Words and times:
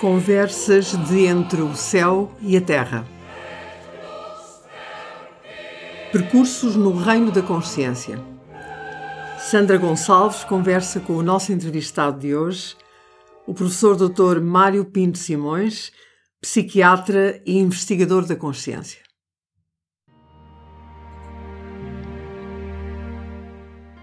Conversas 0.00 0.94
de 1.08 1.24
entre 1.24 1.62
o 1.62 1.74
céu 1.74 2.30
e 2.42 2.54
a 2.54 2.60
terra. 2.60 3.06
Percursos 6.12 6.76
no 6.76 6.94
reino 6.94 7.32
da 7.32 7.40
consciência. 7.40 8.22
Sandra 9.38 9.78
Gonçalves 9.78 10.44
conversa 10.44 11.00
com 11.00 11.14
o 11.14 11.22
nosso 11.22 11.50
entrevistado 11.50 12.18
de 12.18 12.36
hoje, 12.36 12.76
o 13.46 13.54
professor 13.54 13.96
Dr. 13.96 14.38
Mário 14.42 14.84
Pinto 14.84 15.16
Simões, 15.16 15.90
psiquiatra 16.42 17.40
e 17.46 17.56
investigador 17.56 18.26
da 18.26 18.36
consciência. 18.36 19.00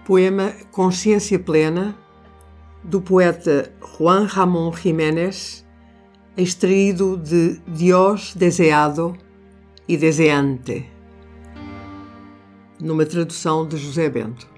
Poema 0.04 0.52
Consciência 0.72 1.38
Plena, 1.38 1.96
do 2.82 3.00
poeta 3.00 3.72
Juan 3.96 4.26
Ramón 4.26 4.72
Jiménez 4.72 5.63
extraído 6.36 7.16
de 7.16 7.60
Dios 7.66 8.34
Deseado 8.34 9.16
e 9.86 9.96
Deseante, 9.96 10.90
numa 12.80 13.06
tradução 13.06 13.66
de 13.66 13.76
José 13.76 14.10
Bento. 14.10 14.48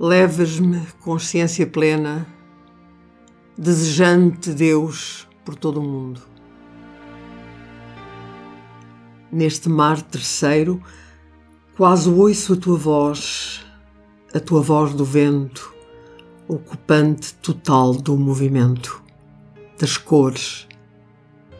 Leves-me 0.00 0.80
consciência 1.00 1.66
plena, 1.66 2.26
desejante 3.58 4.54
Deus 4.54 5.28
por 5.44 5.54
todo 5.54 5.80
o 5.80 5.82
mundo. 5.82 6.22
Neste 9.30 9.68
mar 9.68 10.00
terceiro, 10.00 10.80
quase 11.76 12.08
ouço 12.08 12.54
a 12.54 12.56
tua 12.56 12.78
voz, 12.78 13.66
a 14.32 14.40
tua 14.40 14.62
voz 14.62 14.94
do 14.94 15.04
vento, 15.04 15.77
ocupante 16.48 17.34
total 17.34 17.92
do 17.92 18.16
movimento, 18.16 19.02
das 19.78 19.98
cores, 19.98 20.66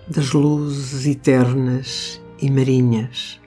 das 0.09 0.33
luzes 0.33 1.05
eternas 1.05 2.19
e 2.41 2.51
marinhas. 2.51 3.39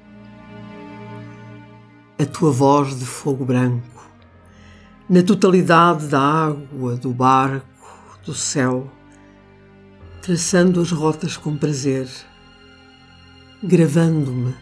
A 2.19 2.25
tua 2.25 2.51
voz 2.51 2.99
de 2.99 3.05
fogo 3.05 3.43
branco, 3.43 4.07
na 5.09 5.23
totalidade 5.23 6.05
da 6.05 6.21
água, 6.21 6.95
do 6.95 7.09
barco, 7.09 7.65
do 8.23 8.35
céu, 8.35 8.87
traçando 10.21 10.79
as 10.79 10.91
rotas 10.91 11.37
com 11.37 11.57
prazer, 11.57 12.07
gravando-me 13.63 14.53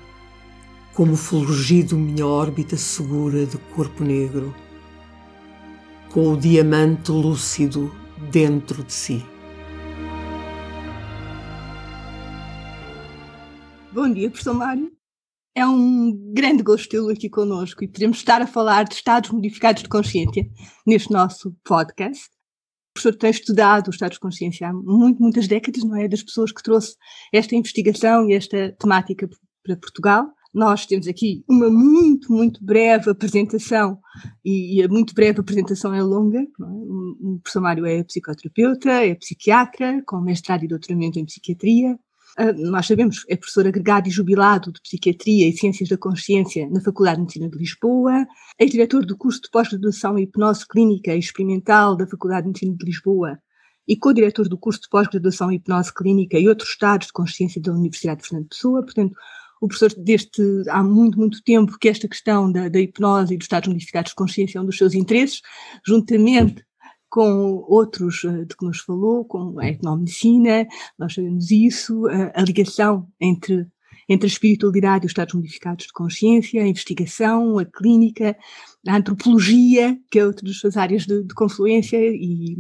como 0.94 1.18
fulgido 1.18 1.98
minha 1.98 2.26
órbita 2.26 2.78
segura 2.78 3.46
de 3.46 3.58
corpo 3.76 4.02
negro 4.02 4.56
com 6.12 6.34
o 6.34 6.38
diamante 6.38 7.12
lúcido 7.12 7.94
dentro 8.32 8.84
de 8.84 8.92
si. 8.92 9.26
Bom 13.94 14.12
dia, 14.12 14.30
professor 14.30 14.54
Mário. 14.56 14.92
É 15.56 15.66
um 15.66 16.12
grande 16.34 16.64
gosto 16.64 16.90
tê-lo 16.90 17.10
aqui 17.10 17.30
conosco 17.30 17.84
e 17.84 17.88
podemos 17.88 18.18
estar 18.18 18.42
a 18.42 18.48
falar 18.48 18.86
de 18.86 18.96
estados 18.96 19.30
modificados 19.30 19.84
de 19.84 19.90
consciência 19.90 20.44
neste 20.86 21.12
nosso 21.12 21.56
podcast. 21.64 22.26
O 22.26 22.94
professor 22.94 23.18
tem 23.18 23.30
estudado 23.30 23.90
os 23.90 23.96
estados 23.96 24.16
de 24.16 24.20
consciência 24.20 24.68
há 24.68 24.74
muito, 24.74 25.22
muitas 25.22 25.48
décadas, 25.48 25.84
não 25.84 25.96
é? 25.96 26.08
Das 26.08 26.24
pessoas 26.24 26.52
que 26.52 26.64
trouxe 26.64 26.96
esta 27.34 27.56
investigação 27.56 28.28
e 28.30 28.34
esta 28.34 28.76
temática 28.80 29.28
para 29.64 29.78
Portugal. 29.78 30.26
Nós 30.54 30.86
temos 30.86 31.08
aqui 31.08 31.44
uma 31.48 31.70
muito, 31.70 32.32
muito 32.32 32.64
breve 32.64 33.10
apresentação, 33.10 34.00
e, 34.44 34.82
a 34.84 34.88
muito 34.88 35.14
breve 35.14 35.40
apresentação 35.40 35.94
é 35.94 36.02
longa. 36.02 36.40
É? 36.40 36.44
O 36.62 37.40
professor 37.44 37.62
Mário 37.62 37.86
é 37.86 38.04
psicoterapeuta, 38.04 38.90
é 38.90 39.14
psiquiatra, 39.16 40.02
com 40.08 40.20
mestrado 40.22 40.64
e 40.64 40.68
doutoramento 40.68 41.20
em 41.20 41.26
psiquiatria. 41.26 42.00
Uh, 42.40 42.72
nós 42.72 42.88
sabemos, 42.88 43.26
é 43.28 43.36
professor 43.36 43.68
agregado 43.68 44.08
e 44.08 44.12
jubilado 44.12 44.72
de 44.72 44.82
Psiquiatria 44.82 45.48
e 45.50 45.58
Ciências 45.58 45.90
da 45.90 45.98
Consciência 45.98 46.70
na 46.70 46.80
Faculdade 46.80 47.18
de 47.18 47.22
Medicina 47.22 47.50
de 47.50 47.58
Lisboa, 47.58 48.26
é 48.58 48.66
diretor 48.66 49.06
do 49.06 49.18
curso 49.18 49.42
de 49.42 49.50
pós-graduação 49.50 50.18
em 50.18 50.24
Hipnose 50.24 50.66
Clínica 50.68 51.14
e 51.14 51.20
Experimental 51.20 51.98
da 51.98 52.08
Faculdade 52.08 52.44
de 52.44 52.48
Medicina 52.50 52.76
de 52.78 52.86
Lisboa 52.86 53.40
e 53.88 53.98
co-diretor 53.98 54.48
do 54.48 54.58
curso 54.58 54.82
de 54.82 54.90
pós-graduação 54.90 55.52
em 55.52 55.56
Hipnose 55.56 55.94
Clínica 55.94 56.38
e 56.40 56.48
outros 56.48 56.70
estados 56.70 57.08
de 57.08 57.14
consciência 57.14 57.60
da 57.60 57.74
Universidade 57.74 58.22
de 58.22 58.28
Fernando 58.28 58.48
Pessoa, 58.48 58.84
portanto, 58.84 59.16
o 59.62 59.68
professor 59.68 59.94
deste 60.02 60.42
há 60.70 60.84
muito, 60.84 61.18
muito 61.18 61.44
tempo 61.44 61.78
que 61.80 61.90
esta 61.90 62.08
questão 62.08 62.52
da, 62.52 62.70
da 62.70 62.80
hipnose 62.80 63.34
e 63.34 63.38
dos 63.38 63.46
estados 63.46 63.68
modificados 63.68 64.12
de 64.12 64.16
consciência 64.16 64.58
é 64.58 64.62
um 64.62 64.66
dos 64.66 64.78
seus 64.78 64.94
interesses, 64.94 65.42
juntamente 65.86 66.64
com 67.10 67.66
outros 67.68 68.24
eh, 68.24 68.46
de 68.46 68.56
que 68.56 68.66
nos 68.66 68.80
falou, 68.80 69.26
como 69.26 69.60
a 69.60 69.68
etnomedicina, 69.68 70.68
nós 70.98 71.16
sabemos 71.16 71.50
isso, 71.50 72.08
a, 72.08 72.40
a 72.40 72.44
ligação 72.44 73.08
entre 73.20 73.68
entre 74.10 74.26
a 74.26 74.28
espiritualidade 74.28 75.06
e 75.06 75.08
os 75.08 75.12
estados 75.12 75.36
modificados 75.36 75.86
de 75.86 75.94
consciência, 75.94 76.64
a 76.64 76.68
investigação, 76.68 77.60
a 77.60 77.66
clínica, 77.66 78.36
a 78.88 78.98
antropologia, 78.98 79.96
que 80.10 80.18
é 80.18 80.26
outra 80.26 80.46
das 80.46 80.58
suas 80.58 80.76
áreas 80.76 81.06
de, 81.06 81.24
de 81.24 81.34
confluência, 81.36 81.98
e, 81.98 82.58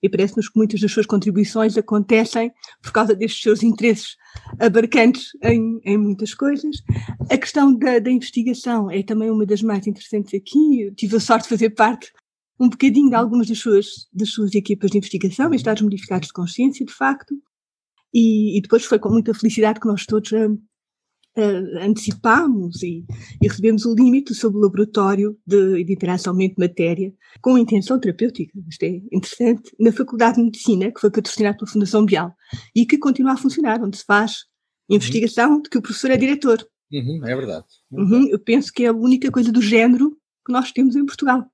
e 0.00 0.08
parece-nos 0.08 0.48
que 0.48 0.56
muitas 0.56 0.80
das 0.80 0.92
suas 0.92 1.04
contribuições 1.04 1.76
acontecem 1.76 2.52
por 2.80 2.92
causa 2.92 3.14
destes 3.14 3.42
seus 3.42 3.64
interesses 3.64 4.16
abarcantes 4.60 5.30
em, 5.42 5.80
em 5.84 5.98
muitas 5.98 6.32
coisas. 6.32 6.76
A 7.28 7.36
questão 7.36 7.76
da, 7.76 7.98
da, 7.98 8.10
investigação 8.10 8.88
é 8.88 9.02
também 9.02 9.30
uma 9.30 9.44
das 9.44 9.62
mais 9.62 9.86
interessantes 9.88 10.32
aqui. 10.32 10.82
Eu 10.82 10.94
tive 10.94 11.16
a 11.16 11.20
sorte 11.20 11.44
de 11.44 11.48
fazer 11.48 11.70
parte 11.70 12.12
um 12.58 12.68
bocadinho 12.68 13.08
de 13.08 13.16
algumas 13.16 13.48
das 13.48 13.58
suas, 13.58 14.08
das 14.12 14.28
suas 14.28 14.54
equipas 14.54 14.92
de 14.92 14.98
investigação 14.98 15.52
estados 15.52 15.82
modificados 15.82 16.28
de 16.28 16.32
consciência, 16.32 16.86
de 16.86 16.92
facto, 16.92 17.34
e, 18.12 18.56
e, 18.56 18.62
depois 18.62 18.84
foi 18.84 19.00
com 19.00 19.08
muita 19.08 19.34
felicidade 19.34 19.80
que 19.80 19.88
nós 19.88 20.06
todos 20.06 20.30
uh, 21.36 21.42
uh, 21.42 21.82
antecipámos 21.82 22.82
e, 22.82 23.04
e, 23.42 23.48
recebemos 23.48 23.84
o 23.84 23.94
limite 23.94 24.34
sobre 24.34 24.58
o 24.58 24.62
laboratório 24.62 25.36
de, 25.46 25.84
de 25.84 25.92
interação 25.92 26.34
mente-matéria 26.34 27.12
com 27.40 27.58
intenção 27.58 27.98
terapêutica, 27.98 28.52
isto 28.68 28.82
é 28.82 29.00
interessante, 29.12 29.70
na 29.78 29.92
Faculdade 29.92 30.36
de 30.36 30.44
Medicina, 30.44 30.92
que 30.92 31.00
foi 31.00 31.10
patrocinado 31.10 31.58
pela 31.58 31.70
Fundação 31.70 32.04
Bial 32.04 32.32
e 32.74 32.86
que 32.86 32.98
continua 32.98 33.32
a 33.32 33.36
funcionar, 33.36 33.82
onde 33.82 33.98
se 33.98 34.04
faz 34.04 34.44
investigação 34.88 35.60
de 35.60 35.70
que 35.70 35.78
o 35.78 35.82
professor 35.82 36.10
é 36.10 36.16
diretor. 36.16 36.66
Uhum, 36.92 37.20
é 37.24 37.34
verdade. 37.34 37.66
Uhum, 37.90 38.28
eu 38.28 38.38
penso 38.38 38.72
que 38.72 38.84
é 38.84 38.88
a 38.88 38.92
única 38.92 39.30
coisa 39.30 39.50
do 39.50 39.62
género 39.62 40.16
que 40.46 40.52
nós 40.52 40.70
temos 40.70 40.94
em 40.94 41.06
Portugal 41.06 41.44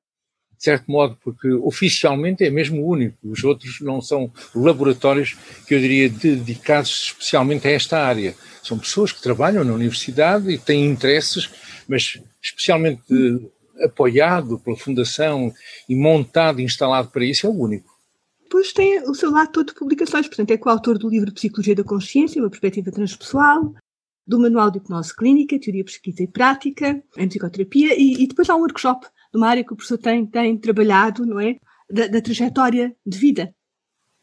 de 0.60 0.64
certo 0.64 0.92
modo, 0.92 1.16
porque 1.24 1.50
oficialmente 1.50 2.44
é 2.44 2.50
mesmo 2.50 2.82
o 2.82 2.86
único. 2.86 3.16
Os 3.24 3.42
outros 3.42 3.80
não 3.80 4.02
são 4.02 4.30
laboratórios 4.54 5.34
que 5.66 5.74
eu 5.74 5.80
diria 5.80 6.10
dedicados 6.10 6.90
especialmente 7.06 7.66
a 7.66 7.70
esta 7.70 7.98
área. 7.98 8.34
São 8.62 8.78
pessoas 8.78 9.10
que 9.10 9.22
trabalham 9.22 9.64
na 9.64 9.72
universidade 9.72 10.50
e 10.50 10.58
têm 10.58 10.84
interesses, 10.84 11.48
mas 11.88 12.20
especialmente 12.42 13.02
apoiado 13.82 14.58
pela 14.58 14.76
Fundação 14.76 15.50
e 15.88 15.94
montado 15.96 16.60
e 16.60 16.64
instalado 16.64 17.08
para 17.08 17.24
isso, 17.24 17.46
é 17.46 17.48
o 17.48 17.58
único. 17.58 17.88
Depois 18.42 18.70
tem 18.74 19.00
o 19.08 19.14
seu 19.14 19.30
lado 19.30 19.52
todo 19.52 19.68
de 19.68 19.74
publicações, 19.74 20.26
portanto, 20.26 20.50
é 20.50 20.58
coautor 20.58 20.98
do 20.98 21.08
livro 21.08 21.32
Psicologia 21.32 21.74
da 21.74 21.84
Consciência, 21.84 22.42
uma 22.42 22.50
perspectiva 22.50 22.90
transpessoal, 22.90 23.72
do 24.26 24.38
Manual 24.38 24.70
de 24.70 24.76
Hipnose 24.76 25.16
Clínica, 25.16 25.58
Teoria, 25.58 25.84
Pesquisa 25.84 26.22
e 26.22 26.28
Prática, 26.28 27.02
em 27.16 27.28
Psicoterapia, 27.28 27.98
e, 27.98 28.22
e 28.22 28.26
depois 28.26 28.50
há 28.50 28.54
um 28.54 28.60
workshop 28.60 29.06
de 29.32 29.38
uma 29.38 29.48
área 29.48 29.64
que 29.64 29.72
o 29.72 29.76
professor 29.76 29.98
tem, 29.98 30.26
tem 30.26 30.56
trabalhado, 30.56 31.24
não 31.24 31.40
é? 31.40 31.56
Da, 31.90 32.06
da 32.06 32.20
trajetória 32.20 32.94
de 33.06 33.18
vida. 33.18 33.54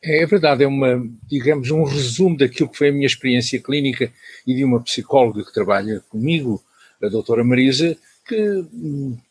É, 0.04 0.24
é 0.24 0.26
verdade, 0.26 0.64
é 0.64 0.68
uma, 0.68 1.04
digamos, 1.28 1.72
um 1.72 1.84
resumo 1.84 2.38
daquilo 2.38 2.70
que 2.70 2.78
foi 2.78 2.90
a 2.90 2.94
minha 2.94 3.06
experiência 3.06 3.62
clínica 3.62 4.12
e 4.46 4.54
de 4.54 4.64
uma 4.64 4.82
psicóloga 4.82 5.44
que 5.44 5.54
trabalha 5.54 6.02
comigo, 6.10 6.62
a 7.02 7.08
doutora 7.08 7.44
Marisa, 7.44 7.98
que, 8.26 8.66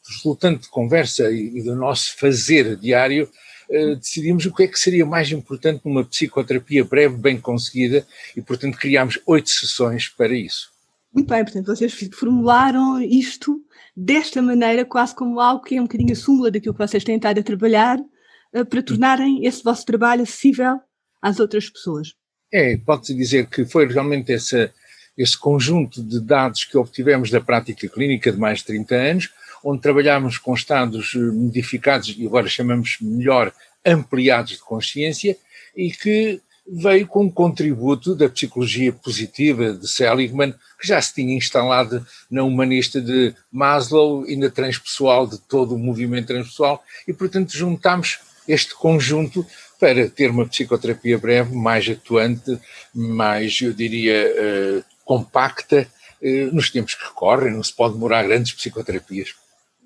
resultante 0.06 0.62
de 0.62 0.68
conversa 0.68 1.30
e, 1.30 1.58
e 1.58 1.62
do 1.62 1.74
nosso 1.74 2.16
fazer 2.16 2.76
diário, 2.76 3.28
eh, 3.70 3.96
decidimos 3.96 4.46
o 4.46 4.54
que 4.54 4.62
é 4.62 4.66
que 4.66 4.78
seria 4.78 5.04
mais 5.04 5.30
importante 5.30 5.82
numa 5.84 6.04
psicoterapia 6.04 6.84
breve, 6.84 7.16
bem 7.16 7.40
conseguida, 7.40 8.06
e, 8.36 8.40
portanto, 8.40 8.78
criámos 8.78 9.18
oito 9.26 9.50
sessões 9.50 10.08
para 10.08 10.34
isso. 10.34 10.70
Muito 11.12 11.28
bem, 11.28 11.44
portanto, 11.44 11.66
vocês 11.66 11.92
formularam 12.12 13.00
isto 13.00 13.60
desta 13.96 14.42
maneira, 14.42 14.84
quase 14.84 15.14
como 15.14 15.40
algo 15.40 15.64
que 15.64 15.76
é 15.76 15.80
um 15.80 15.84
bocadinho 15.84 16.12
a 16.12 16.16
súmula 16.16 16.50
daquilo 16.50 16.74
que 16.74 16.86
vocês 16.86 17.02
têm 17.02 17.16
estado 17.16 17.40
a 17.40 17.42
trabalhar, 17.42 17.98
uh, 17.98 18.66
para 18.66 18.82
tornarem 18.82 19.46
esse 19.46 19.62
vosso 19.62 19.86
trabalho 19.86 20.22
acessível 20.22 20.78
às 21.22 21.40
outras 21.40 21.70
pessoas. 21.70 22.14
É, 22.52 22.76
pode-se 22.76 23.14
dizer 23.14 23.46
que 23.46 23.64
foi 23.64 23.86
realmente 23.86 24.32
essa, 24.32 24.72
esse 25.16 25.38
conjunto 25.38 26.02
de 26.02 26.20
dados 26.20 26.64
que 26.64 26.76
obtivemos 26.76 27.30
da 27.30 27.40
prática 27.40 27.88
clínica 27.88 28.30
de 28.30 28.38
mais 28.38 28.58
de 28.58 28.66
30 28.66 28.94
anos, 28.94 29.30
onde 29.64 29.80
trabalhámos 29.80 30.38
com 30.38 30.54
estados 30.54 31.14
eh, 31.14 31.18
modificados 31.18 32.14
e 32.16 32.26
agora 32.26 32.48
chamamos 32.48 32.98
melhor 33.00 33.52
ampliados 33.84 34.52
de 34.52 34.58
consciência 34.58 35.36
e 35.74 35.90
que 35.90 36.40
veio 36.68 37.06
com 37.06 37.24
um 37.24 37.30
contributo 37.30 38.14
da 38.14 38.28
psicologia 38.28 38.92
positiva 38.92 39.72
de 39.72 39.88
Seligman, 39.88 40.52
que 40.80 40.86
já 40.86 41.00
se 41.00 41.14
tinha 41.14 41.36
instalado 41.36 42.04
na 42.30 42.42
humanista 42.42 43.00
de 43.00 43.34
Maslow 43.52 44.26
e 44.28 44.36
na 44.36 44.50
transpessoal 44.50 45.26
de 45.26 45.38
todo 45.38 45.74
o 45.74 45.78
movimento 45.78 46.28
transpessoal, 46.28 46.82
e 47.06 47.12
portanto 47.12 47.56
juntámos 47.56 48.18
este 48.48 48.74
conjunto 48.74 49.46
para 49.78 50.08
ter 50.08 50.30
uma 50.30 50.46
psicoterapia 50.46 51.18
breve 51.18 51.54
mais 51.54 51.88
atuante, 51.88 52.58
mais, 52.94 53.60
eu 53.60 53.72
diria, 53.72 54.32
uh, 54.32 54.84
compacta 55.04 55.86
uh, 56.22 56.54
nos 56.54 56.70
tempos 56.70 56.94
que 56.94 57.12
correm, 57.14 57.52
não 57.52 57.62
se 57.62 57.74
pode 57.74 57.94
demorar 57.94 58.22
grandes 58.22 58.52
psicoterapias. 58.52 59.34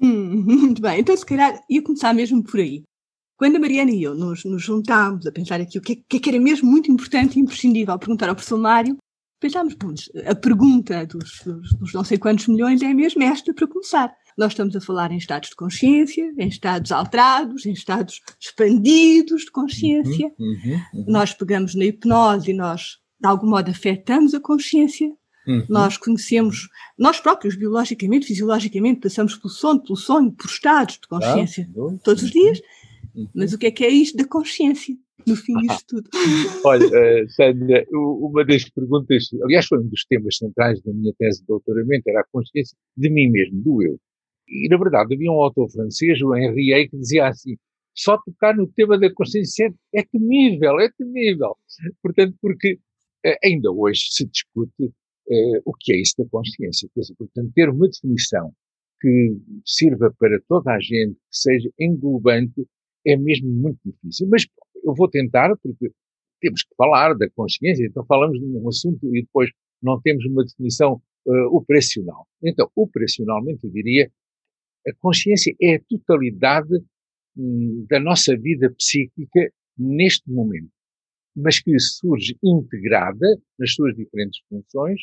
Hum, 0.00 0.44
muito 0.47 0.81
bem, 0.81 1.00
então 1.00 1.17
se 1.17 1.26
calhar 1.26 1.61
ia 1.69 1.83
começar 1.83 2.15
mesmo 2.15 2.43
por 2.43 2.61
aí. 2.61 2.83
Quando 3.41 3.57
a 3.57 3.59
Mariana 3.59 3.91
e 3.91 4.03
eu 4.03 4.15
nos, 4.15 4.45
nos 4.45 4.63
juntámos 4.63 5.27
a 5.27 5.33
pensar 5.33 5.63
aqui 5.63 5.79
o 5.79 5.81
que, 5.81 6.05
é, 6.15 6.19
que 6.19 6.29
era 6.29 6.39
mesmo 6.39 6.71
muito 6.71 6.93
importante 6.93 7.39
e 7.39 7.41
imprescindível 7.41 7.99
perguntar 7.99 8.29
ao 8.29 8.35
professor 8.35 8.59
Mário, 8.59 8.99
pensámos, 9.41 9.73
bom, 9.73 9.95
a 10.27 10.35
pergunta 10.35 11.07
dos, 11.07 11.41
dos, 11.43 11.73
dos, 11.73 11.95
não 11.95 12.05
sei 12.05 12.19
quantos 12.19 12.47
milhões 12.49 12.83
é 12.83 12.93
mesmo 12.93 13.23
esta 13.23 13.55
para 13.55 13.67
começar. 13.67 14.15
Nós 14.37 14.53
estamos 14.53 14.77
a 14.77 14.81
falar 14.83 15.11
em 15.11 15.17
estados 15.17 15.49
de 15.49 15.57
consciência, 15.57 16.31
em 16.37 16.49
estados 16.49 16.93
alterados, 16.93 17.65
em 17.65 17.73
estados 17.73 18.21
expandidos 18.39 19.47
de 19.47 19.51
consciência. 19.51 20.31
Uhum, 20.39 20.47
uhum, 20.47 20.81
uhum. 20.93 21.05
Nós 21.09 21.33
pegamos 21.33 21.75
na 21.75 21.87
hipnose 21.87 22.51
e 22.51 22.55
nós, 22.55 22.99
de 23.19 23.27
algum 23.27 23.49
modo, 23.49 23.71
afetamos 23.71 24.35
a 24.35 24.41
consciência. 24.41 25.11
Uhum. 25.49 25.65
Nós 25.67 25.97
conhecemos, 25.97 26.69
nós 26.99 27.19
próprios, 27.19 27.57
biologicamente, 27.57 28.27
fisiologicamente, 28.27 29.01
passamos 29.01 29.35
pelo 29.35 29.49
sono, 29.49 29.83
pelo 29.83 29.97
sonho, 29.97 30.31
por 30.31 30.45
estados 30.45 30.99
de 31.01 31.09
consciência 31.09 31.67
todos 32.05 32.23
os 32.23 32.31
dias. 32.31 32.61
Uhum. 33.15 33.29
Mas 33.35 33.53
o 33.53 33.59
que 33.59 33.67
é 33.67 33.71
que 33.71 33.85
é 33.85 33.89
isto 33.89 34.17
da 34.17 34.27
consciência? 34.27 34.95
No 35.27 35.37
fim 35.37 35.55
disto 35.67 36.03
tudo. 36.03 36.11
Olha, 36.65 36.87
uh, 36.87 37.31
Sandra, 37.31 37.85
uma 37.93 38.45
das 38.45 38.69
perguntas, 38.69 39.29
aliás, 39.43 39.67
foi 39.67 39.79
um 39.79 39.89
dos 39.89 40.05
temas 40.05 40.37
centrais 40.37 40.81
da 40.83 40.93
minha 40.93 41.12
tese 41.19 41.41
de 41.41 41.47
doutoramento, 41.47 42.09
era 42.09 42.21
a 42.21 42.27
consciência 42.33 42.77
de 42.97 43.11
mim 43.11 43.31
mesmo, 43.31 43.61
do 43.62 43.83
eu. 43.83 43.99
E, 44.49 44.69
na 44.69 44.77
verdade, 44.77 45.15
havia 45.15 45.31
um 45.31 45.43
autor 45.43 45.71
francês, 45.71 46.21
o 46.21 46.35
Henri 46.35 46.89
que 46.89 46.97
dizia 46.97 47.29
assim: 47.29 47.57
só 47.95 48.19
tocar 48.19 48.57
no 48.57 48.67
tema 48.67 48.99
da 48.99 49.12
consciência 49.12 49.73
é 49.95 50.03
temível, 50.03 50.81
é 50.81 50.91
temível. 50.91 51.57
Portanto, 52.03 52.37
porque 52.41 52.75
uh, 53.27 53.37
ainda 53.45 53.71
hoje 53.71 54.03
se 54.11 54.27
discute 54.27 54.85
uh, 54.85 55.62
o 55.65 55.73
que 55.79 55.93
é 55.93 56.01
isso 56.01 56.15
da 56.19 56.25
consciência. 56.29 56.89
Quer 56.95 57.01
dizer, 57.01 57.15
portanto, 57.17 57.53
ter 57.55 57.69
uma 57.69 57.89
definição 57.89 58.53
que 59.01 59.37
sirva 59.65 60.15
para 60.19 60.41
toda 60.49 60.73
a 60.73 60.81
gente, 60.81 61.15
que 61.15 61.37
seja 61.37 61.71
englobante, 61.79 62.67
é 63.06 63.17
mesmo 63.17 63.49
muito 63.49 63.79
difícil. 63.85 64.29
Mas 64.29 64.47
eu 64.85 64.94
vou 64.94 65.08
tentar, 65.08 65.56
porque 65.62 65.91
temos 66.41 66.62
que 66.62 66.75
falar 66.76 67.14
da 67.14 67.29
consciência, 67.31 67.87
então 67.87 68.05
falamos 68.06 68.38
de 68.38 68.44
um 68.44 68.69
assunto 68.69 69.05
e 69.14 69.23
depois 69.23 69.50
não 69.82 70.00
temos 70.00 70.25
uma 70.26 70.44
definição 70.44 71.00
uh, 71.26 71.56
operacional. 71.56 72.26
Então, 72.43 72.70
operacionalmente, 72.75 73.64
eu 73.64 73.70
diria, 73.70 74.11
a 74.87 74.93
consciência 74.99 75.55
é 75.61 75.76
a 75.76 75.81
totalidade 75.88 76.75
hum, 77.37 77.87
da 77.88 78.00
nossa 78.00 78.37
vida 78.37 78.73
psíquica 78.76 79.52
neste 79.76 80.31
momento, 80.31 80.70
mas 81.37 81.61
que 81.61 81.79
surge 81.79 82.37
integrada 82.43 83.38
nas 83.58 83.75
suas 83.75 83.94
diferentes 83.94 84.41
funções, 84.49 85.00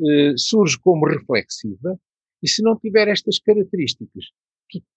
uh, 0.00 0.38
surge 0.38 0.78
como 0.80 1.06
reflexiva, 1.06 1.98
e 2.42 2.48
se 2.48 2.62
não 2.62 2.78
tiver 2.78 3.08
estas 3.08 3.38
características 3.38 4.26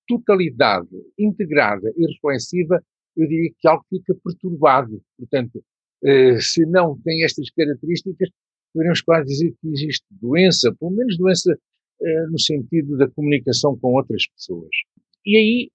totalidade 0.10 0.90
integrada 1.18 1.94
e 1.96 2.06
reflexiva, 2.08 2.84
eu 3.16 3.28
diria 3.28 3.52
que 3.58 3.68
algo 3.68 3.86
fica 3.90 4.16
perturbado. 4.24 5.02
Portanto, 5.18 5.64
eh, 6.04 6.40
se 6.40 6.66
não 6.66 7.00
tem 7.02 7.24
estas 7.24 7.50
características, 7.52 8.30
poderíamos 8.74 9.02
quase 9.02 9.28
dizer 9.28 9.54
que 9.62 9.68
existe 9.68 10.06
doença, 10.10 10.74
pelo 10.80 10.92
menos 10.92 11.18
doença 11.18 11.58
eh, 12.02 12.28
no 12.28 12.40
sentido 12.40 12.98
da 12.98 13.10
comunicação 13.10 13.78
com 13.78 13.94
outras 13.94 14.28
pessoas. 14.30 14.70
E 15.26 15.38
aí, 15.38 15.72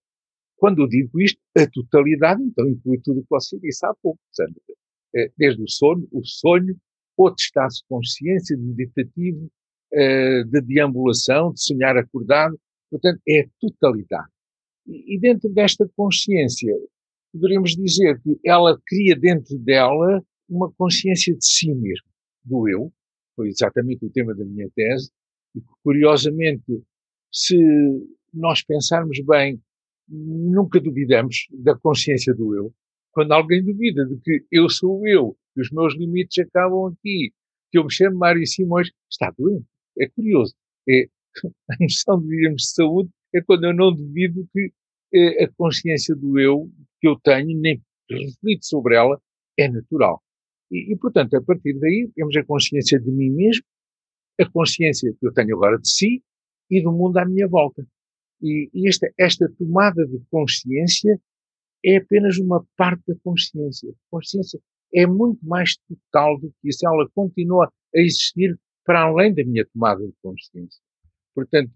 quando 0.56 0.82
eu 0.82 0.88
digo 0.88 1.20
isto, 1.20 1.38
a 1.56 1.66
totalidade, 1.70 2.42
então 2.42 2.68
inclui 2.68 2.98
tudo 3.04 3.20
o 3.20 3.22
que 3.22 3.30
você 3.30 3.58
disse 3.58 3.86
há 3.86 3.94
pouco, 4.02 4.18
Sandra. 4.32 4.60
Eh, 5.14 5.30
desde 5.38 5.62
o 5.62 5.68
sono, 5.68 6.08
o 6.10 6.24
sonho, 6.24 6.76
outro 7.16 7.40
estado 7.40 7.70
de 7.70 7.84
consciência, 7.88 8.56
de 8.56 8.62
meditativo, 8.62 9.48
de 10.50 10.60
deambulação, 10.62 11.52
de 11.52 11.62
sonhar 11.62 11.96
acordado, 11.96 12.58
Portanto, 12.94 13.20
é 13.28 13.40
a 13.40 13.48
totalidade. 13.60 14.28
E, 14.86 15.18
dentro 15.18 15.52
desta 15.52 15.90
consciência, 15.96 16.72
poderíamos 17.32 17.74
dizer 17.74 18.20
que 18.22 18.38
ela 18.44 18.80
cria 18.86 19.16
dentro 19.16 19.58
dela 19.58 20.24
uma 20.48 20.70
consciência 20.74 21.34
de 21.34 21.44
si 21.44 21.74
mesmo, 21.74 22.06
do 22.44 22.68
eu, 22.68 22.92
foi 23.34 23.48
exatamente 23.48 24.06
o 24.06 24.10
tema 24.10 24.32
da 24.32 24.44
minha 24.44 24.70
tese, 24.76 25.10
e 25.56 25.60
curiosamente, 25.82 26.84
se 27.32 27.58
nós 28.32 28.62
pensarmos 28.62 29.18
bem, 29.26 29.60
nunca 30.08 30.80
duvidamos 30.80 31.48
da 31.50 31.76
consciência 31.76 32.32
do 32.32 32.54
eu. 32.54 32.72
Quando 33.10 33.32
alguém 33.32 33.64
duvida 33.64 34.06
de 34.06 34.20
que 34.20 34.44
eu 34.52 34.68
sou 34.68 35.04
eu, 35.04 35.36
que 35.52 35.62
os 35.62 35.70
meus 35.72 35.96
limites 35.96 36.38
acabam 36.38 36.92
aqui, 36.92 37.32
que 37.72 37.78
eu 37.78 37.84
me 37.84 37.92
chamo 37.92 38.18
Mário 38.18 38.46
Simões, 38.46 38.88
está 39.10 39.32
doente. 39.36 39.66
É 39.98 40.08
curioso. 40.08 40.54
É 40.88 41.08
a 41.70 41.76
noção 41.80 42.20
de, 42.20 42.28
digamos, 42.28 42.62
de 42.62 42.70
saúde 42.70 43.10
é 43.34 43.40
quando 43.42 43.64
eu 43.64 43.74
não 43.74 43.94
duvido 43.94 44.48
que 44.52 44.72
eh, 45.14 45.44
a 45.44 45.52
consciência 45.56 46.14
do 46.14 46.38
eu 46.38 46.70
que 47.00 47.08
eu 47.08 47.18
tenho, 47.20 47.58
nem 47.60 47.82
reflito 48.10 48.64
sobre 48.66 48.96
ela, 48.96 49.20
é 49.58 49.68
natural. 49.68 50.22
E, 50.70 50.92
e, 50.92 50.96
portanto, 50.96 51.34
a 51.34 51.42
partir 51.42 51.78
daí, 51.78 52.10
temos 52.14 52.36
a 52.36 52.44
consciência 52.44 52.98
de 52.98 53.10
mim 53.10 53.30
mesmo, 53.30 53.64
a 54.40 54.48
consciência 54.50 55.12
que 55.18 55.26
eu 55.26 55.32
tenho 55.32 55.54
agora 55.54 55.78
de 55.78 55.88
si 55.88 56.22
e 56.70 56.82
do 56.82 56.92
mundo 56.92 57.18
à 57.18 57.24
minha 57.24 57.46
volta. 57.46 57.86
E, 58.42 58.68
e 58.74 58.88
esta, 58.88 59.08
esta 59.18 59.48
tomada 59.58 60.06
de 60.06 60.20
consciência 60.30 61.20
é 61.84 61.96
apenas 61.96 62.38
uma 62.38 62.64
parte 62.76 63.02
da 63.06 63.14
consciência. 63.22 63.90
A 63.90 63.94
consciência 64.10 64.60
é 64.92 65.06
muito 65.06 65.44
mais 65.46 65.76
total 65.88 66.38
do 66.38 66.50
que 66.60 66.68
isso. 66.68 66.86
Ela 66.86 67.08
continua 67.14 67.70
a 67.94 67.98
existir 67.98 68.58
para 68.84 69.02
além 69.02 69.34
da 69.34 69.44
minha 69.44 69.66
tomada 69.72 70.04
de 70.04 70.14
consciência. 70.22 70.80
Portanto, 71.34 71.72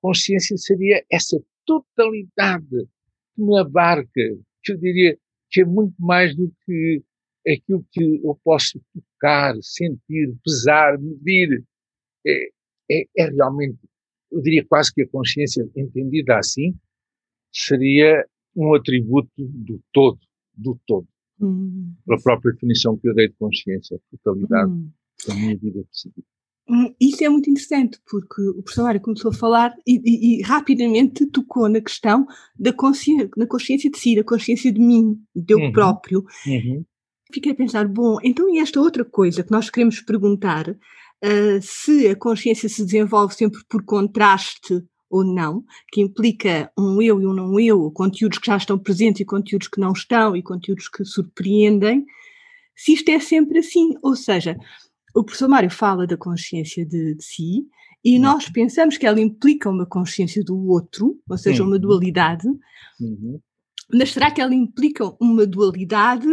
consciência 0.00 0.56
seria 0.56 1.04
essa 1.10 1.40
totalidade 1.64 2.86
que 3.34 3.42
me 3.42 3.58
abarca, 3.58 4.10
que 4.62 4.72
eu 4.72 4.78
diria 4.78 5.18
que 5.50 5.62
é 5.62 5.64
muito 5.64 5.94
mais 5.98 6.34
do 6.36 6.52
que 6.64 7.02
aquilo 7.46 7.84
que 7.90 8.20
eu 8.22 8.38
posso 8.44 8.80
tocar, 8.92 9.54
sentir, 9.62 10.34
pesar, 10.44 10.98
medir. 10.98 11.64
É, 12.26 12.48
é, 12.90 13.04
é 13.16 13.30
realmente, 13.30 13.78
eu 14.30 14.42
diria 14.42 14.64
quase 14.66 14.92
que 14.92 15.02
a 15.02 15.08
consciência 15.08 15.66
entendida 15.74 16.38
assim 16.38 16.74
seria 17.52 18.26
um 18.54 18.74
atributo 18.74 19.30
do 19.38 19.80
todo, 19.92 20.18
do 20.54 20.78
todo. 20.86 21.08
Hum. 21.40 21.94
Pela 22.04 22.20
própria 22.20 22.52
definição 22.52 22.98
que 22.98 23.08
eu 23.08 23.14
dei 23.14 23.28
de 23.28 23.34
consciência, 23.34 23.96
a 23.96 24.16
totalidade 24.16 24.70
hum. 24.70 24.90
da 25.26 25.34
minha 25.34 25.56
vida 25.56 25.82
psíquica. 25.90 26.26
Isso 27.00 27.24
é 27.24 27.28
muito 27.28 27.48
interessante, 27.48 27.98
porque 28.10 28.42
o 28.42 28.62
professor 28.62 28.84
Mário 28.84 29.00
começou 29.00 29.30
a 29.30 29.34
falar 29.34 29.74
e, 29.86 30.00
e, 30.04 30.40
e, 30.40 30.42
rapidamente 30.42 31.24
tocou 31.26 31.68
na 31.68 31.80
questão 31.80 32.26
da 32.58 32.72
consciência, 32.72 33.30
na 33.36 33.46
consciência 33.46 33.90
de 33.90 33.98
si, 33.98 34.14
da 34.14 34.22
consciência 34.22 34.70
de 34.70 34.78
mim, 34.78 35.18
de 35.34 35.54
eu 35.54 35.58
uhum. 35.58 35.72
próprio. 35.72 36.24
Uhum. 36.46 36.84
Fiquei 37.32 37.52
a 37.52 37.54
pensar, 37.54 37.88
bom, 37.88 38.18
então 38.22 38.48
e 38.50 38.58
esta 38.58 38.80
outra 38.80 39.04
coisa 39.04 39.42
que 39.42 39.50
nós 39.50 39.70
queremos 39.70 40.00
perguntar, 40.00 40.68
uh, 40.68 41.60
se 41.62 42.08
a 42.08 42.16
consciência 42.16 42.68
se 42.68 42.84
desenvolve 42.84 43.34
sempre 43.34 43.60
por 43.68 43.82
contraste 43.84 44.82
ou 45.10 45.24
não, 45.24 45.64
que 45.90 46.02
implica 46.02 46.70
um 46.78 47.00
eu 47.00 47.20
e 47.20 47.26
um 47.26 47.32
não 47.32 47.58
eu, 47.58 47.90
conteúdos 47.92 48.38
que 48.38 48.46
já 48.46 48.58
estão 48.58 48.78
presentes 48.78 49.22
e 49.22 49.24
conteúdos 49.24 49.68
que 49.68 49.80
não 49.80 49.92
estão, 49.92 50.36
e 50.36 50.42
conteúdos 50.42 50.86
que 50.88 51.02
surpreendem, 51.02 52.04
se 52.76 52.92
isto 52.92 53.08
é 53.08 53.18
sempre 53.18 53.58
assim, 53.58 53.94
ou 54.02 54.14
seja, 54.14 54.56
o 55.14 55.24
professor 55.24 55.48
Mário 55.48 55.70
fala 55.70 56.06
da 56.06 56.16
consciência 56.16 56.84
de, 56.84 57.14
de 57.14 57.24
si 57.24 57.66
e 58.04 58.16
uhum. 58.16 58.22
nós 58.22 58.48
pensamos 58.48 58.96
que 58.96 59.06
ela 59.06 59.20
implica 59.20 59.68
uma 59.68 59.86
consciência 59.86 60.42
do 60.44 60.56
outro, 60.68 61.20
ou 61.28 61.36
seja, 61.36 61.64
uma 61.64 61.78
dualidade. 61.78 62.46
Uhum. 63.00 63.40
Mas 63.92 64.12
será 64.12 64.30
que 64.30 64.40
ela 64.40 64.54
implica 64.54 65.04
uma 65.20 65.46
dualidade 65.46 66.28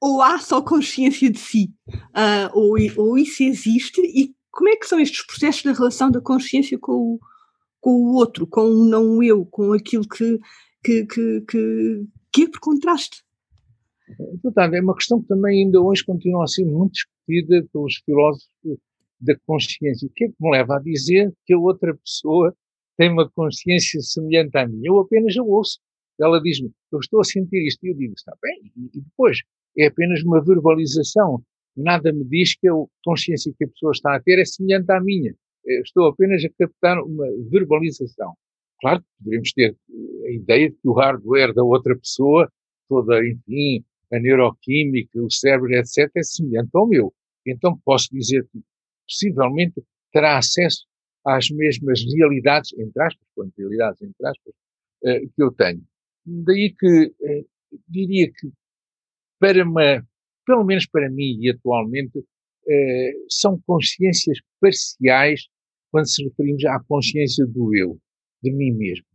ou 0.00 0.22
há 0.22 0.38
só 0.38 0.62
consciência 0.62 1.30
de 1.30 1.38
si? 1.38 1.74
Uh, 1.88 2.50
ou, 2.54 2.76
ou 2.96 3.18
isso 3.18 3.42
existe? 3.42 4.00
E 4.00 4.34
como 4.50 4.70
é 4.70 4.76
que 4.76 4.86
são 4.86 4.98
estes 4.98 5.24
processos 5.26 5.62
da 5.62 5.72
relação 5.72 6.10
da 6.10 6.20
consciência 6.20 6.78
com 6.78 6.92
o, 6.92 7.20
com 7.80 7.90
o 7.90 8.14
outro, 8.14 8.46
com 8.46 8.62
o 8.62 8.84
não 8.84 9.22
eu, 9.22 9.44
com 9.44 9.72
aquilo 9.72 10.08
que, 10.08 10.38
que, 10.82 11.04
que, 11.06 11.40
que, 11.42 12.06
que 12.32 12.42
é 12.44 12.48
por 12.48 12.60
contraste? 12.60 13.22
Portanto, 14.42 14.74
é 14.74 14.80
uma 14.80 14.94
questão 14.94 15.20
que 15.20 15.28
também 15.28 15.64
ainda 15.64 15.80
hoje 15.80 16.04
continua 16.04 16.44
a 16.44 16.46
ser 16.46 16.64
muito 16.64 16.92
discutida 16.92 17.66
pelos 17.72 17.96
filósofos 18.04 18.78
da 19.20 19.34
consciência. 19.46 20.06
O 20.06 20.10
que 20.10 20.24
é 20.24 20.28
que 20.28 20.34
me 20.40 20.50
leva 20.50 20.76
a 20.76 20.80
dizer 20.80 21.32
que 21.44 21.52
a 21.52 21.58
outra 21.58 21.94
pessoa 21.96 22.54
tem 22.96 23.10
uma 23.10 23.28
consciência 23.30 24.00
semelhante 24.00 24.56
à 24.56 24.66
minha? 24.66 24.88
Eu 24.88 24.98
apenas 24.98 25.36
a 25.36 25.42
ouço. 25.42 25.78
Ela 26.18 26.40
diz-me, 26.40 26.70
eu 26.92 26.98
estou 26.98 27.20
a 27.20 27.24
sentir 27.24 27.66
isto. 27.66 27.84
E 27.84 27.90
eu 27.90 27.94
digo, 27.94 28.14
está 28.14 28.34
bem. 28.42 28.72
E 28.76 29.00
depois, 29.00 29.38
é 29.76 29.86
apenas 29.86 30.22
uma 30.22 30.42
verbalização. 30.44 31.42
Nada 31.76 32.12
me 32.12 32.24
diz 32.24 32.56
que 32.56 32.68
a 32.68 32.74
consciência 33.04 33.52
que 33.56 33.64
a 33.64 33.68
pessoa 33.68 33.92
está 33.92 34.16
a 34.16 34.20
ter 34.20 34.38
é 34.38 34.44
semelhante 34.44 34.90
à 34.90 35.00
minha. 35.00 35.34
Eu 35.64 35.82
estou 35.82 36.08
apenas 36.08 36.44
a 36.44 36.48
captar 36.58 37.02
uma 37.02 37.26
verbalização. 37.50 38.34
Claro 38.80 39.00
que 39.00 39.06
poderíamos 39.18 39.52
ter 39.52 39.76
a 40.24 40.30
ideia 40.30 40.70
de 40.70 40.76
que 40.76 40.88
o 40.88 40.92
hardware 40.92 41.54
da 41.54 41.62
outra 41.62 41.96
pessoa 41.96 42.50
toda, 42.88 43.24
enfim, 43.24 43.84
a 44.12 44.18
neuroquímica, 44.18 45.22
o 45.22 45.30
cérebro, 45.30 45.72
etc., 45.74 46.10
é 46.16 46.22
semelhante 46.22 46.70
ao 46.74 46.88
meu. 46.88 47.14
Então 47.46 47.78
posso 47.84 48.08
dizer 48.12 48.46
que 48.52 48.60
possivelmente 49.06 49.82
terá 50.12 50.38
acesso 50.38 50.86
às 51.24 51.50
mesmas 51.50 52.02
realidades, 52.14 52.72
entre 52.78 53.02
aspas, 53.02 53.26
quando 53.34 53.52
realidades, 53.56 54.02
entre 54.02 54.26
aspas, 54.26 54.54
uh, 55.04 55.30
que 55.34 55.42
eu 55.42 55.52
tenho. 55.52 55.84
Daí 56.24 56.74
que 56.78 57.06
uh, 57.06 57.48
diria 57.88 58.30
que 58.32 58.50
para 59.38 59.64
uma, 59.64 60.06
pelo 60.46 60.64
menos 60.64 60.86
para 60.86 61.10
mim 61.10 61.38
e 61.40 61.50
atualmente, 61.50 62.18
uh, 62.18 63.26
são 63.28 63.60
consciências 63.66 64.38
parciais 64.60 65.48
quando 65.90 66.08
se 66.08 66.22
referimos 66.24 66.64
à 66.66 66.78
consciência 66.80 67.44
do 67.46 67.74
eu, 67.74 67.98
de 68.42 68.52
mim 68.52 68.72
mesmo, 68.72 69.06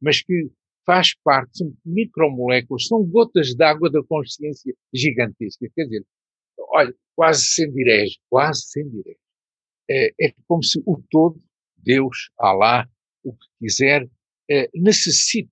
mas 0.00 0.22
que 0.22 0.50
faz 0.84 1.14
parte, 1.22 1.58
são 1.58 1.74
micromoléculas, 1.84 2.86
são 2.86 3.04
gotas 3.04 3.54
d'água 3.54 3.90
da 3.90 4.02
consciência 4.02 4.74
gigantesca. 4.92 5.68
Quer 5.74 5.84
dizer, 5.84 6.06
olha, 6.58 6.94
quase 7.14 7.46
sem 7.46 7.72
direge, 7.72 8.18
quase 8.28 8.62
sem 8.62 8.88
direge. 8.88 9.18
É, 9.90 10.14
é 10.20 10.34
como 10.46 10.62
se 10.62 10.82
o 10.86 11.02
todo, 11.10 11.40
Deus, 11.76 12.30
Alá, 12.38 12.88
o 13.24 13.32
que 13.32 13.46
quiser, 13.58 14.08
é, 14.50 14.68
necessite 14.74 15.50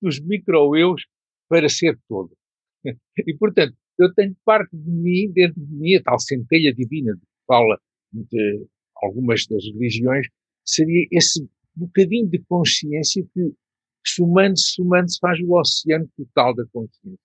dos 0.00 0.20
micro-eus 0.20 1.06
para 1.48 1.68
ser 1.68 1.98
todo. 2.08 2.36
E, 3.26 3.36
portanto, 3.36 3.76
eu 3.98 4.12
tenho 4.14 4.34
parte 4.46 4.74
de 4.74 4.90
mim, 4.90 5.30
dentro 5.30 5.60
de 5.60 5.74
mim, 5.74 5.94
a 5.96 6.02
tal 6.02 6.18
centelha 6.18 6.72
divina 6.72 7.12
de 7.14 7.20
que 7.20 7.26
fala 7.46 7.78
de 8.10 8.66
algumas 8.96 9.46
das 9.46 9.62
religiões, 9.66 10.26
seria 10.64 11.06
esse 11.12 11.46
bocadinho 11.76 12.26
de 12.28 12.38
consciência 12.44 13.22
que, 13.34 13.52
somando-se, 14.06 14.74
somando-se, 14.74 15.18
faz 15.20 15.38
o 15.40 15.52
oceano 15.58 16.08
total 16.16 16.54
da 16.54 16.64
consciência. 16.72 17.18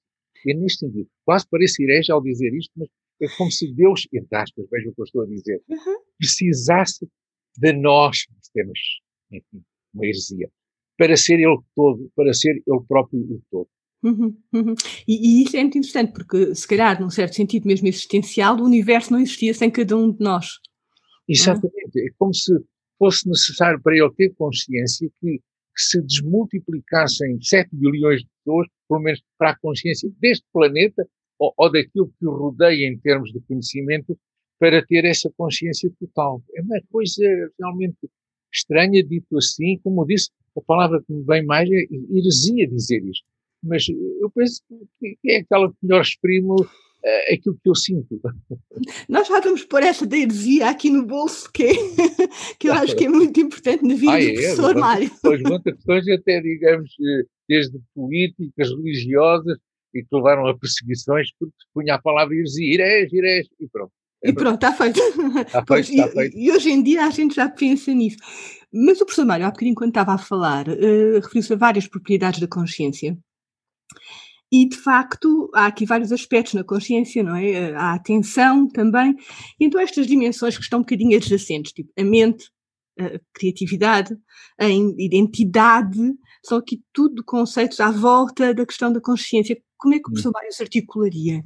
É 0.48 0.54
neste 0.54 0.80
sentido. 0.80 1.08
Quase 1.24 1.46
parece 1.50 1.84
herege 1.84 2.12
ao 2.12 2.22
dizer 2.22 2.54
isto, 2.54 2.72
mas 2.76 2.90
é 3.22 3.28
como 3.38 3.52
se 3.52 3.72
Deus, 3.74 4.08
entre 4.14 4.38
aspas, 4.38 4.66
veja 4.72 4.90
o 4.90 4.94
que 4.94 5.02
eu 5.02 5.06
estou 5.06 5.24
a 5.24 5.26
dizer, 5.26 5.62
uhum. 5.68 5.98
precisasse 6.18 7.08
de 7.58 7.74
nós, 7.74 8.26
temos, 8.54 8.80
enfim, 9.32 9.64
uma 9.94 10.06
heresia, 10.06 10.50
para 10.98 11.16
ser 11.16 11.40
Ele 11.40 11.58
todo, 11.76 12.12
para 12.16 12.34
ser 12.34 12.62
Ele 12.68 12.86
próprio 12.88 13.20
o 13.22 13.42
todo. 13.50 13.70
Uhum, 14.04 14.38
uhum. 14.54 14.76
E, 15.08 15.42
e, 15.42 15.44
isso 15.44 15.58
é 15.58 15.62
muito 15.62 15.78
interessante, 15.80 16.14
porque 16.14 16.54
se 16.54 16.68
calhar, 16.68 17.02
num 17.02 17.10
certo 17.10 17.36
sentido 17.36 17.66
mesmo 17.66 17.88
existencial, 17.88 18.56
o 18.58 18.64
universo 18.64 19.12
não 19.12 19.20
existia 19.20 19.54
sem 19.54 19.72
cada 19.72 19.98
um 19.98 20.12
de 20.12 20.20
nós. 20.20 20.60
Exatamente, 21.28 22.00
é 22.00 22.10
como 22.20 22.34
se 22.34 22.54
fosse 23.00 23.28
necessário 23.28 23.82
para 23.82 23.96
ele 23.96 24.12
ter 24.12 24.34
consciência 24.36 25.10
que, 25.20 25.42
que 25.76 25.82
se 25.82 26.02
desmultiplicassem 26.02 27.38
7 27.42 27.70
bilhões 27.74 28.22
de 28.22 28.30
pessoas, 28.38 28.68
pelo 28.88 29.02
menos 29.02 29.22
para 29.38 29.52
a 29.52 29.60
consciência 29.60 30.10
deste 30.20 30.46
planeta, 30.54 31.08
ou, 31.38 31.54
ou 31.58 31.72
daquilo 31.72 32.12
que 32.18 32.26
o 32.26 32.32
rodeia 32.32 32.88
em 32.88 32.98
termos 33.00 33.32
de 33.32 33.40
conhecimento, 33.42 34.18
para 34.58 34.86
ter 34.86 35.04
essa 35.06 35.30
consciência 35.38 35.92
total. 36.00 36.42
É 36.56 36.62
uma 36.62 36.80
coisa 36.90 37.24
realmente 37.60 37.98
estranha, 38.54 39.04
dito 39.04 39.38
assim, 39.38 39.78
como 39.84 40.06
disse, 40.06 40.30
a 40.58 40.62
palavra 40.62 41.04
que 41.06 41.12
me 41.12 41.24
vem 41.26 41.46
mais 41.46 41.70
é 41.70 41.86
heresia 42.14 42.68
dizer 42.68 43.04
isto. 43.04 43.26
Mas 43.62 43.86
eu 43.90 44.30
penso 44.34 44.62
que 45.00 45.18
é 45.26 45.38
aquela 45.40 45.70
que 45.70 45.78
melhor 45.84 46.02
exprime 46.02 46.48
uh, 47.06 47.34
aquilo 47.34 47.58
que 47.62 47.70
eu 47.70 47.76
sinto. 47.76 48.20
Nós 49.08 49.28
já 49.28 49.40
vamos 49.40 49.64
pôr 49.64 49.84
essa 49.84 50.06
da 50.06 50.18
heresia 50.18 50.70
aqui 50.70 50.90
no 50.90 51.06
bolso, 51.06 51.50
que, 51.52 51.68
que 52.60 52.70
eu 52.70 52.74
acho 52.74 52.96
que 52.96 53.06
é 53.06 53.10
muito 53.10 53.40
importante 53.40 53.84
na 53.84 53.96
vida 53.96 54.14
ah, 54.14 54.24
é, 54.24 54.28
do 54.28 54.34
professor 54.34 54.76
Mário. 54.76 55.12
Levanta 55.24 55.72
questões 55.72 56.08
até, 56.10 56.42
digamos, 56.42 56.92
desde 57.48 57.80
políticas, 57.94 58.70
religiosas, 58.70 59.58
e 59.96 60.04
que 60.04 60.14
levaram 60.14 60.46
a 60.48 60.58
perseguições 60.58 61.30
porque 61.40 61.56
se 61.58 61.66
punha 61.74 61.96
a 61.96 62.02
palavra 62.02 62.36
heresia, 62.36 62.74
herege, 62.74 63.18
herege, 63.18 63.50
e 63.60 63.68
pronto. 63.68 63.92
É 64.24 64.30
e 64.30 64.34
pronto, 64.34 64.56
está 64.56 64.74
feito. 64.74 65.00
Está 65.46 65.66
feito, 65.66 65.92
está 65.92 66.08
feito. 66.10 66.38
E, 66.38 66.48
e, 66.48 66.52
hoje 66.52 66.72
em 66.72 66.82
dia 66.82 67.06
a 67.06 67.10
gente 67.10 67.36
já 67.36 67.48
pensa 67.48 67.94
nisso. 67.94 68.18
Mas 68.74 69.00
o 69.00 69.06
professor 69.06 69.26
Mário, 69.26 69.46
há 69.46 69.52
bocadinho, 69.52 69.76
quando 69.76 69.90
estava 69.90 70.14
a 70.14 70.18
falar, 70.18 70.68
uh, 70.68 71.20
referiu-se 71.22 71.54
a 71.54 71.56
várias 71.56 71.88
propriedades 71.88 72.40
da 72.40 72.48
consciência. 72.48 73.18
E, 74.56 74.70
de 74.70 74.78
facto, 74.78 75.50
há 75.54 75.66
aqui 75.66 75.86
vários 75.86 76.14
aspectos 76.14 76.54
na 76.54 76.64
consciência, 76.64 77.22
não 77.22 77.36
é? 77.36 77.50
Eh, 77.50 77.74
há 77.76 77.92
a 77.92 77.96
atenção 77.96 78.70
também. 78.70 79.14
E 79.60 79.66
então 79.66 79.82
estas 79.82 80.08
dimensões 80.08 80.56
que 80.56 80.64
estão 80.64 80.80
um 80.80 80.82
bocadinho 80.82 81.18
adjacentes, 81.18 81.74
tipo 81.74 81.92
a 82.00 82.04
mente, 82.06 82.50
a 82.98 83.20
criatividade, 83.34 84.16
a 84.58 84.70
identidade, 84.70 86.00
são 86.42 86.58
aqui 86.58 86.82
tudo 86.94 87.22
conceitos 87.26 87.82
à 87.82 87.92
volta 87.92 88.54
da 88.54 88.66
questão 88.66 88.94
da 88.94 89.02
consciência. 89.02 89.58
Como 89.78 89.94
é 89.94 90.00
que 90.00 90.08
o 90.08 90.12
professor 90.14 90.32
Mário 90.32 90.54
se 90.54 90.64
articularia? 90.64 91.44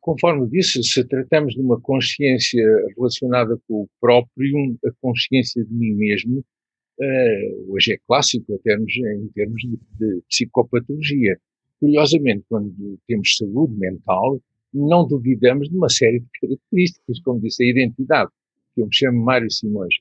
Conforme 0.00 0.48
disse, 0.48 0.82
se 0.82 1.04
tratamos 1.04 1.52
de 1.52 1.60
uma 1.60 1.78
consciência 1.78 2.64
relacionada 2.96 3.60
com 3.68 3.82
o 3.82 3.88
próprio, 4.00 4.78
a 4.86 4.90
consciência 5.02 5.62
de 5.62 5.74
mim 5.74 5.92
mesmo, 5.96 6.38
uh, 6.38 7.74
hoje 7.74 7.92
é 7.92 7.98
clássico 8.06 8.58
termos, 8.64 8.90
em 8.96 9.28
termos 9.34 9.60
de, 9.60 9.78
de 9.98 10.22
psicopatologia. 10.30 11.38
Curiosamente, 11.80 12.44
quando 12.48 12.74
temos 13.06 13.36
saúde 13.36 13.74
mental, 13.74 14.40
não 14.72 15.06
duvidamos 15.06 15.68
de 15.68 15.76
uma 15.76 15.88
série 15.88 16.20
de 16.20 16.28
características, 16.40 17.20
como 17.20 17.40
disse, 17.40 17.62
a 17.64 17.70
identidade, 17.70 18.30
que 18.74 18.82
eu 18.82 18.86
me 18.86 18.94
chamo 18.94 19.24
Mário 19.24 19.50
Simões, 19.50 19.94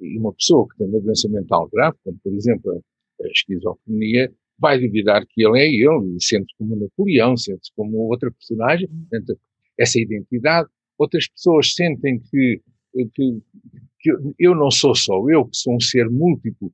e 0.00 0.18
uma 0.18 0.32
pessoa 0.32 0.66
que 0.68 0.78
tem 0.78 0.86
uma 0.88 1.00
doença 1.00 1.28
mental 1.28 1.68
grave, 1.72 1.96
como 2.04 2.18
por 2.22 2.32
exemplo 2.32 2.82
a 3.22 3.28
esquizofrenia, 3.28 4.32
vai 4.58 4.78
duvidar 4.80 5.26
que 5.26 5.44
ele 5.44 5.58
é 5.58 5.66
ele, 5.66 6.16
e 6.16 6.22
sente-se 6.22 6.56
como 6.58 6.76
Napoleão, 6.76 7.36
sente-se 7.36 7.72
como 7.74 7.98
outra 7.98 8.30
personagem, 8.30 8.88
portanto, 8.88 9.38
essa 9.78 9.98
identidade. 9.98 10.68
Outras 10.96 11.28
pessoas 11.28 11.74
sentem 11.74 12.20
que, 12.20 12.60
que, 13.12 13.42
que 14.00 14.12
eu 14.38 14.54
não 14.54 14.70
sou 14.70 14.94
só 14.94 15.14
eu, 15.28 15.46
que 15.46 15.56
sou 15.56 15.74
um 15.74 15.80
ser 15.80 16.08
múltiplo, 16.08 16.72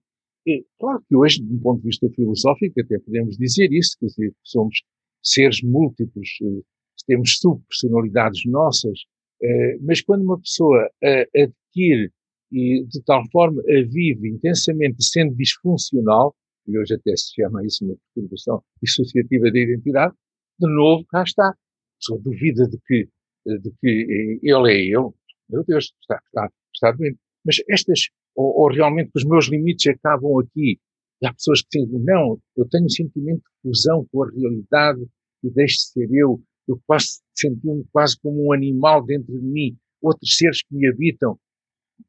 claro 0.78 1.02
que 1.08 1.16
hoje, 1.16 1.42
de 1.42 1.54
um 1.54 1.58
ponto 1.58 1.80
de 1.80 1.86
vista 1.86 2.08
filosófico, 2.10 2.80
até 2.80 2.98
podemos 2.98 3.36
dizer 3.36 3.72
isso, 3.72 3.96
quer 3.98 4.06
dizer, 4.06 4.30
que 4.30 4.36
somos 4.44 4.82
seres 5.22 5.62
múltiplos, 5.62 6.28
eh, 6.42 6.62
temos 7.06 7.38
subpersonalidades 7.38 8.44
nossas, 8.46 9.00
eh, 9.42 9.78
mas 9.80 10.00
quando 10.02 10.22
uma 10.22 10.38
pessoa 10.38 10.88
adquire 11.34 12.10
e 12.52 12.84
de 12.84 13.02
tal 13.04 13.22
forma 13.30 13.62
a 13.62 13.82
vive 13.88 14.28
intensamente 14.28 15.02
sendo 15.04 15.34
disfuncional, 15.36 16.34
e 16.66 16.78
hoje 16.78 16.94
até 16.94 17.16
se 17.16 17.34
chama 17.34 17.64
isso 17.64 17.84
uma 17.84 17.96
perturbação 18.14 18.62
dissociativa 18.82 19.50
da 19.50 19.58
identidade, 19.58 20.14
de 20.58 20.68
novo 20.68 21.04
cá 21.06 21.22
está. 21.22 21.48
A 21.48 21.56
pessoa 21.98 22.20
duvida 22.22 22.66
de 22.68 22.78
que, 22.86 23.08
de 23.46 23.70
que 23.80 24.40
ele 24.42 24.72
é 24.72 24.80
ele, 24.82 25.10
meu 25.48 25.64
Deus, 25.66 25.92
está, 26.00 26.20
está, 26.26 26.50
está 26.74 26.92
doente. 26.92 27.18
Mas 27.44 27.56
estas 27.68 28.10
ou, 28.40 28.62
ou 28.62 28.68
realmente 28.72 29.10
os 29.14 29.24
meus 29.24 29.48
limites 29.48 29.86
acabam 29.92 30.38
aqui. 30.38 30.78
E 31.22 31.26
há 31.26 31.34
pessoas 31.34 31.60
que 31.62 31.84
dizem, 31.84 32.00
não, 32.00 32.40
eu 32.56 32.66
tenho 32.68 32.86
um 32.86 32.88
sentimento 32.88 33.42
de 33.42 33.62
fusão 33.62 34.06
com 34.10 34.24
a 34.24 34.30
realidade 34.30 35.06
e 35.44 35.50
deixo 35.50 35.76
de 35.76 35.82
ser 35.92 36.08
eu, 36.12 36.40
eu 36.66 36.80
quase 36.86 37.20
senti-me 37.34 37.84
quase 37.92 38.18
como 38.20 38.46
um 38.46 38.52
animal 38.52 39.04
dentro 39.04 39.32
de 39.32 39.46
mim, 39.46 39.76
outros 40.00 40.36
seres 40.36 40.62
que 40.62 40.74
me 40.74 40.88
habitam, 40.88 41.38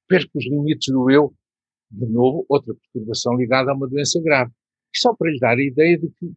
perco 0.07 0.31
os 0.35 0.45
limites 0.45 0.93
do 0.93 1.09
eu, 1.09 1.33
de 1.89 2.05
novo, 2.05 2.45
outra 2.47 2.73
perturbação 2.73 3.35
ligada 3.35 3.71
a 3.71 3.75
uma 3.75 3.87
doença 3.87 4.21
grave. 4.21 4.51
E 4.93 4.97
só 4.97 5.13
para 5.13 5.29
lhe 5.29 5.39
dar 5.39 5.57
a 5.57 5.63
ideia 5.63 5.97
de 5.97 6.07
que 6.07 6.31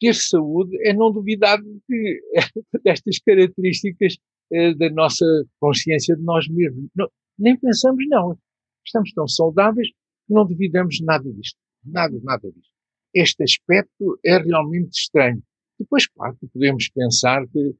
ter 0.00 0.14
saúde 0.14 0.76
é 0.86 0.94
não 0.94 1.12
duvidar 1.12 1.60
de, 1.60 2.22
destas 2.84 3.18
características 3.18 4.16
eh, 4.52 4.74
da 4.74 4.88
nossa 4.90 5.26
consciência 5.60 6.16
de 6.16 6.22
nós 6.22 6.48
mesmos. 6.48 6.88
Não, 6.94 7.08
nem 7.38 7.58
pensamos, 7.58 8.02
não 8.08 8.36
estamos 8.84 9.12
tão 9.12 9.26
saudáveis 9.26 9.88
que 9.88 10.34
não 10.34 10.46
duvidamos 10.46 11.00
nada 11.00 11.30
disto. 11.32 11.58
Nada, 11.84 12.18
nada 12.22 12.50
disto. 12.50 12.72
Este 13.14 13.42
aspecto 13.42 14.18
é 14.24 14.38
realmente 14.38 14.92
estranho. 14.92 15.42
Depois, 15.78 16.06
claro, 16.06 16.36
podemos 16.52 16.88
pensar 16.88 17.46
que 17.48 17.74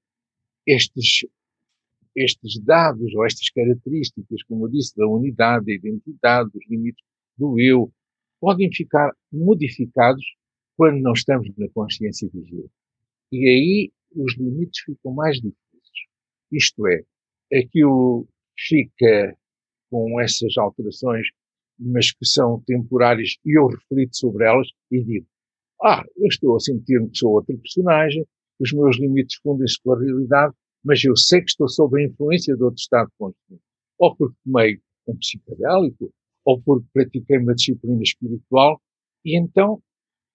estes, 0.67 1.27
estes 2.15 2.59
dados 2.61 3.15
ou 3.15 3.25
estas 3.25 3.49
características, 3.51 4.43
como 4.45 4.67
eu 4.67 4.71
disse, 4.71 4.95
da 4.97 5.07
unidade, 5.07 5.67
da 5.67 5.73
identidade, 5.73 6.51
dos 6.51 6.69
limites 6.69 7.05
do 7.37 7.59
eu, 7.59 7.93
podem 8.41 8.71
ficar 8.73 9.13
modificados 9.33 10.25
quando 10.77 11.01
não 11.01 11.13
estamos 11.13 11.49
na 11.57 11.69
consciência 11.69 12.29
vigilante. 12.33 12.73
E 13.31 13.49
aí 13.49 13.93
os 14.15 14.37
limites 14.37 14.83
ficam 14.85 15.13
mais 15.13 15.37
difíceis. 15.37 16.07
Isto 16.51 16.87
é, 16.87 17.05
aquilo 17.57 18.29
fica 18.59 19.37
com 19.93 20.19
essas 20.19 20.57
alterações, 20.57 21.27
mas 21.79 22.11
que 22.13 22.25
são 22.25 22.63
temporárias, 22.67 23.37
e 23.45 23.59
eu 23.59 23.67
reflito 23.67 24.17
sobre 24.17 24.47
elas 24.47 24.67
e 24.91 25.05
digo: 25.05 25.27
Ah, 25.85 26.03
eu 26.17 26.27
estou 26.27 26.57
a 26.57 26.61
sentir-me 26.61 27.11
que 27.11 27.19
sou 27.19 27.33
outro 27.33 27.57
personagem, 27.59 28.27
os 28.59 28.73
meus 28.73 28.99
limites 28.99 29.37
fundem-se 29.43 29.79
com 29.83 29.93
a 29.93 30.01
realidade, 30.01 30.55
mas 30.83 31.05
eu 31.05 31.15
sei 31.15 31.41
que 31.41 31.51
estou 31.51 31.69
sob 31.69 32.01
a 32.01 32.07
influência 32.07 32.57
de 32.57 32.63
outro 32.63 32.81
estado 32.81 33.09
de 33.09 33.17
consciência. 33.19 33.65
Ou 33.99 34.17
porque 34.17 34.37
tomei 34.45 34.81
um 35.07 35.17
psicodélico, 35.19 36.11
ou 36.45 36.63
porque 36.63 36.87
pratiquei 36.93 37.39
uma 37.39 37.55
disciplina 37.55 38.03
espiritual, 38.03 38.81
e 39.25 39.39
então 39.39 39.83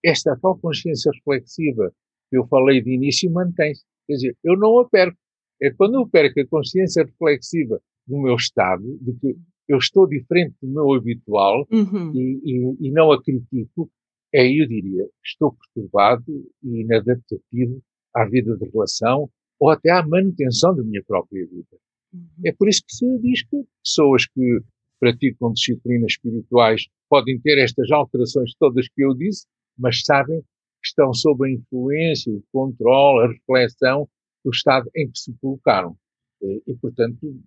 esta 0.06 0.38
tal 0.40 0.58
consciência 0.60 1.12
reflexiva 1.12 1.92
que 2.30 2.38
eu 2.38 2.46
falei 2.48 2.82
de 2.82 2.94
início 2.94 3.32
mantém-se. 3.32 3.84
Quer 4.06 4.14
dizer, 4.14 4.38
eu 4.44 4.56
não 4.56 4.80
a 4.80 4.88
perco. 4.88 5.18
É 5.60 5.72
quando 5.72 5.96
eu 5.96 6.08
perco 6.08 6.40
a 6.40 6.48
consciência 6.48 7.04
reflexiva 7.04 7.82
do 8.08 8.18
meu 8.22 8.36
estado, 8.36 8.84
de 9.02 9.14
que 9.20 9.36
eu 9.68 9.78
estou 9.78 10.08
diferente 10.08 10.56
do 10.62 10.70
meu 10.70 10.94
habitual 10.94 11.68
uhum. 11.72 12.12
e, 12.16 12.40
e, 12.44 12.88
e, 12.88 12.92
não 12.92 13.12
a 13.12 13.22
critico, 13.22 13.92
aí 14.34 14.62
eu 14.62 14.68
diria, 14.68 15.06
estou 15.24 15.54
perturbado 15.54 16.24
e 16.64 16.82
inadaptativo 16.82 17.82
à 18.14 18.26
vida 18.26 18.56
de 18.56 18.70
relação 18.70 19.30
ou 19.60 19.70
até 19.70 19.92
à 19.92 20.06
manutenção 20.06 20.76
da 20.76 20.84
minha 20.84 21.04
própria 21.04 21.46
vida. 21.46 21.78
Uhum. 22.14 22.28
É 22.46 22.54
por 22.54 22.70
isso 22.70 22.84
que 22.86 22.96
se 22.96 23.20
diz 23.20 23.44
que 23.44 23.64
pessoas 23.84 24.26
que 24.28 24.62
praticam 25.00 25.54
disciplinas 25.54 26.14
espirituais 26.14 26.88
podem 27.10 27.40
ter 27.40 27.58
estas 27.58 27.92
alterações 27.92 28.54
todas 28.58 28.88
que 28.88 29.04
eu 29.04 29.14
disse, 29.14 29.46
mas 29.78 30.02
sabem 30.04 30.42
que 30.42 30.88
estão 30.88 31.14
sob 31.14 31.48
a 31.48 31.52
influência, 31.52 32.32
o 32.32 32.44
controle, 32.52 33.26
a 33.26 33.32
reflexão 33.32 34.08
do 34.44 34.52
estado 34.52 34.90
em 34.96 35.10
que 35.10 35.20
se 35.20 35.34
colocaram. 35.42 35.96
E, 36.42 36.64
e 36.68 36.76
portanto, 36.76 37.38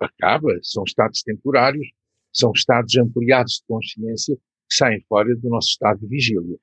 acaba, 0.00 0.58
são 0.62 0.84
estados 0.84 1.22
temporários, 1.22 1.86
são 2.32 2.52
estados 2.54 2.96
ampliados 2.96 3.54
de 3.54 3.64
consciência 3.66 4.36
que 4.36 4.76
saem 4.76 5.00
fora 5.08 5.34
do 5.36 5.48
nosso 5.48 5.68
estado 5.70 6.00
de 6.00 6.06
vigília. 6.06 6.58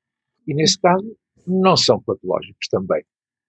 E 0.48 0.53
nesse 0.53 0.79
caso, 0.79 1.15
não 1.46 1.75
são 1.75 2.01
patológicos 2.01 2.67
também. 2.70 3.03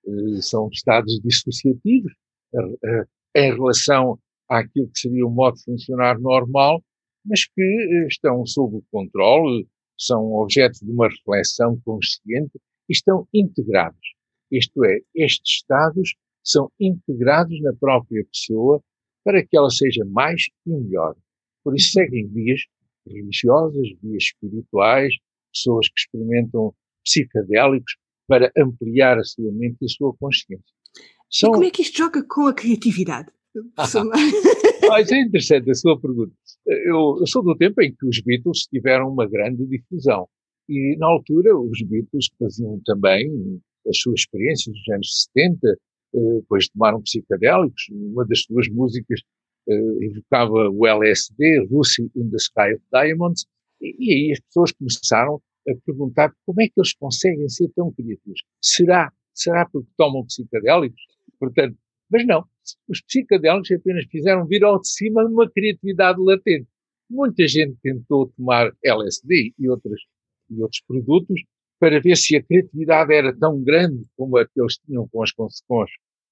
Eh, 0.07 0.43
são 0.43 0.69
estados 0.69 1.21
dissociativos 1.21 2.13
eh, 2.55 2.79
eh, 2.85 3.05
em 3.37 3.55
relação 3.55 4.19
àquilo 4.49 4.89
que 4.89 5.01
seria 5.01 5.27
o 5.27 5.31
modo 5.31 5.57
de 5.57 5.65
funcionar 5.65 6.19
normal, 6.19 6.83
mas 7.25 7.47
que 7.47 8.07
estão 8.09 8.45
sob 8.47 8.77
o 8.77 8.85
controle, 8.91 9.69
são 9.97 10.33
objeto 10.35 10.79
de 10.85 10.91
uma 10.91 11.09
reflexão 11.09 11.81
consciente 11.85 12.59
e 12.89 12.93
estão 12.93 13.29
integrados. 13.35 14.15
Isto 14.51 14.85
é, 14.85 15.01
estes 15.15 15.57
estados 15.57 16.15
são 16.43 16.71
integrados 16.81 17.61
na 17.61 17.75
própria 17.75 18.25
pessoa 18.33 18.83
para 19.25 19.45
que 19.45 19.57
ela 19.57 19.71
seja 19.71 20.05
mais 20.05 20.47
e 20.67 20.71
melhor. 20.71 21.15
Por 21.65 21.75
isso 21.77 21.93
seguem 21.93 22.27
vias 22.29 22.61
religiosas, 23.07 23.89
vias 24.03 24.25
espirituais, 24.25 25.15
pessoas 25.53 25.89
que 25.89 26.01
experimentam 26.01 26.75
psicadélicos 27.05 27.97
para 28.27 28.53
ampliar 28.57 29.19
a 29.19 29.25
sua 29.25 29.51
mente 29.53 29.79
e 29.83 29.87
a 29.87 29.89
sua 29.89 30.15
consciência. 30.15 30.75
São... 31.31 31.51
E 31.51 31.53
como 31.53 31.65
é 31.65 31.71
que 31.71 31.83
isto 31.83 31.99
joga 31.99 32.23
com 32.23 32.47
a 32.47 32.55
criatividade? 32.55 33.31
Mas 34.89 35.11
é 35.11 35.21
interessante 35.21 35.71
a 35.71 35.75
sua 35.75 35.99
pergunta. 36.01 36.33
Eu, 36.67 37.17
eu, 37.21 37.27
sou 37.27 37.43
do 37.43 37.57
tempo 37.57 37.81
em 37.83 37.95
que 37.95 38.07
os 38.07 38.21
Beatles 38.21 38.67
tiveram 38.67 39.11
uma 39.11 39.27
grande 39.29 39.67
difusão. 39.67 40.29
E, 40.69 40.97
na 40.99 41.07
altura, 41.07 41.59
os 41.59 41.81
Beatles 41.83 42.29
faziam 42.39 42.81
também 42.85 43.61
as 43.89 43.99
suas 43.99 44.21
experiências 44.21 44.75
dos 44.75 44.89
anos 44.95 45.29
70, 45.35 45.59
eh, 45.67 45.75
depois 46.13 46.69
tomaram 46.69 47.03
psicadélicos. 47.03 47.89
Uma 47.91 48.27
das 48.27 48.43
suas 48.43 48.69
músicas 48.69 49.21
uh, 49.69 50.03
evocava 50.03 50.71
o 50.71 50.87
LSD, 50.87 51.67
Lucy 51.71 52.11
in 52.17 52.31
the 52.31 52.37
Sky 52.37 52.75
of 52.75 52.83
Diamonds, 52.93 53.47
e, 53.81 53.95
e 53.99 54.15
aí 54.15 54.33
as 54.33 54.41
pessoas 54.41 54.73
começaram 54.73 55.43
a 55.69 55.73
perguntar 55.85 56.33
como 56.47 56.61
é 56.63 56.67
que 56.67 56.75
eles 56.77 56.95
conseguem 56.95 57.49
ser 57.49 57.69
tão 57.75 57.93
criativos. 57.93 58.41
Será, 58.63 59.13
será 59.35 59.69
porque 59.69 59.89
tomam 59.97 60.25
psicadélicos? 60.25 61.01
Portanto, 61.39 61.77
mas 62.11 62.27
não. 62.27 62.45
Os 62.89 63.03
psicadélicos 63.03 63.71
apenas 63.71 64.07
fizeram 64.11 64.47
vir 64.47 64.65
ao 64.65 64.81
de 64.81 64.89
cima 64.89 65.25
uma 65.25 65.49
criatividade 65.51 66.21
latente. 66.21 66.67
Muita 67.11 67.47
gente 67.47 67.77
tentou 67.83 68.29
tomar 68.37 68.73
LSD 68.85 69.55
e, 69.59 69.69
outras, 69.69 70.01
e 70.51 70.61
outros 70.61 70.83
produtos 70.87 71.43
para 71.79 72.01
ver 72.01 72.17
se 72.17 72.37
a 72.37 72.43
criatividade 72.43 73.13
era 73.15 73.37
tão 73.37 73.63
grande 73.63 74.05
como 74.17 74.37
a 74.37 74.47
que 74.47 74.61
eles 74.61 74.79
tinham 74.79 75.09
com 75.09 75.23
as, 75.23 75.33
com 75.33 75.49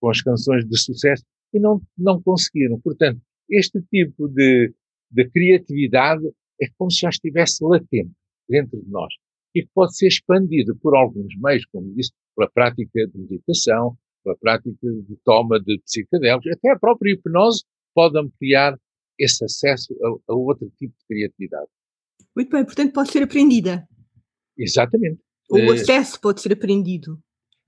com 0.00 0.10
as 0.10 0.20
canções 0.22 0.64
de 0.64 0.78
sucesso 0.78 1.24
e 1.52 1.58
não, 1.58 1.80
não 1.96 2.20
conseguiram. 2.22 2.80
Portanto, 2.80 3.20
este 3.48 3.80
tipo 3.82 4.28
de, 4.28 4.72
de 5.10 5.30
criatividade 5.30 6.26
é 6.60 6.66
como 6.76 6.90
se 6.90 7.00
já 7.00 7.08
estivesse 7.08 7.64
latente 7.64 8.12
dentro 8.48 8.80
de 8.80 8.90
nós 8.90 9.12
e 9.54 9.62
que 9.62 9.70
pode 9.74 9.96
ser 9.96 10.08
expandido 10.08 10.76
por 10.76 10.94
alguns 10.94 11.34
meios, 11.38 11.64
como 11.66 11.94
disse, 11.94 12.12
pela 12.36 12.50
prática 12.50 13.06
de 13.06 13.18
meditação, 13.18 13.96
pela 14.22 14.36
prática 14.36 14.70
de 14.82 15.16
toma 15.24 15.58
de 15.60 15.80
psicodélicos, 15.80 16.52
até 16.52 16.70
a 16.70 16.78
própria 16.78 17.12
hipnose 17.12 17.64
pode 17.94 18.18
ampliar 18.18 18.78
esse 19.18 19.44
acesso 19.44 19.96
a, 20.02 20.32
a, 20.32 20.36
outro 20.36 20.70
tipo 20.76 20.94
de 20.98 21.06
criatividade. 21.06 21.68
Muito 22.34 22.50
bem, 22.50 22.64
portanto 22.64 22.92
pode 22.92 23.10
ser 23.10 23.22
aprendida. 23.22 23.88
Exatamente. 24.58 25.20
O 25.50 25.58
eh, 25.58 25.72
acesso 25.72 26.20
pode 26.20 26.40
ser 26.40 26.52
aprendido. 26.52 27.18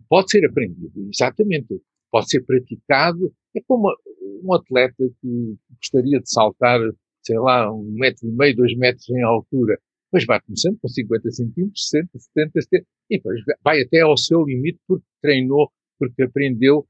Pode 0.09 0.31
ser 0.31 0.45
aprendido, 0.45 0.93
exatamente. 1.13 1.81
Pode 2.11 2.29
ser 2.29 2.41
praticado. 2.43 3.33
É 3.55 3.61
como 3.67 3.95
um 4.43 4.55
atleta 4.55 5.05
que 5.21 5.57
gostaria 5.77 6.21
de 6.21 6.31
saltar, 6.31 6.81
sei 7.23 7.39
lá, 7.39 7.73
um 7.73 7.93
metro 7.93 8.27
e 8.27 8.33
meio, 8.33 8.57
dois 8.57 8.77
metros 8.77 9.09
em 9.11 9.23
altura 9.23 9.79
depois 10.11 10.25
vai 10.25 10.41
começando 10.41 10.79
com 10.81 10.89
50 10.89 11.31
centímetros, 11.31 11.89
60, 11.89 12.19
70, 12.19 12.63
70, 12.63 12.87
e 13.11 13.17
depois 13.17 13.41
vai 13.63 13.83
até 13.83 14.01
ao 14.01 14.17
seu 14.17 14.43
limite 14.43 14.81
porque 14.87 15.05
treinou, 15.21 15.71
porque 15.99 16.23
aprendeu. 16.23 16.87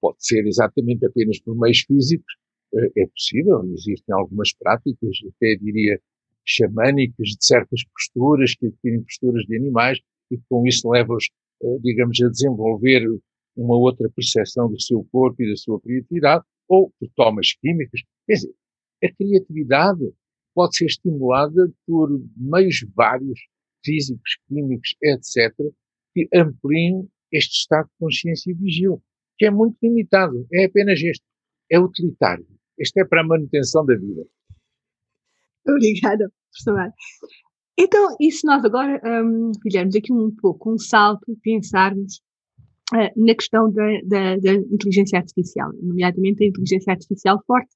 Pode 0.00 0.16
ser 0.18 0.46
exatamente 0.46 1.06
apenas 1.06 1.40
por 1.40 1.56
meios 1.56 1.80
físicos, 1.80 2.34
eh, 2.74 3.02
é 3.02 3.06
possível, 3.06 3.62
existem 3.72 4.14
algumas 4.14 4.52
práticas, 4.52 5.16
até 5.28 5.56
diria 5.56 6.00
xamânicas, 6.44 7.28
de 7.28 7.44
certas 7.44 7.84
posturas, 7.84 8.54
que 8.56 8.66
adquirem 8.66 9.02
posturas 9.02 9.44
de 9.44 9.56
animais, 9.56 10.00
e 10.32 10.40
com 10.48 10.66
isso 10.66 10.88
leva-os, 10.88 11.28
eh, 11.62 11.78
digamos, 11.82 12.20
a 12.22 12.28
desenvolver 12.28 13.06
uma 13.56 13.76
outra 13.76 14.08
percepção 14.10 14.70
do 14.70 14.80
seu 14.80 15.06
corpo 15.12 15.42
e 15.42 15.50
da 15.50 15.56
sua 15.56 15.80
criatividade, 15.80 16.44
ou 16.68 16.90
por 16.98 17.08
tomas 17.14 17.52
químicas. 17.60 18.00
Quer 18.26 18.34
dizer, 18.34 18.54
a 19.04 19.12
criatividade 19.12 20.12
pode 20.54 20.76
ser 20.76 20.86
estimulada 20.86 21.70
por 21.86 22.08
meios 22.36 22.84
vários, 22.94 23.38
físicos, 23.84 24.38
químicos, 24.48 24.96
etc., 25.02 25.54
que 26.14 26.28
ampliem 26.34 27.08
este 27.32 27.60
estado 27.60 27.86
de 27.86 27.92
consciência 27.98 28.54
vigil, 28.54 29.02
que 29.38 29.46
é 29.46 29.50
muito 29.50 29.76
limitado. 29.82 30.46
É 30.52 30.66
apenas 30.66 31.00
este. 31.02 31.24
É 31.70 31.78
utilitário. 31.78 32.46
Este 32.78 33.00
é 33.00 33.04
para 33.04 33.22
a 33.22 33.26
manutenção 33.26 33.84
da 33.84 33.94
vida. 33.94 34.26
Obrigada, 35.66 36.30
professor. 36.50 36.92
Então, 37.78 38.16
e 38.20 38.30
se 38.30 38.46
nós 38.46 38.64
agora 38.64 39.00
um, 39.24 39.52
fizermos 39.62 39.96
aqui 39.96 40.12
um 40.12 40.30
pouco 40.40 40.72
um 40.72 40.78
salto 40.78 41.30
e 41.30 41.36
pensarmos 41.36 42.20
uh, 42.92 43.24
na 43.24 43.34
questão 43.34 43.72
da, 43.72 43.84
da, 44.04 44.36
da, 44.36 44.52
inteligência 44.52 45.18
artificial, 45.18 45.70
nomeadamente 45.80 46.44
a 46.44 46.48
inteligência 46.48 46.92
artificial 46.92 47.42
forte, 47.46 47.74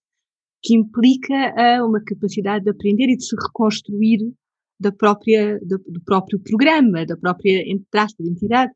que 0.63 0.77
implica 0.77 1.35
uh, 1.35 1.87
uma 1.87 2.03
capacidade 2.05 2.65
de 2.65 2.71
aprender 2.71 3.11
e 3.11 3.17
de 3.17 3.25
se 3.25 3.35
reconstruir 3.37 4.19
da 4.79 4.93
própria, 4.93 5.59
do, 5.61 5.79
do 5.79 6.03
próprio 6.05 6.39
programa, 6.41 7.07
da 7.07 7.17
própria, 7.17 7.63
entidade, 7.67 8.73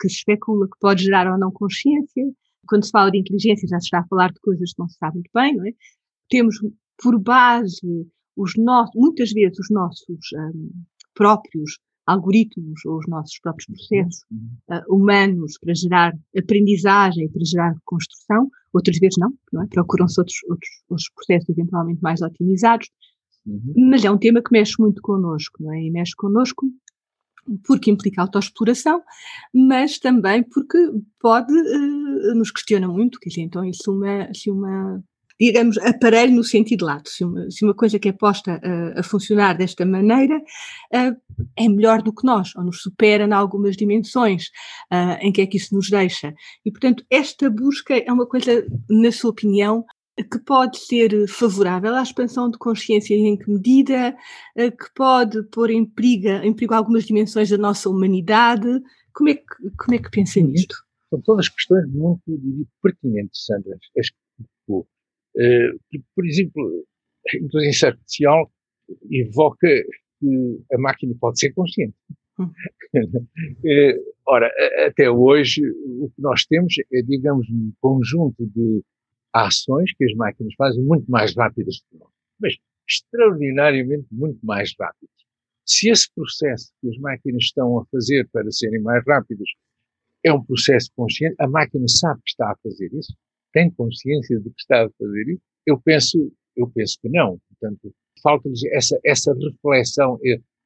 que 0.00 0.08
se 0.08 0.16
especula 0.16 0.66
que 0.66 0.78
pode 0.80 1.04
gerar 1.04 1.30
ou 1.30 1.38
não 1.38 1.52
consciência. 1.52 2.24
Quando 2.66 2.84
se 2.84 2.90
fala 2.90 3.10
de 3.10 3.18
inteligência, 3.18 3.68
já 3.68 3.78
se 3.78 3.86
está 3.86 3.98
a 3.98 4.06
falar 4.06 4.32
de 4.32 4.40
coisas 4.40 4.72
que 4.72 4.78
não 4.78 4.88
se 4.88 4.96
sabe 4.96 5.16
muito 5.16 5.30
bem, 5.34 5.54
não 5.54 5.66
é? 5.66 5.72
Temos 6.30 6.56
por 7.02 7.20
base 7.20 8.06
os 8.36 8.52
nossos, 8.56 8.94
muitas 8.94 9.30
vezes 9.32 9.58
os 9.58 9.70
nossos 9.70 10.32
um, 10.34 10.70
próprios 11.14 11.78
algoritmos 12.06 12.84
ou 12.84 12.98
os 12.98 13.06
nossos 13.08 13.38
próprios 13.40 13.66
processos 13.66 14.24
uh, 14.70 14.94
humanos 14.94 15.58
para 15.58 15.74
gerar 15.74 16.12
aprendizagem, 16.36 17.28
para 17.28 17.44
gerar 17.44 17.74
construção, 17.84 18.50
outras 18.72 18.98
vezes 18.98 19.16
não, 19.18 19.32
não 19.52 19.62
é? 19.62 19.66
procuram-se 19.66 20.20
outros, 20.20 20.36
outros, 20.48 20.70
outros 20.88 21.10
processos 21.14 21.48
eventualmente 21.48 22.00
mais 22.02 22.20
otimizados, 22.20 22.88
uhum. 23.46 23.74
mas 23.90 24.04
é 24.04 24.10
um 24.10 24.18
tema 24.18 24.42
que 24.42 24.52
mexe 24.52 24.74
muito 24.80 25.00
connosco, 25.00 25.62
não 25.62 25.72
é? 25.72 25.82
E 25.82 25.90
mexe 25.90 26.14
connosco 26.16 26.66
porque 27.66 27.90
implica 27.90 28.22
autoexploração, 28.22 29.02
mas 29.52 29.98
também 29.98 30.44
porque 30.44 30.78
pode, 31.20 31.52
uh, 31.52 32.34
nos 32.34 32.50
questiona 32.50 32.86
muito, 32.86 33.18
quer 33.18 33.30
dizer, 33.30 33.42
então 33.42 33.62
se 33.72 33.90
uma, 33.90 34.32
se 34.32 34.50
uma 34.50 35.02
digamos, 35.46 35.76
aparelho 35.78 36.34
no 36.34 36.44
sentido 36.44 36.84
lato. 36.84 37.10
Se 37.10 37.24
uma, 37.24 37.50
se 37.50 37.64
uma 37.64 37.74
coisa 37.74 37.98
que 37.98 38.08
é 38.08 38.12
posta 38.12 38.60
a, 38.62 39.00
a 39.00 39.02
funcionar 39.02 39.56
desta 39.56 39.84
maneira 39.84 40.36
uh, 40.38 41.16
é 41.56 41.68
melhor 41.68 42.00
do 42.00 42.12
que 42.12 42.24
nós, 42.24 42.54
ou 42.54 42.62
nos 42.62 42.80
supera 42.80 43.24
em 43.24 43.32
algumas 43.32 43.76
dimensões, 43.76 44.46
uh, 44.92 45.18
em 45.20 45.32
que 45.32 45.40
é 45.40 45.46
que 45.46 45.56
isso 45.56 45.74
nos 45.74 45.90
deixa. 45.90 46.32
E, 46.64 46.70
portanto, 46.70 47.04
esta 47.10 47.50
busca 47.50 47.96
é 47.96 48.12
uma 48.12 48.24
coisa, 48.24 48.64
na 48.88 49.10
sua 49.10 49.30
opinião, 49.30 49.84
que 50.16 50.38
pode 50.38 50.78
ser 50.78 51.26
favorável 51.26 51.94
à 51.94 52.02
expansão 52.02 52.48
de 52.48 52.58
consciência 52.58 53.14
e 53.14 53.26
em 53.26 53.36
que 53.36 53.50
medida, 53.50 54.16
uh, 54.56 54.70
que 54.70 54.94
pode 54.94 55.42
pôr 55.44 55.70
em 55.70 55.84
perigo, 55.84 56.28
em 56.28 56.52
perigo 56.52 56.74
algumas 56.74 57.04
dimensões 57.04 57.50
da 57.50 57.58
nossa 57.58 57.90
humanidade. 57.90 58.68
Como 59.12 59.28
é 59.28 59.34
que, 59.34 59.44
como 59.76 59.94
é 59.94 59.98
que 59.98 60.10
pensa 60.10 60.40
nisto? 60.40 60.76
São 61.10 61.20
todas 61.20 61.48
questões 61.48 61.84
muito 61.88 62.22
pertinentes, 62.80 63.44
Sandra. 63.44 63.76
As 63.98 64.08
que 64.08 64.16
eh, 64.70 64.84
por 66.14 66.26
exemplo, 66.26 66.84
a 67.32 67.36
inteligência 67.36 67.88
artificial 67.88 68.50
evoca 69.10 69.68
que 70.20 70.60
a 70.72 70.78
máquina 70.78 71.14
pode 71.20 71.38
ser 71.38 71.52
consciente. 71.52 71.94
Hum. 72.38 72.50
Eh, 73.64 73.96
Ora, 74.26 74.50
até 74.86 75.10
hoje, 75.10 75.62
o 75.68 76.08
que 76.14 76.22
nós 76.22 76.44
temos 76.46 76.74
é, 76.92 77.02
digamos, 77.02 77.48
um 77.50 77.72
conjunto 77.80 78.46
de 78.46 78.82
ações 79.32 79.92
que 79.94 80.04
as 80.04 80.14
máquinas 80.14 80.54
fazem 80.56 80.82
muito 80.82 81.10
mais 81.10 81.34
rápidas 81.34 81.80
que 81.80 81.98
nós, 81.98 82.10
mas 82.38 82.56
extraordinariamente 82.88 84.06
muito 84.12 84.38
mais 84.44 84.72
rápidas. 84.78 85.10
Se 85.66 85.90
esse 85.90 86.08
processo 86.14 86.72
que 86.80 86.88
as 86.88 86.98
máquinas 86.98 87.44
estão 87.44 87.78
a 87.78 87.84
fazer 87.86 88.28
para 88.32 88.50
serem 88.50 88.80
mais 88.80 89.04
rápidas 89.06 89.48
é 90.24 90.32
um 90.32 90.44
processo 90.44 90.90
consciente, 90.94 91.34
a 91.40 91.48
máquina 91.48 91.88
sabe 91.88 92.20
que 92.22 92.30
está 92.30 92.52
a 92.52 92.56
fazer 92.62 92.92
isso, 92.94 93.14
tem 93.52 93.70
consciência 93.70 94.38
de 94.38 94.50
que 94.50 94.60
está 94.60 94.84
a 94.84 94.90
fazer 94.98 95.28
isso, 95.28 95.42
eu 95.66 95.80
penso, 95.80 96.32
eu 96.56 96.68
penso 96.68 96.98
que 97.00 97.08
não. 97.08 97.38
Portanto, 97.48 97.94
falta-lhes 98.22 98.64
essa, 98.72 98.98
essa 99.04 99.32
reflexão, 99.34 100.18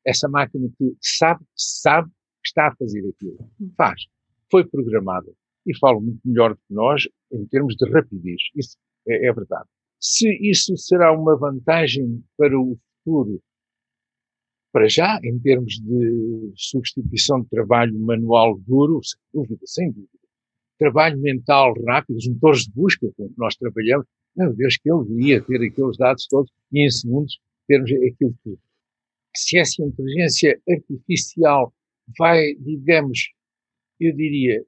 essa 0.05 0.29
máquina 0.29 0.69
que 0.79 0.97
sabe, 1.01 1.45
sabe 1.55 2.09
que 2.09 2.49
está 2.49 2.69
a 2.69 2.77
fazer 2.77 3.07
aquilo. 3.09 3.39
Faz. 3.77 4.03
Foi 4.51 4.65
programada. 4.67 5.33
E 5.67 5.77
falo 5.79 6.01
muito 6.01 6.21
melhor 6.25 6.55
do 6.55 6.57
que 6.57 6.75
nós 6.75 7.03
em 7.33 7.45
termos 7.47 7.75
de 7.75 7.91
rapidez. 7.91 8.41
Isso 8.55 8.77
é, 9.09 9.27
é 9.27 9.33
verdade. 9.33 9.69
Se 10.01 10.29
isso 10.41 10.77
será 10.77 11.13
uma 11.13 11.37
vantagem 11.37 12.23
para 12.37 12.59
o 12.59 12.79
futuro, 13.05 13.43
para 14.73 14.89
já, 14.89 15.19
em 15.25 15.39
termos 15.39 15.81
de 15.81 16.53
substituição 16.55 17.41
de 17.41 17.49
trabalho 17.49 17.99
manual 17.99 18.59
duro, 18.59 19.01
sem 19.03 19.19
dúvida, 19.33 19.61
sem 19.65 19.91
dúvida. 19.91 20.16
Trabalho 20.79 21.19
mental 21.19 21.75
rápido, 21.87 22.17
os 22.17 22.29
motores 22.29 22.65
de 22.65 22.73
busca 22.73 23.09
que 23.17 23.29
nós 23.37 23.57
trabalhamos, 23.57 24.07
meu 24.37 24.53
Deus, 24.55 24.77
que 24.77 24.91
ele 24.91 25.29
ia 25.29 25.41
ter 25.41 25.63
aqueles 25.63 25.97
dados 25.97 26.27
todos 26.27 26.51
e 26.73 26.85
em 26.85 26.91
segundos 26.91 27.39
termos 27.67 27.91
aquilo 27.91 28.35
tudo. 28.45 28.59
Se 29.35 29.59
essa 29.59 29.83
inteligência 29.83 30.61
artificial 30.69 31.73
vai, 32.19 32.55
digamos, 32.57 33.31
eu 33.99 34.15
diria, 34.15 34.65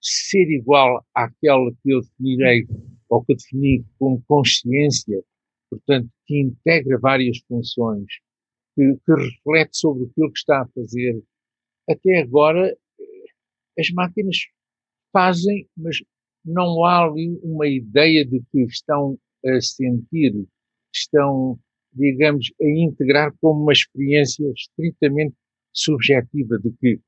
ser 0.00 0.50
igual 0.50 1.04
àquela 1.14 1.70
que 1.82 1.92
eu 1.92 2.00
definirei, 2.00 2.66
ou 3.08 3.24
que 3.24 3.32
eu 3.32 3.36
defini 3.36 3.84
como 3.98 4.22
consciência, 4.26 5.22
portanto, 5.70 6.10
que 6.26 6.40
integra 6.40 6.98
várias 6.98 7.38
funções, 7.46 8.06
que, 8.74 8.96
que 9.04 9.12
reflete 9.12 9.76
sobre 9.76 10.04
aquilo 10.04 10.32
que 10.32 10.38
está 10.38 10.62
a 10.62 10.68
fazer. 10.68 11.22
Até 11.88 12.20
agora, 12.20 12.68
eh, 12.68 13.80
as 13.80 13.90
máquinas 13.90 14.36
fazem, 15.12 15.66
mas 15.76 15.98
não 16.44 16.84
há 16.84 17.04
ali 17.04 17.38
uma 17.42 17.66
ideia 17.66 18.24
de 18.24 18.42
que 18.50 18.62
estão 18.64 19.18
a 19.44 19.60
sentir, 19.60 20.32
estão, 20.92 21.58
digamos, 21.92 22.52
a 22.60 22.66
integrar 22.66 23.32
como 23.40 23.62
uma 23.62 23.72
experiência 23.72 24.44
estritamente 24.56 25.34
subjetiva 25.72 26.58
de 26.58 26.72
que 26.80 27.00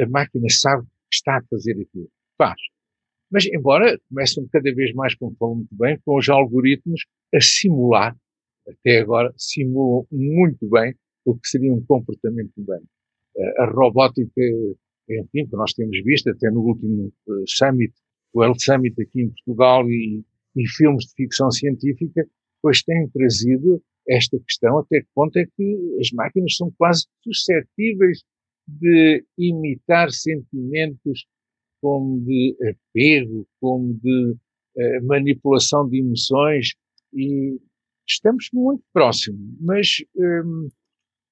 a 0.00 0.06
máquina 0.08 0.46
sabe 0.50 0.84
que 0.84 1.16
está 1.16 1.38
a 1.38 1.44
fazer 1.50 1.72
aquilo. 1.72 2.08
Faz. 2.36 2.60
Mas, 3.30 3.46
embora 3.46 3.98
começam 4.08 4.46
cada 4.50 4.72
vez 4.74 4.92
mais, 4.94 5.14
como 5.14 5.36
falou 5.36 5.56
muito 5.56 5.74
bem, 5.74 5.98
com 6.04 6.16
os 6.16 6.28
algoritmos 6.28 7.04
a 7.34 7.40
simular, 7.40 8.16
até 8.66 9.00
agora 9.00 9.32
simulam 9.36 10.06
muito 10.10 10.68
bem 10.68 10.94
o 11.24 11.34
que 11.34 11.48
seria 11.48 11.72
um 11.72 11.84
comportamento 11.84 12.52
humano. 12.56 12.86
A 13.58 13.66
robótica, 13.66 14.40
enfim, 15.10 15.46
que 15.46 15.56
nós 15.56 15.72
temos 15.72 15.96
visto 16.04 16.28
até 16.30 16.50
no 16.50 16.60
último 16.60 17.12
uh, 17.26 17.44
Summit 17.46 17.92
o 18.32 18.40
World 18.40 18.62
Summit 18.62 19.00
aqui 19.00 19.22
em 19.22 19.28
Portugal 19.28 19.88
e, 19.88 20.22
e 20.56 20.68
filmes 20.76 21.06
de 21.06 21.14
ficção 21.14 21.50
científica, 21.50 22.26
pois 22.60 22.82
têm 22.82 23.08
trazido 23.08 23.82
esta 24.06 24.38
questão 24.40 24.78
até 24.78 25.00
que 25.00 25.08
ponto 25.14 25.36
é 25.38 25.46
que 25.56 25.96
as 26.00 26.10
máquinas 26.12 26.56
são 26.56 26.70
quase 26.76 27.06
suscetíveis 27.22 28.22
de 28.66 29.24
imitar 29.38 30.10
sentimentos 30.10 31.26
como 31.80 32.20
de 32.20 32.56
apego, 32.62 33.46
como 33.60 33.94
de 33.94 34.32
uh, 34.32 35.06
manipulação 35.06 35.88
de 35.88 35.98
emoções 35.98 36.74
e 37.12 37.58
estamos 38.06 38.48
muito 38.52 38.82
próximos, 38.92 39.40
mas 39.60 39.88
um, 40.16 40.68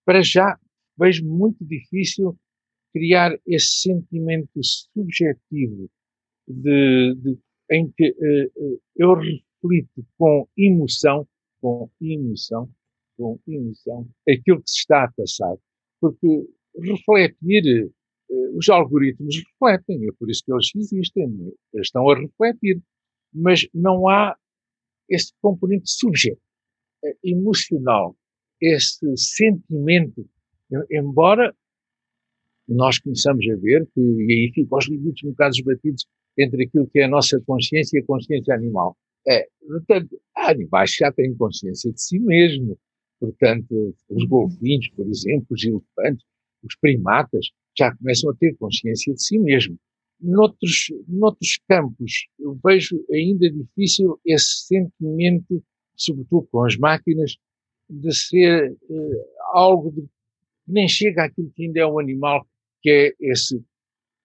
para 0.05 0.23
já 0.23 0.59
vejo 0.99 1.27
muito 1.27 1.65
difícil 1.65 2.37
criar 2.93 3.39
esse 3.47 3.83
sentimento 3.83 4.61
subjetivo 4.63 5.91
de, 6.49 7.15
de, 7.17 7.39
em 7.71 7.91
que 7.91 8.11
uh, 8.11 8.81
eu 8.97 9.15
reflito 9.15 10.07
com 10.17 10.49
emoção, 10.57 11.27
com 11.61 11.91
emoção, 12.01 12.71
com 13.17 13.39
emoção, 13.47 14.09
aquilo 14.29 14.63
que 14.63 14.71
se 14.71 14.79
está 14.79 15.05
a 15.05 15.13
passar. 15.13 15.57
Porque 16.01 16.47
refletir, 16.79 17.91
uh, 18.31 18.57
os 18.57 18.69
algoritmos 18.69 19.37
refletem, 19.37 20.09
é 20.09 20.13
por 20.19 20.31
isso 20.31 20.45
que 20.45 20.53
eles 20.53 20.71
existem, 20.75 21.25
eles 21.75 21.87
estão 21.89 22.09
a 22.09 22.19
refletir, 22.19 22.81
mas 23.33 23.69
não 23.75 24.09
há 24.09 24.37
esse 25.09 25.33
componente 25.43 25.91
subjetivo, 25.91 26.41
uh, 27.05 27.19
emocional, 27.25 28.17
esse 28.61 29.07
sentimento, 29.17 30.27
embora 30.91 31.55
nós 32.69 32.99
começamos 32.99 33.45
a 33.49 33.57
ver 33.57 33.87
que, 33.95 34.01
e 34.01 34.33
aí 34.33 34.53
ficam 34.53 34.79
os 34.79 34.89
limites 34.89 35.25
um 35.25 35.31
bocado 35.31 35.55
esbatidos 35.55 36.07
entre 36.39 36.65
aquilo 36.65 36.87
que 36.89 36.99
é 36.99 37.05
a 37.05 37.09
nossa 37.09 37.41
consciência 37.47 37.99
e 37.99 38.03
a 38.03 38.07
consciência 38.07 38.55
animal. 38.55 38.97
É, 39.27 39.47
portanto, 39.67 40.21
animais 40.37 40.95
já 40.99 41.11
têm 41.13 41.35
consciência 41.35 41.93
de 41.93 42.01
si 42.01 42.19
mesmo. 42.19 42.79
Portanto, 43.19 43.95
os 44.09 44.23
uhum. 44.23 44.29
golfinhos, 44.29 44.89
por 44.91 45.07
exemplo, 45.07 45.47
os 45.51 45.65
elefantes, 45.65 46.25
os 46.63 46.77
primatas, 46.77 47.47
já 47.77 47.95
começam 47.97 48.31
a 48.31 48.35
ter 48.35 48.55
consciência 48.57 49.15
de 49.15 49.23
si 49.23 49.39
mesmo. 49.39 49.79
Noutros, 50.21 50.87
noutros 51.07 51.59
campos, 51.69 52.27
eu 52.39 52.59
vejo 52.65 53.05
ainda 53.13 53.51
difícil 53.51 54.19
esse 54.25 54.67
sentimento, 54.67 55.63
sobretudo 55.95 56.49
com 56.51 56.65
as 56.65 56.77
máquinas, 56.77 57.37
de 57.89 58.15
ser 58.15 58.73
uh, 58.73 59.25
algo 59.53 59.91
de, 59.93 60.03
que 60.03 60.73
nem 60.73 60.89
chega 60.89 61.25
àquilo 61.25 61.51
que 61.55 61.67
ainda 61.67 61.81
é 61.81 61.87
um 61.87 61.99
animal, 61.99 62.47
que 62.87 62.91
é 62.91 63.33
esse 63.33 63.61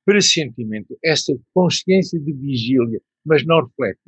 pressentimento, 0.06 0.96
essa 1.04 1.34
consciência 1.52 2.20
de 2.20 2.32
vigília, 2.32 3.02
mas 3.26 3.44
não 3.44 3.66
reflete. 3.66 4.00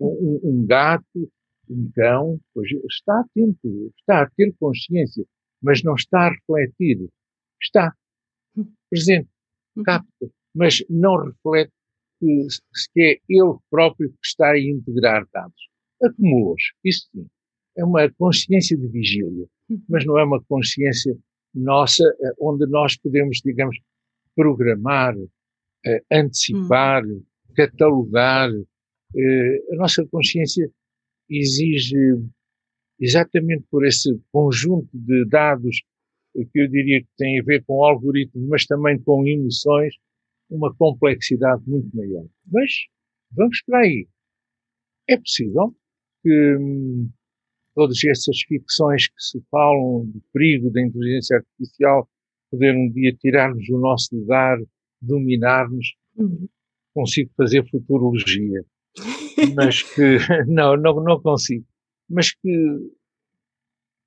Um, 0.00 0.40
um 0.42 0.66
gato, 0.66 1.30
um 1.68 1.90
cão, 1.94 2.40
pois 2.54 2.70
está 2.90 3.20
atento, 3.20 3.92
está 3.98 4.22
a 4.22 4.30
ter 4.30 4.54
consciência, 4.58 5.26
mas 5.62 5.82
não 5.82 5.94
está 5.94 6.20
a 6.20 6.30
refletir. 6.30 7.06
Está 7.60 7.92
presente, 8.88 9.28
uhum. 9.76 9.82
capta, 9.82 10.30
mas 10.54 10.82
não 10.88 11.26
reflete 11.26 11.72
que, 12.18 12.46
que 12.94 13.00
é 13.02 13.20
ele 13.28 13.58
próprio 13.70 14.08
que 14.08 14.18
está 14.26 14.52
a 14.52 14.58
integrar 14.58 15.28
dados. 15.34 15.68
Acumula-os, 16.02 16.62
isso 16.82 17.10
sim. 17.12 17.26
É 17.76 17.84
uma 17.84 18.10
consciência 18.12 18.74
de 18.74 18.88
vigília, 18.88 19.46
uhum. 19.68 19.82
mas 19.86 20.06
não 20.06 20.18
é 20.18 20.24
uma 20.24 20.42
consciência 20.44 21.14
nossa 21.54 22.04
eh, 22.04 22.32
onde 22.40 22.66
nós 22.66 22.96
podemos, 22.96 23.40
digamos, 23.44 23.76
programar, 24.38 25.16
uh, 25.18 26.00
antecipar, 26.12 27.04
hum. 27.04 27.24
catalogar. 27.56 28.48
Uh, 28.52 29.72
a 29.72 29.76
nossa 29.76 30.06
consciência 30.06 30.70
exige, 31.28 31.96
exatamente 33.00 33.64
por 33.68 33.84
esse 33.84 34.16
conjunto 34.30 34.88
de 34.94 35.24
dados 35.24 35.82
que 36.52 36.60
eu 36.60 36.68
diria 36.68 37.00
que 37.00 37.08
tem 37.16 37.40
a 37.40 37.42
ver 37.42 37.64
com 37.64 37.84
algoritmos, 37.84 38.48
mas 38.48 38.64
também 38.66 38.96
com 39.02 39.26
emoções, 39.26 39.94
uma 40.48 40.72
complexidade 40.76 41.62
muito 41.66 41.94
maior. 41.96 42.26
Mas 42.46 42.70
vamos 43.32 43.60
para 43.66 43.80
aí. 43.80 44.06
É 45.08 45.16
possível 45.16 45.74
que 46.22 46.56
hum, 46.60 47.10
todas 47.74 47.98
essas 48.04 48.40
ficções 48.46 49.08
que 49.08 49.20
se 49.20 49.42
falam 49.50 50.06
do 50.06 50.22
perigo 50.32 50.70
da 50.70 50.82
inteligência 50.82 51.38
artificial 51.38 52.08
poder 52.50 52.74
um 52.74 52.90
dia 52.90 53.14
tirar-nos 53.14 53.68
o 53.68 53.78
nosso 53.78 54.14
lugar 54.14 54.58
dominar-nos, 55.00 55.94
uhum. 56.16 56.48
consigo 56.94 57.30
fazer 57.36 57.68
futurologia, 57.68 58.64
mas 59.54 59.82
que, 59.82 60.18
não, 60.46 60.76
não, 60.76 61.02
não 61.02 61.20
consigo, 61.20 61.64
mas 62.08 62.32
que 62.32 62.50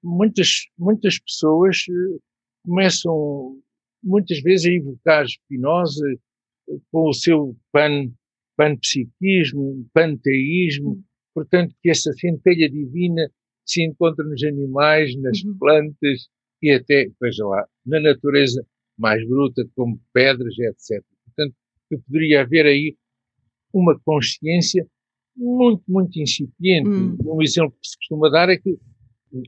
muitas, 0.04 0.68
muitas 0.78 1.20
pessoas 1.20 1.78
eh, 1.90 2.20
começam 2.66 3.60
muitas 4.04 4.42
vezes 4.42 4.66
a 4.66 4.74
evocar 4.74 5.28
Spinoza 5.28 6.06
eh, 6.70 6.78
com 6.92 7.10
o 7.10 7.14
seu 7.14 7.56
pan, 7.72 8.12
panpsiquismo, 8.58 9.88
panteísmo, 9.94 10.90
uhum. 10.90 11.04
portanto 11.34 11.76
que 11.82 11.90
essa 11.90 12.12
centelha 12.14 12.70
divina 12.70 13.32
se 13.66 13.84
encontra 13.84 14.26
nos 14.26 14.44
animais, 14.44 15.16
nas 15.18 15.42
uhum. 15.44 15.58
plantas 15.58 16.28
e 16.62 16.72
até, 16.72 17.10
veja 17.20 17.46
lá, 17.46 17.66
na 17.86 18.00
natureza 18.00 18.66
mais 18.98 19.26
bruta, 19.28 19.68
como 19.76 20.00
pedras, 20.14 20.58
etc. 20.60 21.04
Portanto, 21.26 21.56
poderia 22.08 22.42
haver 22.42 22.66
aí 22.66 22.96
uma 23.74 24.00
consciência 24.06 24.86
muito, 25.36 25.84
muito 25.88 26.20
incipiente. 26.20 26.90
Hum. 26.90 27.18
Um 27.26 27.42
exemplo 27.42 27.76
que 27.82 27.88
se 27.88 27.98
costuma 27.98 28.30
dar 28.30 28.50
é 28.50 28.58
que, 28.58 28.78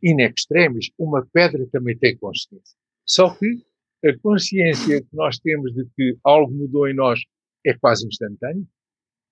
in 0.01 0.21
extremis, 0.21 0.89
uma 0.97 1.25
pedra 1.31 1.67
também 1.71 1.97
tem 1.97 2.17
consciência. 2.17 2.75
Só 3.05 3.29
que 3.35 3.61
a 4.05 4.17
consciência 4.19 5.01
que 5.01 5.15
nós 5.15 5.37
temos 5.39 5.73
de 5.73 5.85
que 5.95 6.17
algo 6.23 6.53
mudou 6.53 6.87
em 6.87 6.95
nós 6.95 7.21
é 7.65 7.73
quase 7.73 8.07
instantâneo. 8.07 8.67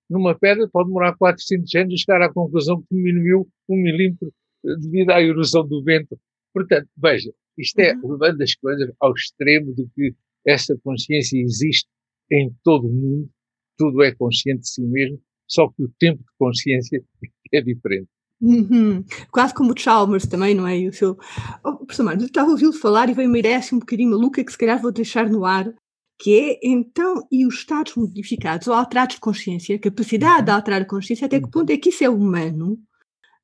Numa 0.08 0.38
pedra 0.38 0.68
pode 0.68 0.88
demorar 0.88 1.16
400 1.16 1.74
anos 1.74 1.94
a 1.94 1.96
chegar 1.96 2.22
à 2.22 2.32
conclusão 2.32 2.80
que 2.82 2.94
diminuiu 2.94 3.48
um 3.68 3.76
milímetro 3.76 4.32
devido 4.62 5.10
à 5.10 5.22
erosão 5.22 5.66
do 5.66 5.82
vento. 5.82 6.18
Portanto, 6.52 6.88
veja, 6.96 7.32
isto 7.58 7.78
é 7.78 7.94
uhum. 7.94 8.12
levando 8.12 8.42
as 8.42 8.54
coisas 8.54 8.90
ao 9.00 9.12
extremo 9.12 9.74
de 9.74 9.86
que 9.94 10.14
essa 10.46 10.76
consciência 10.82 11.38
existe 11.38 11.88
em 12.30 12.52
todo 12.64 12.88
o 12.88 12.92
mundo, 12.92 13.30
tudo 13.78 14.02
é 14.02 14.12
consciente 14.12 14.60
de 14.60 14.68
si 14.68 14.82
mesmo, 14.82 15.20
só 15.46 15.68
que 15.68 15.82
o 15.82 15.92
tempo 15.98 16.18
de 16.18 16.30
consciência 16.38 17.02
é 17.52 17.60
diferente. 17.60 18.08
Uhum. 18.40 19.04
Quase 19.30 19.54
como 19.54 19.72
o 19.72 19.78
Chalmers 19.78 20.26
também, 20.26 20.52
não 20.52 20.66
é? 20.66 20.76
E 20.76 20.88
o 20.88 20.92
seu. 20.92 21.16
Oh, 21.64 21.76
professor 21.76 22.02
Mário, 22.02 22.22
eu 22.22 22.26
estava 22.26 22.48
a 22.48 22.50
ouvi-lo 22.50 22.72
falar 22.72 23.08
e 23.08 23.14
veio 23.14 23.28
uma 23.28 23.38
ideia 23.38 23.58
assim 23.58 23.76
um 23.76 23.78
bocadinho 23.78 24.10
maluca 24.10 24.42
que 24.42 24.50
se 24.50 24.58
calhar 24.58 24.82
vou 24.82 24.90
deixar 24.90 25.30
no 25.30 25.44
ar, 25.44 25.72
que 26.18 26.38
é 26.38 26.60
então, 26.64 27.24
e 27.30 27.46
os 27.46 27.54
estados 27.54 27.94
modificados 27.94 28.66
ou 28.66 28.74
alterados 28.74 29.14
de 29.14 29.20
consciência, 29.20 29.76
a 29.76 29.78
capacidade 29.78 30.46
de 30.46 30.50
uhum. 30.50 30.56
alterar 30.56 30.82
a 30.82 30.84
consciência, 30.84 31.26
até 31.26 31.40
que 31.40 31.50
ponto 31.50 31.70
é 31.70 31.76
que 31.76 31.90
isso 31.90 32.02
é 32.02 32.10
humano 32.10 32.72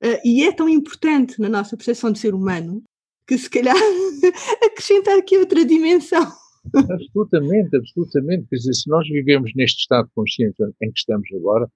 uh, 0.02 0.20
e 0.24 0.42
é 0.42 0.52
tão 0.52 0.68
importante 0.68 1.40
na 1.40 1.48
nossa 1.48 1.76
percepção 1.76 2.10
de 2.10 2.18
ser 2.18 2.34
humano 2.34 2.82
que 3.28 3.36
se 3.36 3.50
calhar 3.50 3.76
acrescentar 4.64 5.18
aqui 5.18 5.36
outra 5.36 5.64
dimensão. 5.64 6.26
Absolutamente, 6.74 7.76
absolutamente. 7.76 8.46
Quer 8.48 8.56
dizer, 8.56 8.74
se 8.74 8.88
nós 8.88 9.06
vivemos 9.06 9.52
neste 9.54 9.80
estado 9.80 10.06
de 10.06 10.14
consciência 10.14 10.64
em 10.82 10.90
que 10.90 10.98
estamos 10.98 11.28
agora, 11.34 11.70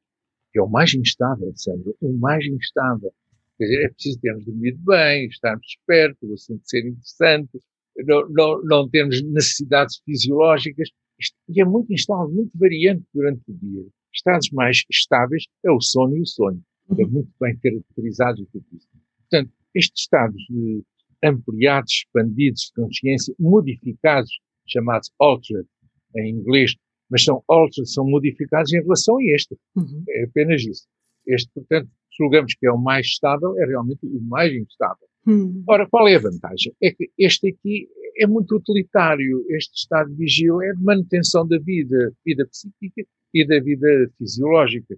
que 0.51 0.59
é 0.59 0.63
o 0.63 0.69
mais 0.69 0.93
instável, 0.95 1.53
Sandro, 1.55 1.95
o 2.01 2.13
mais 2.15 2.45
instável. 2.47 3.13
Quer 3.59 3.65
dizer, 3.65 3.85
é 3.85 3.89
preciso 3.91 4.21
termos 4.21 4.45
dormido 4.47 4.79
bem, 4.85 5.27
estarmos 5.27 5.67
espertos, 5.67 6.29
o 6.29 6.33
assunto 6.33 6.63
ser 6.65 6.87
interessante, 6.87 7.61
não, 7.99 8.29
não, 8.31 8.65
não 8.65 8.89
termos 8.89 9.23
necessidades 9.23 10.01
fisiológicas. 10.05 10.89
E 11.49 11.61
é 11.61 11.65
muito 11.65 11.93
instável, 11.93 12.29
muito 12.29 12.59
variante 12.59 13.05
durante 13.15 13.43
o 13.49 13.55
dia. 13.55 13.85
Estados 14.13 14.51
mais 14.51 14.83
estáveis 14.91 15.45
é 15.65 15.71
o 15.71 15.81
sono 15.81 16.17
e 16.17 16.23
o 16.23 16.27
sonho. 16.27 16.63
É 16.99 17.05
muito 17.05 17.31
bem 17.41 17.57
caracterizado 17.59 18.47
tudo 18.53 18.65
isso. 18.73 18.89
Portanto, 19.31 19.53
estes 19.75 20.03
estados 20.03 20.43
ampliados, 21.25 21.93
expandidos 21.93 22.63
de 22.63 22.83
consciência, 22.83 23.35
modificados, 23.39 24.31
chamados 24.67 25.11
altered 25.19 25.67
em 26.17 26.31
inglês, 26.31 26.75
mas 27.11 27.25
são 27.25 27.43
altered, 27.49 27.91
são 27.91 28.09
modificados 28.09 28.73
em 28.73 28.83
relação 28.83 29.19
a 29.19 29.25
este. 29.25 29.57
Uhum. 29.77 30.05
É 30.09 30.25
apenas 30.25 30.63
isso. 30.63 30.87
Este, 31.27 31.51
portanto, 31.55 31.89
julgamos 32.19 32.55
que 32.55 32.67
é 32.67 32.73
o 32.73 32.79
mais 32.79 33.07
estável, 33.07 33.57
é 33.59 33.67
realmente 33.67 34.01
o 34.05 34.21
mais 34.23 34.53
instável. 34.53 35.07
Uhum. 35.27 35.63
Ora, 35.69 35.87
qual 35.89 36.09
é 36.09 36.17
a 36.17 36.21
vantagem? 36.21 36.75
É 36.83 36.91
que 36.91 37.11
este 37.19 37.49
aqui 37.49 37.89
é 38.19 38.27
muito 38.27 38.57
utilitário. 38.57 39.45
Este 39.51 39.75
estado 39.77 40.11
de 40.11 40.17
vigília 40.17 40.71
é 40.71 40.73
de 40.73 40.83
manutenção 40.83 41.47
da 41.47 41.59
vida, 41.59 42.13
vida 42.25 42.47
psíquica 42.47 43.05
e 43.33 43.47
da 43.47 43.61
vida 43.61 44.11
fisiológica. 44.19 44.97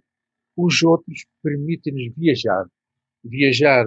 Os 0.56 0.82
outros 0.82 1.26
permitem-nos 1.42 2.14
viajar. 2.16 2.66
Viajar 3.24 3.86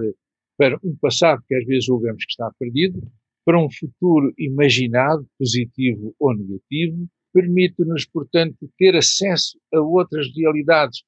para 0.57 0.79
um 0.83 0.95
passado 0.97 1.43
que 1.47 1.55
às 1.55 1.65
vezes 1.65 1.85
julgamos 1.85 2.25
que 2.25 2.31
está 2.31 2.51
perdido, 2.59 3.01
para 3.45 3.59
um 3.59 3.69
futuro 3.71 4.33
imaginado, 4.37 5.25
positivo 5.37 6.13
ou 6.19 6.35
negativo, 6.35 7.07
permite-nos, 7.33 8.05
portanto, 8.05 8.69
ter 8.77 8.95
acesso 8.95 9.59
a 9.73 9.79
outras 9.79 10.27
realidades. 10.35 11.03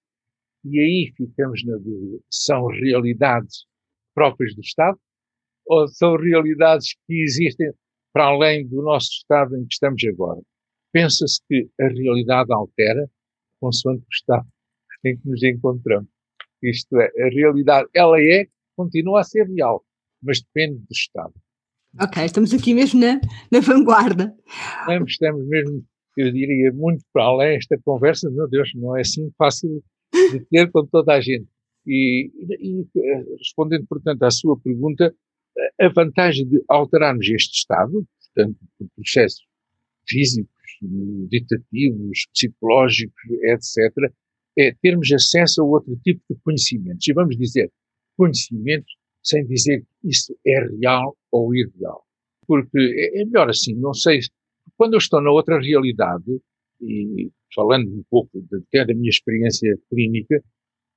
E 0.63 0.79
aí 0.79 1.13
ficamos 1.17 1.65
na 1.65 1.77
dúvida: 1.77 2.21
são 2.29 2.67
realidades 2.67 3.65
próprias 4.13 4.53
do 4.55 4.61
Estado 4.61 4.97
ou 5.65 5.87
são 5.87 6.15
realidades 6.15 6.95
que 7.05 7.21
existem 7.21 7.71
para 8.13 8.25
além 8.25 8.67
do 8.67 8.81
nosso 8.81 9.09
Estado 9.11 9.55
em 9.55 9.65
que 9.65 9.73
estamos 9.73 10.03
agora? 10.05 10.41
Pensa-se 10.91 11.39
que 11.47 11.69
a 11.79 11.87
realidade 11.87 12.51
altera 12.51 13.09
consoante 13.59 14.01
o 14.01 14.13
Estado 14.13 14.47
em 15.05 15.17
que 15.17 15.27
nos 15.27 15.43
encontramos. 15.43 16.09
Isto 16.61 16.99
é, 16.99 17.05
a 17.21 17.29
realidade, 17.29 17.87
ela 17.93 18.19
é, 18.19 18.47
continua 18.79 19.19
a 19.19 19.23
ser 19.23 19.45
real, 19.45 19.83
mas 20.23 20.41
depende 20.41 20.77
do 20.79 20.93
Estado. 20.93 21.33
Ok, 21.99 22.23
estamos 22.23 22.53
aqui 22.53 22.73
mesmo 22.73 23.01
na, 23.01 23.19
na 23.51 23.59
vanguarda. 23.59 24.33
Estamos, 24.81 25.11
estamos 25.11 25.47
mesmo 25.47 25.83
eu 26.17 26.31
diria, 26.33 26.71
muito 26.73 27.03
para 27.13 27.23
além 27.23 27.55
esta 27.55 27.77
conversa, 27.77 28.29
meu 28.29 28.47
Deus, 28.47 28.71
não 28.75 28.97
é 28.97 29.01
assim 29.01 29.31
fácil 29.37 29.81
de 30.13 30.39
ter 30.51 30.69
com 30.69 30.85
toda 30.85 31.13
a 31.13 31.21
gente. 31.21 31.47
E, 31.87 32.29
e, 32.59 32.85
respondendo, 33.37 33.85
portanto, 33.87 34.23
à 34.23 34.29
sua 34.29 34.59
pergunta, 34.59 35.15
a 35.79 35.87
vantagem 35.87 36.45
de 36.45 36.61
alterarmos 36.67 37.25
este 37.29 37.59
estado, 37.59 38.05
portanto, 38.33 38.57
por 38.77 38.89
processos 38.95 39.45
físicos, 40.07 40.49
meditativos, 40.81 42.27
psicológicos, 42.33 43.23
etc., 43.43 44.13
é 44.57 44.73
termos 44.81 45.09
acesso 45.13 45.61
a 45.61 45.65
outro 45.65 45.95
tipo 46.03 46.21
de 46.29 46.37
conhecimentos. 46.41 47.07
E 47.07 47.13
vamos 47.13 47.37
dizer 47.37 47.71
conhecimentos 48.19 48.93
sem 49.23 49.45
dizer 49.45 49.81
que 50.01 50.09
isso 50.09 50.35
é 50.45 50.59
real 50.77 51.15
ou 51.31 51.55
irreal. 51.55 52.03
Porque 52.45 52.77
é, 52.77 53.21
é 53.21 53.25
melhor 53.25 53.49
assim, 53.49 53.73
não 53.75 53.93
sei 53.93 54.19
quando 54.77 54.93
eu 54.93 54.97
estou 54.97 55.21
na 55.21 55.29
outra 55.29 55.59
realidade, 55.59 56.41
e 56.81 57.29
falando 57.53 57.89
um 57.89 58.03
pouco 58.09 58.41
de, 58.41 58.57
até 58.57 58.85
da 58.85 58.93
minha 58.93 59.09
experiência 59.09 59.77
clínica, 59.89 60.41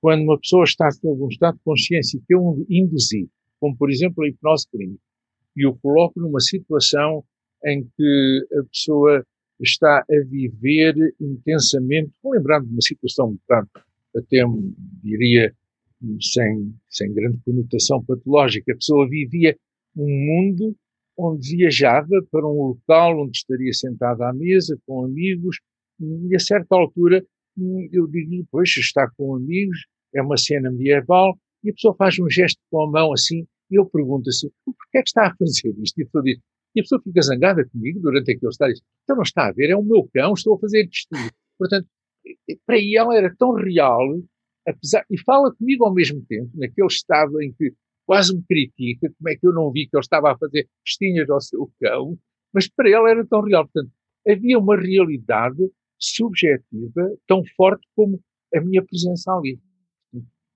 quando 0.01 0.23
uma 0.23 0.39
pessoa 0.39 0.63
está 0.63 0.89
em 1.03 1.09
algum 1.09 1.27
estado 1.27 1.57
de 1.57 1.65
consciência 1.65 2.21
que 2.27 2.33
eu 2.33 2.65
induzi, 2.71 3.29
como 3.59 3.77
por 3.77 3.91
exemplo 3.91 4.23
a 4.23 4.29
hipnose 4.29 4.69
clínica, 4.71 5.03
e 5.57 5.67
o 5.67 5.75
coloco 5.75 6.21
numa 6.21 6.41
situação 6.41 7.25
em 7.65 7.85
que 7.97 8.47
a 8.53 8.63
pessoa 8.65 9.27
está 9.61 9.99
a 9.99 10.25
viver 10.29 10.95
intensamente, 11.21 12.13
lembrando 12.25 12.67
de 12.67 12.73
uma 12.73 12.83
situação 12.83 13.31
um 13.31 13.35
bocado, 13.35 13.69
até 14.17 14.45
diria, 15.03 15.55
sem, 16.21 16.75
sem 16.89 17.13
grande 17.13 17.39
conotação 17.45 18.05
patológica, 18.05 18.73
a 18.73 18.77
pessoa 18.77 19.09
vivia 19.09 19.57
um 19.97 20.09
mundo 20.09 20.77
onde 21.17 21.57
viajava 21.57 22.23
para 22.31 22.47
um 22.47 22.69
local 22.69 23.21
onde 23.23 23.37
estaria 23.37 23.73
sentado 23.73 24.23
à 24.23 24.33
mesa 24.33 24.79
com 24.87 25.05
amigos 25.05 25.59
e 26.01 26.35
a 26.35 26.39
certa 26.39 26.75
altura 26.75 27.25
eu 27.93 28.07
digo 28.07 28.47
pois 28.51 28.71
está 28.77 29.11
com 29.17 29.37
amigos, 29.37 29.87
é 30.15 30.23
uma 30.23 30.37
cena 30.37 30.71
medieval 30.71 31.39
e 31.63 31.71
a 31.71 31.73
pessoa 31.73 31.95
faz 31.97 32.19
um 32.19 32.29
gesto 32.31 32.59
com 32.71 32.83
a 32.83 32.91
mão 32.91 33.13
assim 33.13 33.47
e 33.71 33.79
eu 33.79 33.87
pergunto 33.87 34.29
assim, 34.29 34.51
porquê 34.65 34.99
é 34.99 35.03
que 35.03 35.09
está 35.09 35.27
a 35.27 35.37
fazer 35.37 35.75
isto? 35.83 35.99
E 35.99 36.03
a 36.03 36.07
pessoa 36.07 36.25
diz, 36.25 36.39
e 36.75 36.81
a 36.81 36.83
pessoa 36.83 37.03
fica 37.03 37.23
zangada 37.23 37.69
comigo 37.69 38.01
durante 38.01 38.33
aquele 38.33 38.53
e 38.53 38.73
diz, 38.73 38.83
então 39.03 39.17
não 39.17 39.23
está 39.23 39.49
a 39.49 39.53
ver, 39.53 39.71
é 39.71 39.77
o 39.77 39.83
meu 39.83 40.09
cão, 40.13 40.35
estou 40.35 40.57
a 40.57 40.59
fazer 40.59 40.89
isto. 40.91 41.09
Portanto, 41.59 41.89
para 42.67 42.77
ela 42.79 43.17
era 43.17 43.35
tão 43.37 43.53
real, 43.53 44.01
apesar, 44.67 45.05
e 45.11 45.19
fala 45.21 45.55
comigo 45.55 45.85
ao 45.85 45.95
mesmo 45.95 46.25
tempo, 46.27 46.51
naquele 46.55 46.87
estado 46.87 47.41
em 47.43 47.53
que 47.53 47.73
quase 48.07 48.35
me 48.35 48.43
critica 48.45 49.13
como 49.17 49.29
é 49.29 49.37
que 49.37 49.47
eu 49.47 49.53
não 49.53 49.71
vi 49.71 49.87
que 49.89 49.97
ele 49.97 50.03
estava 50.03 50.33
a 50.33 50.39
fazer 50.39 50.69
festinhas 50.85 51.29
ao 51.31 51.41
seu 51.41 51.71
cão, 51.81 52.19
mas 52.53 52.69
para 52.69 52.89
ele 52.89 53.11
era 53.11 53.27
tão 53.27 53.43
real. 53.43 53.69
Portanto, 53.69 53.93
havia 54.27 54.59
uma 54.59 54.77
realidade 54.77 55.71
subjetiva 55.99 57.17
tão 57.27 57.43
forte 57.57 57.87
como 57.95 58.21
a 58.55 58.61
minha 58.61 58.85
presença 58.85 59.33
ali. 59.33 59.59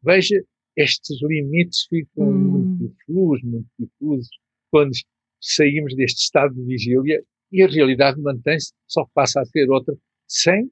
Veja, 0.03 0.45
estes 0.77 1.19
limites 1.23 1.87
ficam 1.89 2.29
hum. 2.29 2.79
muito 2.79 2.95
difusos, 2.95 3.43
muito 3.43 3.69
difusos, 3.79 4.31
quando 4.71 4.91
saímos 5.41 5.95
deste 5.95 6.23
estado 6.23 6.55
de 6.55 6.63
vigília 6.65 7.25
e 7.51 7.63
a 7.63 7.67
realidade 7.67 8.21
mantém-se, 8.21 8.73
só 8.87 9.07
passa 9.15 9.41
a 9.41 9.45
ser 9.45 9.71
outra, 9.71 9.97
sem, 10.29 10.71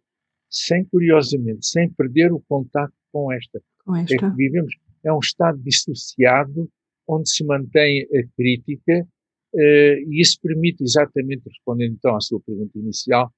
sem 0.51 0.85
curiosamente, 0.87 1.67
sem 1.67 1.91
perder 1.95 2.33
o 2.33 2.43
contato 2.49 2.93
com 3.15 3.33
esta. 3.33 3.63
Com 3.85 3.95
esta. 3.95 4.15
É 4.15 4.19
que 4.19 4.31
vivemos 4.31 4.75
é 5.05 5.13
um 5.13 5.21
estado 5.21 5.59
dissociado 5.63 6.69
onde 7.07 7.31
se 7.31 7.45
mantém 7.45 8.03
a 8.03 8.37
crítica 8.37 9.07
uh, 9.55 10.11
e 10.11 10.21
isso 10.21 10.39
permite 10.43 10.83
exatamente, 10.83 11.43
respondendo 11.47 11.95
então 11.95 12.17
à 12.17 12.21
sua 12.21 12.41
pergunta 12.41 12.77
inicial, 12.79 13.33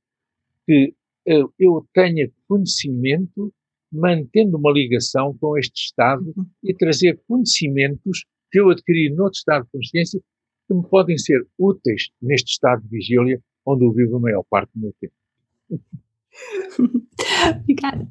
que 0.64 0.94
uh, 1.28 1.52
eu 1.58 1.86
tenha 1.92 2.30
conhecimento 2.48 3.52
mantendo 3.92 4.56
uma 4.56 4.72
ligação 4.72 5.36
com 5.38 5.58
este 5.58 5.86
estado 5.86 6.32
uhum. 6.36 6.46
e 6.62 6.74
trazer 6.74 7.20
conhecimentos 7.26 8.24
que 8.50 8.60
eu 8.60 8.70
adquiri 8.70 9.10
noutro 9.10 9.36
estado 9.36 9.64
de 9.64 9.70
consciência 9.72 10.20
que 10.66 10.74
me 10.74 10.88
podem 10.88 11.18
ser 11.18 11.46
úteis 11.58 12.08
neste 12.20 12.52
estado 12.52 12.82
de 12.82 12.88
vigília 12.88 13.40
onde 13.64 13.84
eu 13.84 13.92
vivo 13.92 14.16
a 14.16 14.20
maior 14.20 14.44
parte 14.48 14.70
do 14.74 14.80
meu 14.80 14.94
tempo. 15.00 15.14
Obrigada. 17.60 18.08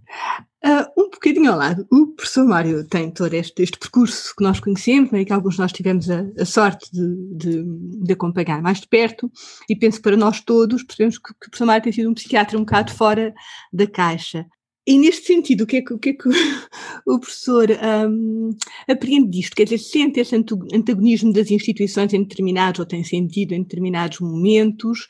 Uh, 0.65 0.99
um 0.99 1.09
bocadinho 1.11 1.51
ao 1.51 1.59
lado, 1.59 1.85
o 1.91 2.07
professor 2.07 2.43
Mário 2.43 2.83
tem 2.87 3.11
todo 3.11 3.31
este, 3.35 3.61
este 3.61 3.77
percurso 3.77 4.33
que 4.35 4.43
nós 4.43 4.59
conhecemos, 4.59 5.11
né, 5.11 5.23
que 5.23 5.31
alguns 5.31 5.53
de 5.53 5.59
nós 5.59 5.71
tivemos 5.71 6.09
a, 6.09 6.25
a 6.39 6.43
sorte 6.43 6.89
de, 6.91 7.37
de, 7.37 7.63
de, 8.03 8.13
acompanhar 8.13 8.63
mais 8.63 8.81
de 8.81 8.87
perto, 8.87 9.31
e 9.69 9.75
penso 9.75 9.97
que 9.97 10.03
para 10.03 10.17
nós 10.17 10.41
todos 10.41 10.81
percebemos 10.81 11.19
que, 11.19 11.25
que, 11.25 11.47
o 11.47 11.49
professor 11.51 11.65
Mário 11.67 11.83
tem 11.83 11.93
sido 11.93 12.09
um 12.09 12.15
psiquiatra 12.15 12.57
um 12.57 12.61
bocado 12.61 12.91
fora 12.91 13.31
da 13.71 13.85
caixa. 13.85 14.47
E 14.87 14.97
neste 14.97 15.27
sentido, 15.27 15.65
o 15.65 15.67
que 15.67 15.77
é 15.77 15.81
que 15.83 15.93
o, 15.93 15.99
que 15.99 16.09
é 16.09 16.13
que 16.13 16.29
o 17.05 17.19
professor 17.19 17.67
um, 18.09 18.49
apreende 18.87 19.29
disto? 19.29 19.55
Quer 19.55 19.65
dizer, 19.65 19.77
sente 19.77 20.19
esse 20.19 20.35
antagonismo 20.35 21.31
das 21.31 21.51
instituições 21.51 22.11
em 22.11 22.23
determinados, 22.23 22.79
ou 22.79 22.87
tem 22.87 23.03
sentido 23.03 23.53
em 23.53 23.61
determinados 23.61 24.19
momentos, 24.19 25.07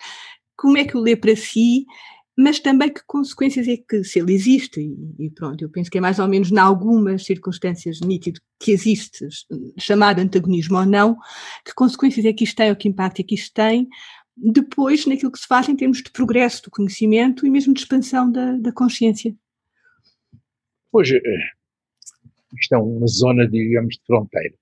como 0.58 0.78
é 0.78 0.84
que 0.84 0.98
o 0.98 1.02
lê 1.02 1.16
para 1.16 1.36
si, 1.36 1.86
mas 2.38 2.60
também 2.60 2.94
que 2.94 3.02
consequências 3.08 3.68
é 3.68 3.78
que, 3.78 4.04
se 4.04 4.20
ele 4.20 4.34
existe, 4.34 4.82
e, 5.18 5.30
pronto, 5.30 5.64
eu 5.64 5.70
penso 5.70 5.90
que 5.90 5.98
é 5.98 6.02
mais 6.02 6.20
ou 6.20 6.28
menos 6.28 6.52
em 6.52 6.58
algumas 6.58 7.24
circunstâncias 7.24 8.02
nítido 8.02 8.42
que 8.60 8.72
existe, 8.72 9.28
chamado 9.78 10.20
antagonismo 10.20 10.78
ou 10.78 10.86
não, 10.86 11.18
que 11.64 11.74
consequências 11.74 12.26
é 12.26 12.34
que 12.34 12.44
isto 12.44 12.58
tem 12.58 12.70
ou 12.70 12.76
que 12.76 12.90
impacto 12.90 13.22
é 13.22 13.24
que 13.24 13.36
isto 13.36 13.54
tem, 13.54 13.88
depois 14.36 15.06
naquilo 15.06 15.32
que 15.32 15.40
se 15.40 15.48
faz 15.48 15.70
em 15.70 15.76
termos 15.78 16.04
de 16.04 16.12
progresso 16.12 16.64
do 16.64 16.72
conhecimento 16.72 17.46
e 17.46 17.50
mesmo 17.50 17.74
de 17.74 17.80
expansão 17.80 18.30
da, 18.30 18.58
da 18.58 18.72
consciência. 18.72 19.34
Pois, 20.92 21.10
eh, 21.10 21.22
isto 22.60 22.76
é 22.76 22.78
uma 22.78 23.08
zona, 23.08 23.48
digamos, 23.48 23.96
de 23.96 24.06
fronteira, 24.06 24.56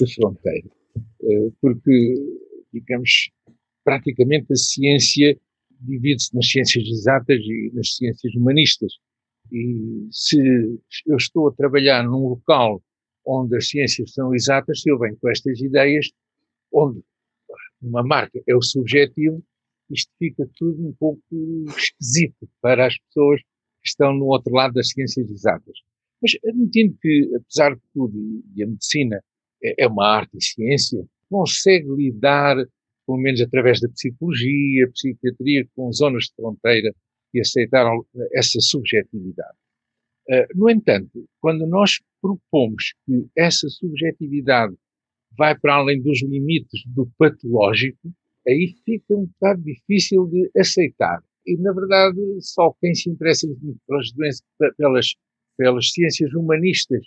de 0.00 0.14
fronteira, 0.14 0.68
eh, 1.22 1.50
porque, 1.60 2.14
digamos, 2.72 3.30
praticamente 3.84 4.52
a 4.52 4.56
ciência 4.56 5.38
divide-se 5.82 6.34
nas 6.34 6.48
ciências 6.48 6.86
exatas 6.86 7.38
e 7.38 7.70
nas 7.74 7.96
ciências 7.96 8.34
humanistas. 8.34 8.92
E 9.50 10.08
se 10.10 10.38
eu 11.06 11.16
estou 11.16 11.48
a 11.48 11.52
trabalhar 11.52 12.04
num 12.04 12.28
local 12.28 12.82
onde 13.26 13.56
as 13.56 13.68
ciências 13.68 14.12
são 14.12 14.34
exatas, 14.34 14.80
se 14.80 14.90
eu 14.90 14.98
venho 14.98 15.16
com 15.20 15.28
estas 15.28 15.60
ideias, 15.60 16.10
onde 16.72 17.02
uma 17.80 18.02
marca 18.02 18.40
é 18.46 18.54
o 18.54 18.62
subjetivo, 18.62 19.42
isto 19.90 20.10
fica 20.18 20.48
tudo 20.56 20.88
um 20.88 20.92
pouco 20.94 21.22
esquisito 21.76 22.48
para 22.60 22.86
as 22.86 22.98
pessoas 22.98 23.40
que 23.40 23.88
estão 23.88 24.14
no 24.14 24.26
outro 24.26 24.52
lado 24.54 24.74
das 24.74 24.88
ciências 24.88 25.30
exatas. 25.30 25.78
Mas 26.20 26.32
admitindo 26.46 26.96
que, 27.00 27.30
apesar 27.36 27.74
de 27.74 27.82
tudo, 27.92 28.42
e 28.54 28.62
a 28.62 28.66
medicina 28.66 29.22
é, 29.62 29.84
é 29.84 29.88
uma 29.88 30.06
arte 30.06 30.36
e 30.36 30.44
ciência, 30.44 31.04
consegue 31.28 31.88
lidar 31.90 32.56
pelo 33.06 33.18
menos 33.18 33.40
através 33.40 33.80
da 33.80 33.88
psicologia, 33.88 34.90
psiquiatria, 34.92 35.66
com 35.74 35.92
zonas 35.92 36.24
de 36.24 36.34
fronteira 36.36 36.94
e 37.34 37.40
aceitar 37.40 37.86
essa 38.32 38.60
subjetividade. 38.60 39.56
Uh, 40.28 40.46
no 40.54 40.70
entanto, 40.70 41.28
quando 41.40 41.66
nós 41.66 42.00
propomos 42.20 42.94
que 43.04 43.26
essa 43.36 43.68
subjetividade 43.68 44.74
vai 45.36 45.58
para 45.58 45.76
além 45.76 46.00
dos 46.00 46.22
limites 46.22 46.82
do 46.86 47.10
patológico, 47.18 48.12
aí 48.46 48.74
fica 48.84 49.16
um 49.16 49.26
bocado 49.26 49.62
difícil 49.62 50.26
de 50.26 50.50
aceitar. 50.56 51.22
E, 51.46 51.56
na 51.56 51.72
verdade, 51.72 52.20
só 52.40 52.72
quem 52.80 52.94
se 52.94 53.10
interessa 53.10 53.48
pelas 53.86 54.12
doenças, 54.12 54.42
pelas, 54.76 55.14
pelas 55.56 55.90
ciências 55.90 56.32
humanistas, 56.34 57.04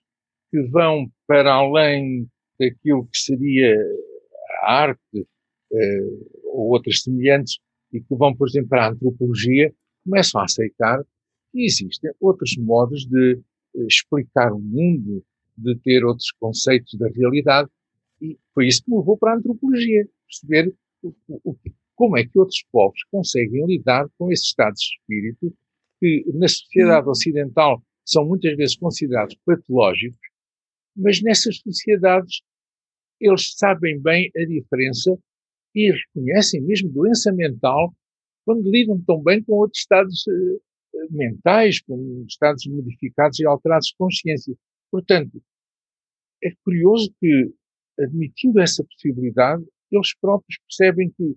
que 0.52 0.62
vão 0.64 1.10
para 1.28 1.54
além 1.54 2.28
daquilo 2.60 3.08
que 3.08 3.18
seria 3.18 3.78
a 4.62 4.82
arte, 4.82 5.28
ou 6.46 6.70
outras 6.70 7.02
semelhantes, 7.02 7.60
e 7.92 8.00
que 8.02 8.16
vão, 8.16 8.36
por 8.36 8.48
exemplo, 8.48 8.70
para 8.70 8.88
a 8.88 8.92
antropologia, 8.92 9.74
começam 10.04 10.42
a 10.42 10.46
aceitar 10.46 11.04
que 11.52 11.64
existem 11.64 12.12
outros 12.20 12.56
modos 12.58 13.06
de 13.06 13.36
uh, 13.76 13.88
explicar 13.88 14.52
o 14.52 14.60
mundo, 14.60 15.24
de 15.58 15.76
ter 15.78 16.04
outros 16.04 16.32
conceitos 16.34 16.94
da 17.00 17.08
realidade, 17.10 17.70
e 18.22 18.38
foi 18.54 18.68
isso 18.68 18.84
que 18.84 18.92
me 18.92 18.98
levou 18.98 19.18
para 19.18 19.34
a 19.34 19.38
antropologia, 19.38 20.08
perceber 20.28 20.74
o, 21.02 21.14
o, 21.28 21.56
como 21.96 22.18
é 22.18 22.26
que 22.26 22.38
outros 22.38 22.64
povos 22.72 23.02
conseguem 23.10 23.66
lidar 23.66 24.08
com 24.18 24.32
esses 24.32 24.48
estados 24.48 24.82
de 24.82 24.88
espírito 24.98 25.58
que 26.00 26.26
na 26.34 26.48
sociedade 26.48 27.08
ocidental 27.08 27.82
são 28.06 28.26
muitas 28.26 28.56
vezes 28.56 28.76
considerados 28.76 29.36
patológicos, 29.46 30.20
mas 30.96 31.22
nessas 31.22 31.58
sociedades 31.58 32.42
eles 33.20 33.54
sabem 33.56 34.00
bem 34.00 34.30
a 34.36 34.46
diferença 34.46 35.18
e 35.76 35.92
reconhecem 35.92 36.62
mesmo 36.62 36.90
doença 36.90 37.32
mental 37.34 37.94
quando 38.46 38.70
lidam 38.70 39.02
tão 39.06 39.22
bem 39.22 39.44
com 39.44 39.54
outros 39.54 39.82
estados 39.82 40.26
uh, 40.28 40.62
mentais, 41.12 41.82
com 41.82 42.26
estados 42.28 42.66
modificados 42.68 43.40
e 43.40 43.46
alterados 43.46 43.88
de 43.88 43.96
consciência. 43.98 44.56
Portanto, 44.92 45.42
é 46.44 46.52
curioso 46.64 47.14
que, 47.20 47.54
admitindo 48.00 48.60
essa 48.62 48.84
possibilidade, 48.84 49.66
eles 49.92 50.16
próprios 50.20 50.58
percebem 50.68 51.12
que 51.12 51.36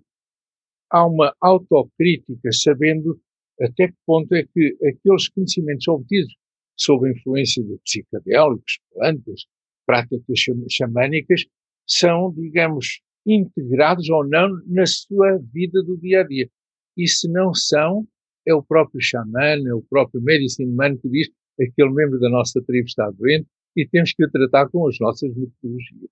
há 0.91 1.05
uma 1.05 1.35
autocrítica, 1.41 2.51
sabendo 2.51 3.19
até 3.59 3.89
que 3.89 3.97
ponto 4.05 4.33
é 4.33 4.43
que 4.43 4.77
aqueles 4.87 5.27
conhecimentos 5.29 5.87
obtidos 5.87 6.33
sob 6.77 7.07
a 7.07 7.11
influência 7.11 7.63
de 7.63 7.77
psicadélicos, 7.83 8.79
plantas, 8.93 9.45
práticas 9.85 10.39
xamânicas, 10.69 11.45
são, 11.85 12.31
digamos, 12.33 13.01
integrados 13.33 14.09
ou 14.09 14.27
não 14.27 14.49
na 14.65 14.85
sua 14.85 15.37
vida 15.53 15.83
do 15.83 15.97
dia 15.97 16.21
a 16.21 16.23
dia. 16.23 16.49
E 16.97 17.07
se 17.07 17.29
não 17.29 17.53
são, 17.53 18.07
é 18.45 18.53
o 18.53 18.63
próprio 18.63 19.01
xamã, 19.01 19.55
é 19.65 19.73
o 19.73 19.81
próprio 19.81 20.21
medicine 20.21 20.71
man 20.71 20.97
que 20.97 21.09
diz 21.09 21.29
aquele 21.61 21.91
membro 21.91 22.19
da 22.19 22.29
nossa 22.29 22.61
tribo 22.61 22.87
está 22.87 23.09
doente 23.11 23.47
e 23.75 23.87
temos 23.87 24.13
que 24.13 24.23
o 24.23 24.31
tratar 24.31 24.69
com 24.69 24.87
as 24.87 24.97
nossas 24.99 25.29
metodologias. 25.35 26.09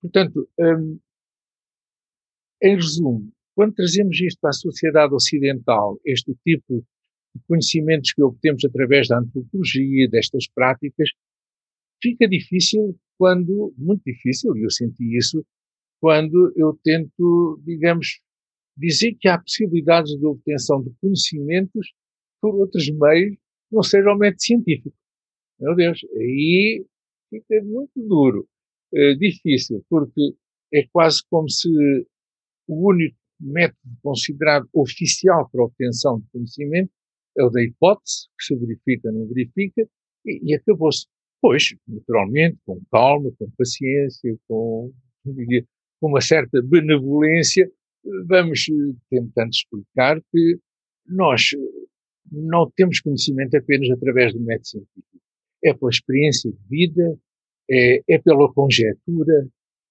Portanto, 0.00 0.48
hum, 0.58 0.98
em 2.62 2.74
resumo, 2.74 3.30
quando 3.54 3.74
trazemos 3.74 4.20
isto 4.20 4.38
para 4.40 4.50
a 4.50 4.54
sociedade 4.54 5.14
ocidental, 5.14 5.98
este 6.04 6.34
tipo 6.44 6.84
de 7.34 7.42
conhecimentos 7.46 8.12
que 8.12 8.22
obtemos 8.22 8.64
através 8.64 9.08
da 9.08 9.18
antropologia, 9.18 10.08
destas 10.08 10.48
práticas, 10.48 11.10
fica 12.02 12.28
difícil 12.28 12.98
quando, 13.18 13.74
muito 13.76 14.02
difícil, 14.04 14.56
e 14.56 14.64
eu 14.64 14.70
senti 14.70 15.16
isso, 15.16 15.44
quando 16.00 16.52
eu 16.56 16.78
tento, 16.82 17.60
digamos, 17.64 18.20
dizer 18.76 19.14
que 19.18 19.28
há 19.28 19.38
possibilidades 19.38 20.16
de 20.16 20.26
obtenção 20.26 20.82
de 20.82 20.90
conhecimentos 21.00 21.92
por 22.40 22.54
outros 22.54 22.88
meios 22.90 23.34
que 23.34 23.74
não 23.74 23.82
sejam 23.82 24.14
o 24.14 24.18
método 24.18 24.42
científico. 24.42 24.96
Meu 25.58 25.74
Deus, 25.74 25.98
aí 26.16 26.84
fica 27.30 27.62
muito 27.64 27.92
duro, 27.96 28.46
é 28.94 29.14
difícil, 29.14 29.84
porque 29.88 30.34
é 30.72 30.86
quase 30.92 31.22
como 31.30 31.48
se 31.48 31.68
o 32.68 32.88
único 32.88 33.16
método 33.40 33.96
considerado 34.02 34.68
oficial 34.72 35.48
para 35.50 35.64
obtenção 35.64 36.20
de 36.20 36.26
conhecimento 36.30 36.90
é 37.38 37.44
o 37.44 37.50
da 37.50 37.62
hipótese, 37.62 38.28
que 38.38 38.44
se 38.44 38.56
verifica, 38.56 39.12
não 39.12 39.26
verifica, 39.26 39.86
e, 40.24 40.40
e 40.42 40.54
acabou-se. 40.54 41.06
Pois, 41.40 41.74
naturalmente, 41.86 42.58
com 42.64 42.80
calma, 42.90 43.30
com 43.38 43.50
paciência, 43.58 44.36
com, 44.48 44.92
com 46.00 46.08
uma 46.08 46.20
certa 46.20 46.60
benevolência, 46.62 47.70
vamos 48.26 48.66
eh, 48.68 48.94
tentando 49.10 49.50
explicar 49.50 50.20
que 50.32 50.58
nós 51.06 51.50
eh, 51.54 51.86
não 52.30 52.70
temos 52.76 53.00
conhecimento 53.00 53.56
apenas 53.56 53.90
através 53.90 54.32
do 54.32 54.40
método 54.40 54.66
científico. 54.66 55.20
É 55.64 55.74
pela 55.74 55.90
experiência 55.90 56.50
de 56.50 56.58
vida, 56.68 57.18
é, 57.70 58.02
é 58.08 58.18
pela 58.18 58.52
conjetura. 58.52 59.48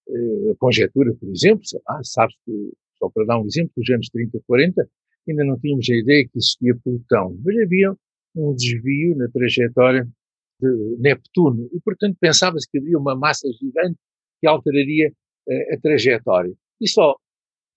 Eh, 0.07 0.51
a 0.51 0.55
conjetura, 0.57 1.13
por 1.15 1.29
exemplo, 1.29 1.61
sabes 2.03 2.35
que, 2.45 2.73
só 2.97 3.09
para 3.09 3.25
dar 3.25 3.39
um 3.39 3.45
exemplo, 3.45 3.71
nos 3.77 3.89
anos 3.89 4.09
30, 4.09 4.39
40, 4.45 4.89
ainda 5.27 5.43
não 5.43 5.59
tínhamos 5.59 5.89
a 5.89 5.95
ideia 5.95 6.23
que 6.23 6.37
existia 6.37 6.75
Plutão, 6.83 7.37
mas 7.43 7.57
havia 7.57 7.93
um 8.35 8.53
desvio 8.53 9.15
na 9.15 9.27
trajetória 9.29 10.07
de 10.59 10.97
Neptuno 10.99 11.69
e, 11.73 11.79
portanto, 11.81 12.17
pensava-se 12.19 12.69
que 12.69 12.77
havia 12.77 12.97
uma 12.97 13.15
massa 13.15 13.47
gigante 13.59 13.97
que 14.39 14.47
alteraria 14.47 15.11
a 15.73 15.79
trajetória. 15.81 16.53
E 16.81 16.89
só 16.89 17.15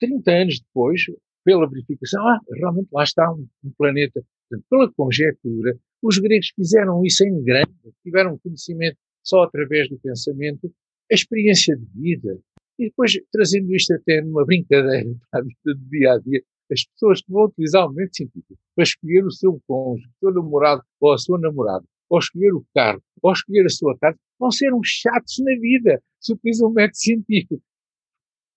30 0.00 0.31
anos 0.31 0.61
depois, 0.61 1.02
pela 1.44 1.68
verificação, 1.68 2.26
ah, 2.26 2.38
realmente 2.54 2.88
lá 2.92 3.02
está 3.02 3.31
um, 3.33 3.46
um 3.64 3.70
planeta. 3.76 4.22
Portanto, 4.48 4.66
pela 4.70 4.92
conjectura, 4.92 5.78
os 6.02 6.18
gregos 6.18 6.52
fizeram 6.54 7.04
isso 7.04 7.24
em 7.24 7.42
grande, 7.42 7.72
tiveram 8.02 8.38
conhecimento 8.38 8.96
só 9.24 9.42
através 9.42 9.88
do 9.88 9.98
pensamento, 9.98 10.72
a 11.11 11.14
experiência 11.14 11.76
de 11.76 11.87
vida. 11.94 12.38
E 12.79 12.85
depois, 12.85 13.12
trazendo 13.33 13.75
isto 13.75 13.92
até 13.92 14.21
numa 14.21 14.44
brincadeira 14.44 15.10
para 15.31 15.40
a 15.40 15.42
vida 15.42 15.58
do 15.64 15.90
dia 15.90 16.12
a 16.12 16.19
dia, 16.19 16.42
as 16.71 16.85
pessoas 16.85 17.23
que 17.23 17.33
vão 17.33 17.44
utilizar 17.44 17.87
o 17.87 17.92
método 17.92 18.16
científico 18.16 18.58
para 18.75 18.85
escolher 18.85 19.25
o 19.25 19.31
seu 19.31 19.60
cônjuge, 19.66 20.06
o 20.06 20.19
seu 20.21 20.33
namorado 20.33 20.83
ou 21.00 21.12
a 21.12 21.19
sua 21.19 21.38
namorada, 21.38 21.85
ou 22.09 22.19
escolher 22.19 22.54
o 22.54 22.65
carro, 22.75 23.02
ou 23.23 23.33
escolher 23.33 23.67
a 23.67 23.71
sua 23.71 23.96
casa, 23.98 24.19
vão 24.38 24.50
ser 24.50 24.73
uns 24.73 24.88
chatos 24.88 25.38
na 25.40 25.52
vida 25.61 26.02
se 26.21 26.33
utilizam 26.33 26.69
o 26.69 26.73
método 26.73 26.96
científico 26.96 27.63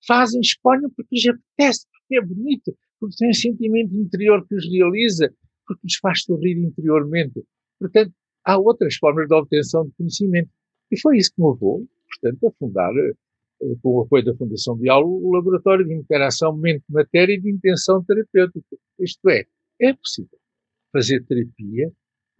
fazem, 0.06 0.41
escolhem 0.41 0.89
porque 0.89 1.16
lhes 1.16 1.28
apetece, 1.28 1.86
porque 1.91 2.18
é 2.18 2.22
bonito, 2.22 2.76
porque 2.99 3.16
tem 3.18 3.30
um 3.30 3.34
sentimento 3.34 3.95
interior 3.95 4.45
que 4.47 4.56
os 4.56 4.66
realiza, 4.70 5.34
porque 5.66 5.86
os 5.86 5.95
faz 5.97 6.24
sorrir 6.24 6.58
interiormente. 6.58 7.43
Portanto, 7.80 8.14
há 8.43 8.58
outras 8.58 8.95
formas 8.95 9.28
de 9.28 9.36
obtenção 9.36 9.86
de 9.86 9.91
conhecimento. 9.93 10.49
E 10.91 10.99
foi 10.99 11.18
isso 11.18 11.32
que 11.34 11.41
me 11.41 11.49
levou, 11.49 11.88
portanto, 12.10 12.47
a 12.47 12.52
fundar, 12.52 12.91
eh, 12.97 13.14
com 13.82 13.89
o 13.89 14.02
apoio 14.02 14.26
da 14.26 14.36
Fundação 14.36 14.76
Bial, 14.76 15.08
o 15.08 15.32
Laboratório 15.32 15.86
de 15.86 15.93
Interação 15.93 16.56
Mente-Matéria 16.58 17.34
e 17.34 17.39
de 17.39 17.52
Intenção 17.52 18.04
Terapêutica. 18.04 18.78
Isto 18.99 19.30
é, 19.30 19.45
é 19.80 19.93
possível 19.93 20.38
fazer 20.91 21.24
terapia 21.26 21.91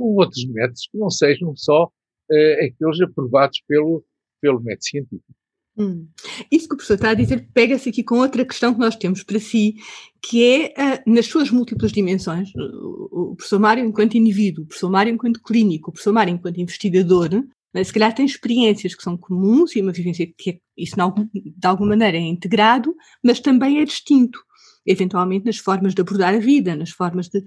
com 0.02 0.16
outros 0.16 0.44
métodos 0.48 0.88
que 0.92 0.98
não 0.98 1.10
sejam 1.12 1.56
só 1.56 1.86
uh, 1.86 2.66
aqueles 2.66 3.02
aprovados 3.02 3.62
pelo, 3.68 4.04
pelo 4.42 4.60
método 4.60 4.84
científico. 4.84 5.36
Hum. 5.78 6.08
Isso 6.52 6.68
que 6.68 6.74
o 6.74 6.78
professor 6.78 6.96
está 6.96 7.12
a 7.12 7.14
dizer 7.14 7.48
pega-se 7.54 7.90
aqui 7.90 8.04
com 8.04 8.16
outra 8.16 8.44
questão 8.44 8.74
que 8.74 8.80
nós 8.80 8.96
temos 8.96 9.24
para 9.24 9.40
si, 9.40 9.76
que 10.22 10.44
é 10.44 10.74
uh, 11.06 11.12
nas 11.14 11.28
suas 11.28 11.50
múltiplas 11.52 11.92
dimensões. 11.92 12.50
O, 12.56 13.32
o 13.32 13.36
professor 13.36 13.60
Mário 13.60 13.86
enquanto 13.86 14.18
indivíduo, 14.18 14.64
o 14.64 14.68
professor 14.68 14.90
Mário 14.90 15.14
enquanto 15.14 15.42
clínico, 15.42 15.90
o 15.90 15.94
professor 15.94 16.14
Mário 16.14 16.34
enquanto 16.34 16.60
investigador, 16.60 17.30
né, 17.74 17.84
se 17.84 17.94
calhar 17.94 18.14
tem 18.14 18.26
experiências 18.26 18.96
que 18.96 19.04
são 19.04 19.16
comuns 19.16 19.76
e 19.76 19.82
uma 19.82 19.94
vivência 19.94 20.28
que 20.38 20.50
é, 20.50 20.60
isso 20.76 20.96
de 20.98 21.68
alguma 21.68 21.90
maneira 21.90 22.18
é 22.18 22.22
integrado, 22.22 22.94
mas 23.24 23.40
também 23.40 23.80
é 23.80 23.86
distinto, 23.86 24.40
eventualmente 24.86 25.46
nas 25.46 25.58
formas 25.58 25.94
de 25.94 26.02
abordar 26.02 26.34
a 26.34 26.40
vida, 26.40 26.76
nas 26.76 26.90
formas 26.90 27.30
de... 27.30 27.44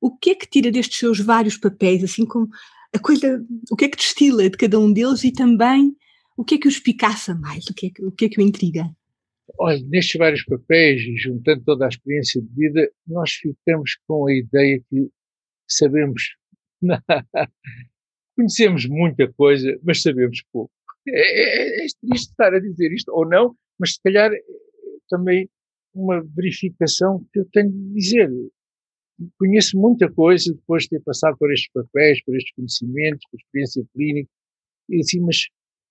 O 0.00 0.16
que 0.16 0.30
é 0.30 0.34
que 0.34 0.48
tira 0.48 0.70
destes 0.70 0.98
seus 0.98 1.20
vários 1.20 1.56
papéis, 1.56 2.04
assim 2.04 2.26
como 2.26 2.48
a 2.94 2.98
coisa, 2.98 3.44
o 3.70 3.76
que 3.76 3.86
é 3.86 3.88
que 3.88 3.96
destila 3.96 4.48
de 4.48 4.56
cada 4.56 4.78
um 4.78 4.92
deles 4.92 5.24
e 5.24 5.32
também 5.32 5.96
o 6.36 6.44
que 6.44 6.56
é 6.56 6.58
que 6.58 6.68
os 6.68 6.78
picaça 6.78 7.34
mais? 7.34 7.66
O 7.66 7.74
que 7.74 7.86
é 7.86 7.90
que 7.90 8.04
o, 8.04 8.12
que 8.12 8.24
é 8.26 8.28
que 8.28 8.40
o 8.40 8.42
intriga? 8.42 8.84
Olha, 9.58 9.80
nestes 9.86 10.18
vários 10.18 10.44
papéis, 10.44 11.02
juntando 11.20 11.62
toda 11.64 11.84
a 11.84 11.88
experiência 11.88 12.40
de 12.40 12.48
vida, 12.54 12.90
nós 13.06 13.32
ficamos 13.32 13.98
com 14.06 14.26
a 14.26 14.32
ideia 14.32 14.80
que 14.88 15.08
sabemos, 15.68 16.22
conhecemos 18.36 18.86
muita 18.86 19.32
coisa, 19.34 19.78
mas 19.82 20.02
sabemos 20.02 20.42
pouco. 20.52 20.72
É, 21.06 21.12
é, 21.12 21.82
é, 21.82 21.84
é 21.84 22.14
estar 22.14 22.54
a 22.54 22.58
dizer 22.58 22.92
isto 22.92 23.12
ou 23.12 23.28
não, 23.28 23.54
mas 23.78 23.94
se 23.94 24.02
calhar 24.02 24.32
é 24.32 24.40
também 25.08 25.48
uma 25.94 26.22
verificação 26.34 27.24
que 27.32 27.40
eu 27.40 27.46
tenho 27.52 27.70
de 27.70 27.94
dizer. 27.94 28.30
Conheço 29.38 29.78
muita 29.78 30.10
coisa 30.10 30.52
depois 30.52 30.84
de 30.84 30.90
ter 30.90 31.00
passado 31.02 31.36
por 31.38 31.52
estes 31.52 31.70
papéis, 31.72 32.22
por 32.24 32.34
estes 32.36 32.52
conhecimentos, 32.54 33.24
por 33.30 33.38
experiência 33.38 33.84
clínica, 33.94 34.30
e 34.88 34.98
assim, 34.98 35.20
mas 35.20 35.46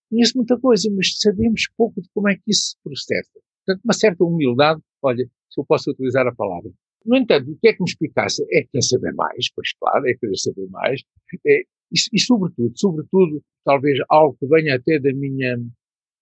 conheço 0.10 0.38
muita 0.38 0.60
coisa, 0.60 0.90
mas 0.92 1.18
sabemos 1.20 1.64
pouco 1.78 2.02
de 2.02 2.10
como 2.14 2.30
é 2.30 2.36
que 2.36 2.44
isso 2.48 2.72
se 2.72 2.78
processa. 2.84 3.32
Portanto, 3.66 3.84
uma 3.84 3.94
certa 3.94 4.24
humildade, 4.24 4.82
olha, 5.02 5.26
se 5.50 5.60
eu 5.60 5.66
posso 5.66 5.92
utilizar 5.92 6.28
a 6.28 6.36
palavra. 6.36 6.70
No 7.06 7.18
entanto, 7.18 7.52
o 7.52 7.58
que 7.58 7.70
é 7.70 7.74
que 7.74 7.82
me 7.82 7.90
explicasse? 7.90 8.44
É 8.52 8.64
querer 8.64 8.84
saber 8.84 9.14
mais, 9.14 9.52
pois 9.56 9.74
claro, 9.80 10.08
é 10.08 10.14
querer 10.16 10.38
saber 10.38 10.68
mais. 10.70 11.02
É, 11.46 11.62
e, 11.62 11.98
e, 12.14 12.20
sobretudo, 12.20 12.74
sobretudo, 12.76 13.44
talvez 13.64 14.00
algo 14.10 14.38
que 14.40 14.48
venha 14.48 14.76
até 14.76 15.00
da 15.00 15.14
minha, 15.14 15.58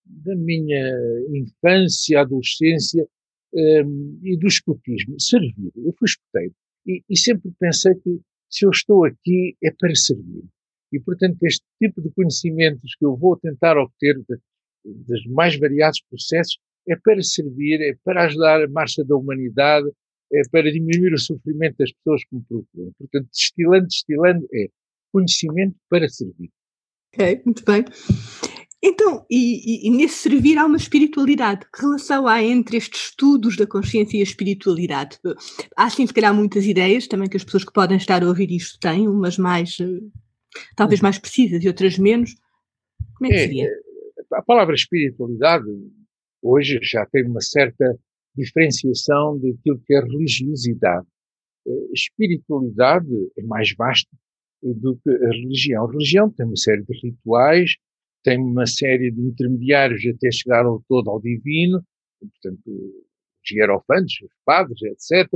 da 0.06 0.36
minha 0.36 0.92
infância, 1.34 2.22
adolescência 2.22 3.08
um, 3.54 4.20
e 4.24 4.38
do 4.38 4.48
escutismo, 4.48 5.20
servir. 5.20 5.72
Eu 5.76 5.94
fui 5.98 6.06
escuteiro 6.06 6.54
e, 6.86 7.04
e 7.10 7.18
sempre 7.18 7.52
pensei 7.60 7.96
que 7.96 8.20
se 8.50 8.66
eu 8.66 8.70
estou 8.70 9.06
aqui 9.06 9.56
é 9.64 9.72
para 9.72 9.96
servir. 9.96 10.44
E, 10.92 11.00
portanto, 11.00 11.38
este 11.44 11.66
tipo 11.82 12.02
de 12.02 12.12
conhecimentos 12.12 12.96
que 12.96 13.06
eu 13.06 13.16
vou 13.16 13.38
tentar 13.38 13.78
obter 13.78 14.22
dos 14.84 15.26
mais 15.28 15.58
variados 15.58 16.02
processos 16.10 16.60
é 16.88 16.96
para 16.96 17.22
servir, 17.22 17.80
é 17.82 17.96
para 18.04 18.26
ajudar 18.26 18.64
a 18.64 18.68
marcha 18.68 19.04
da 19.06 19.16
humanidade, 19.16 19.90
é 20.34 20.42
para 20.52 20.72
diminuir 20.72 21.14
o 21.14 21.20
sofrimento 21.20 21.78
das 21.78 21.92
pessoas 21.94 22.24
que 22.26 22.36
me 22.36 22.44
procuram. 22.44 22.92
Portanto, 22.98 23.30
destilando, 23.32 23.88
destilando 23.88 24.48
é 24.54 24.68
conhecimento 25.12 25.76
para 25.90 26.08
servir. 26.10 26.50
Ok, 27.14 27.42
muito 27.46 27.64
bem. 27.66 27.86
Então, 28.84 29.26
e, 29.30 29.86
e, 29.86 29.88
e, 29.88 29.92
nesse 29.92 30.16
servir 30.16 30.58
há 30.58 30.66
uma 30.66 30.78
espiritualidade. 30.78 31.68
Que 31.72 31.82
relação 31.82 32.28
há 32.28 32.42
entre 32.42 32.78
estes 32.78 33.10
estudos 33.10 33.56
da 33.56 33.68
consciência 33.68 34.18
e 34.18 34.22
a 34.22 34.24
espiritualidade? 34.24 35.20
Há 35.78 35.90
sim, 35.90 36.08
se 36.08 36.14
calhar, 36.14 36.34
muitas 36.34 36.66
ideias 36.66 37.08
também 37.08 37.30
que 37.30 37.38
as 37.38 37.44
pessoas 37.44 37.64
que 37.64 37.72
podem 37.72 37.98
estar 37.98 38.24
a 38.24 38.28
ouvir 38.28 38.50
isto 38.52 38.80
têm, 38.80 39.08
umas 39.08 39.38
mais 39.38 39.78
eh, 39.80 39.86
talvez 40.76 41.00
uhum. 41.00 41.06
mais 41.06 41.20
precisas 41.20 41.64
e 41.64 41.68
outras 41.68 42.00
menos. 42.00 42.36
Como 43.16 43.28
é 43.28 43.30
que 43.30 43.36
é, 43.36 43.40
seria? 43.40 43.66
É, 43.66 44.36
a 44.36 44.42
palavra 44.42 44.74
espiritualidade 44.74 45.66
hoje 46.42 46.80
já 46.82 47.06
tem 47.06 47.24
uma 47.28 47.42
certa 47.42 47.98
diferenciação 48.36 49.38
daquilo 49.38 49.80
que 49.86 49.94
é 49.94 50.00
religiosidade. 50.00 51.06
A 51.68 51.94
espiritualidade 51.94 53.12
é 53.38 53.44
mais 53.44 53.74
vasta 53.76 54.10
do 54.64 54.96
que 54.98 55.10
a 55.10 55.30
religião. 55.30 55.86
A 55.86 55.92
religião 55.92 56.30
tem 56.32 56.46
uma 56.46 56.56
série 56.56 56.84
de 56.84 57.00
rituais, 57.00 57.76
tem 58.24 58.40
uma 58.40 58.66
série 58.66 59.12
de 59.12 59.22
intermediários 59.22 60.06
até 60.06 60.32
chegar 60.32 60.66
ao 60.66 60.84
todo 60.88 61.10
ao 61.10 61.22
divino, 61.22 61.84
portanto, 62.20 62.62
os 62.68 63.52
hierofantes, 63.52 64.22
os 64.22 64.34
padres, 64.46 64.82
etc. 64.84 65.28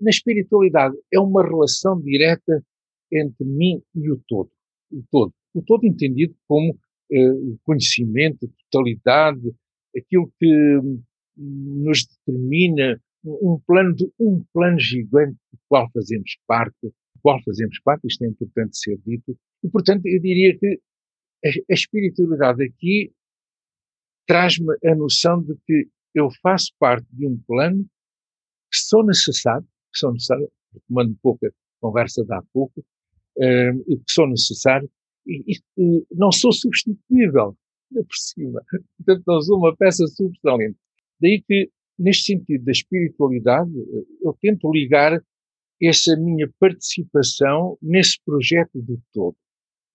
Na 0.00 0.10
espiritualidade 0.10 0.96
é 1.12 1.20
uma 1.20 1.42
relação 1.42 2.00
direta 2.00 2.64
entre 3.12 3.44
mim 3.44 3.82
e 3.94 4.10
o 4.10 4.20
todo. 4.26 4.50
O 4.90 5.02
todo, 5.10 5.34
o 5.54 5.62
todo 5.62 5.86
entendido 5.86 6.34
como 6.46 6.78
eh, 7.12 7.32
conhecimento, 7.64 8.50
totalidade, 8.70 9.54
aquilo 9.96 10.32
que 10.38 10.80
nos 11.36 12.06
determina 12.06 13.00
um 13.24 13.60
plano 13.66 13.94
de 13.94 14.10
um 14.18 14.44
plano 14.52 14.78
gigante 14.78 15.36
do 15.52 15.58
qual 15.68 15.88
fazemos 15.92 16.36
parte, 16.46 16.76
do 16.82 16.92
qual 17.22 17.40
fazemos 17.44 17.78
parte, 17.80 18.06
isto 18.06 18.24
é 18.24 18.28
importante 18.28 18.78
ser 18.78 18.98
dito, 19.06 19.36
e 19.62 19.68
portanto 19.68 20.06
eu 20.06 20.20
diria 20.20 20.56
que 20.58 20.80
a, 21.44 21.72
espiritualidade 21.74 22.64
aqui 22.64 23.12
traz-me 24.26 24.76
a 24.84 24.94
noção 24.94 25.42
de 25.42 25.56
que 25.66 25.88
eu 26.14 26.28
faço 26.42 26.72
parte 26.78 27.06
de 27.12 27.26
um 27.26 27.38
plano 27.46 27.84
que 28.70 28.78
sou 28.78 29.04
necessário, 29.04 29.66
que 29.92 29.98
sou 29.98 30.12
necessário, 30.12 30.50
retomando 30.72 31.12
um 31.12 31.18
pouco 31.22 31.46
a 31.46 31.50
conversa 31.80 32.24
de 32.24 32.32
há 32.32 32.42
pouco, 32.52 32.80
uh, 32.80 33.96
que 33.96 34.12
são 34.12 34.26
necessários 34.26 34.90
e, 35.26 35.58
e, 35.76 36.06
não 36.10 36.32
sou 36.32 36.52
substituível, 36.52 37.56
por 37.92 38.14
cima. 38.14 38.62
Portanto, 38.98 39.22
não 39.26 39.40
sou 39.40 39.58
uma 39.58 39.76
peça 39.76 40.06
subsalente. 40.06 40.78
Daí 41.20 41.42
que, 41.42 41.70
neste 41.98 42.34
sentido 42.34 42.64
da 42.64 42.72
espiritualidade, 42.72 43.70
eu 44.22 44.36
tento 44.40 44.70
ligar 44.70 45.22
essa 45.82 46.16
minha 46.16 46.50
participação 46.58 47.78
nesse 47.80 48.18
projeto 48.24 48.80
do 48.80 49.00
todo. 49.12 49.36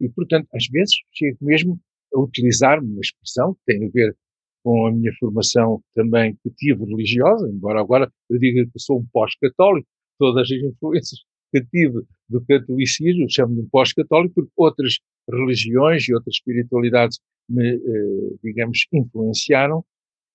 E, 0.02 0.10
portanto, 0.10 0.48
às 0.54 0.68
vezes 0.68 0.96
chego 1.12 1.38
mesmo 1.42 1.80
a 2.14 2.20
utilizar 2.20 2.84
uma 2.84 3.00
expressão 3.00 3.54
que 3.54 3.62
tem 3.66 3.86
a 3.86 3.90
ver 3.92 4.16
com 4.64 4.88
a 4.88 4.92
minha 4.92 5.12
formação 5.20 5.84
também 5.94 6.38
que 6.42 6.50
tive 6.52 6.86
religiosa, 6.86 7.50
embora 7.50 7.82
agora 7.82 8.12
eu 8.30 8.40
diga 8.40 8.66
que 8.66 8.80
sou 8.80 9.00
um 9.00 9.06
pós-católico, 9.12 9.88
todas 10.18 10.44
as 10.44 10.52
influências 10.52 11.20
que 11.54 11.62
tive 11.66 12.02
do 12.30 12.44
catolicismo, 12.46 13.30
chamo-me 13.30 13.62
um 13.62 13.70
pós-católico, 13.70 14.34
porque 14.34 14.52
outras 14.56 15.00
religiões 15.30 16.08
e 16.08 16.14
outras 16.14 16.36
espiritualidades 16.36 17.20
me, 17.48 17.76
eh, 17.76 18.36
digamos, 18.44 18.88
influenciaram. 18.92 19.86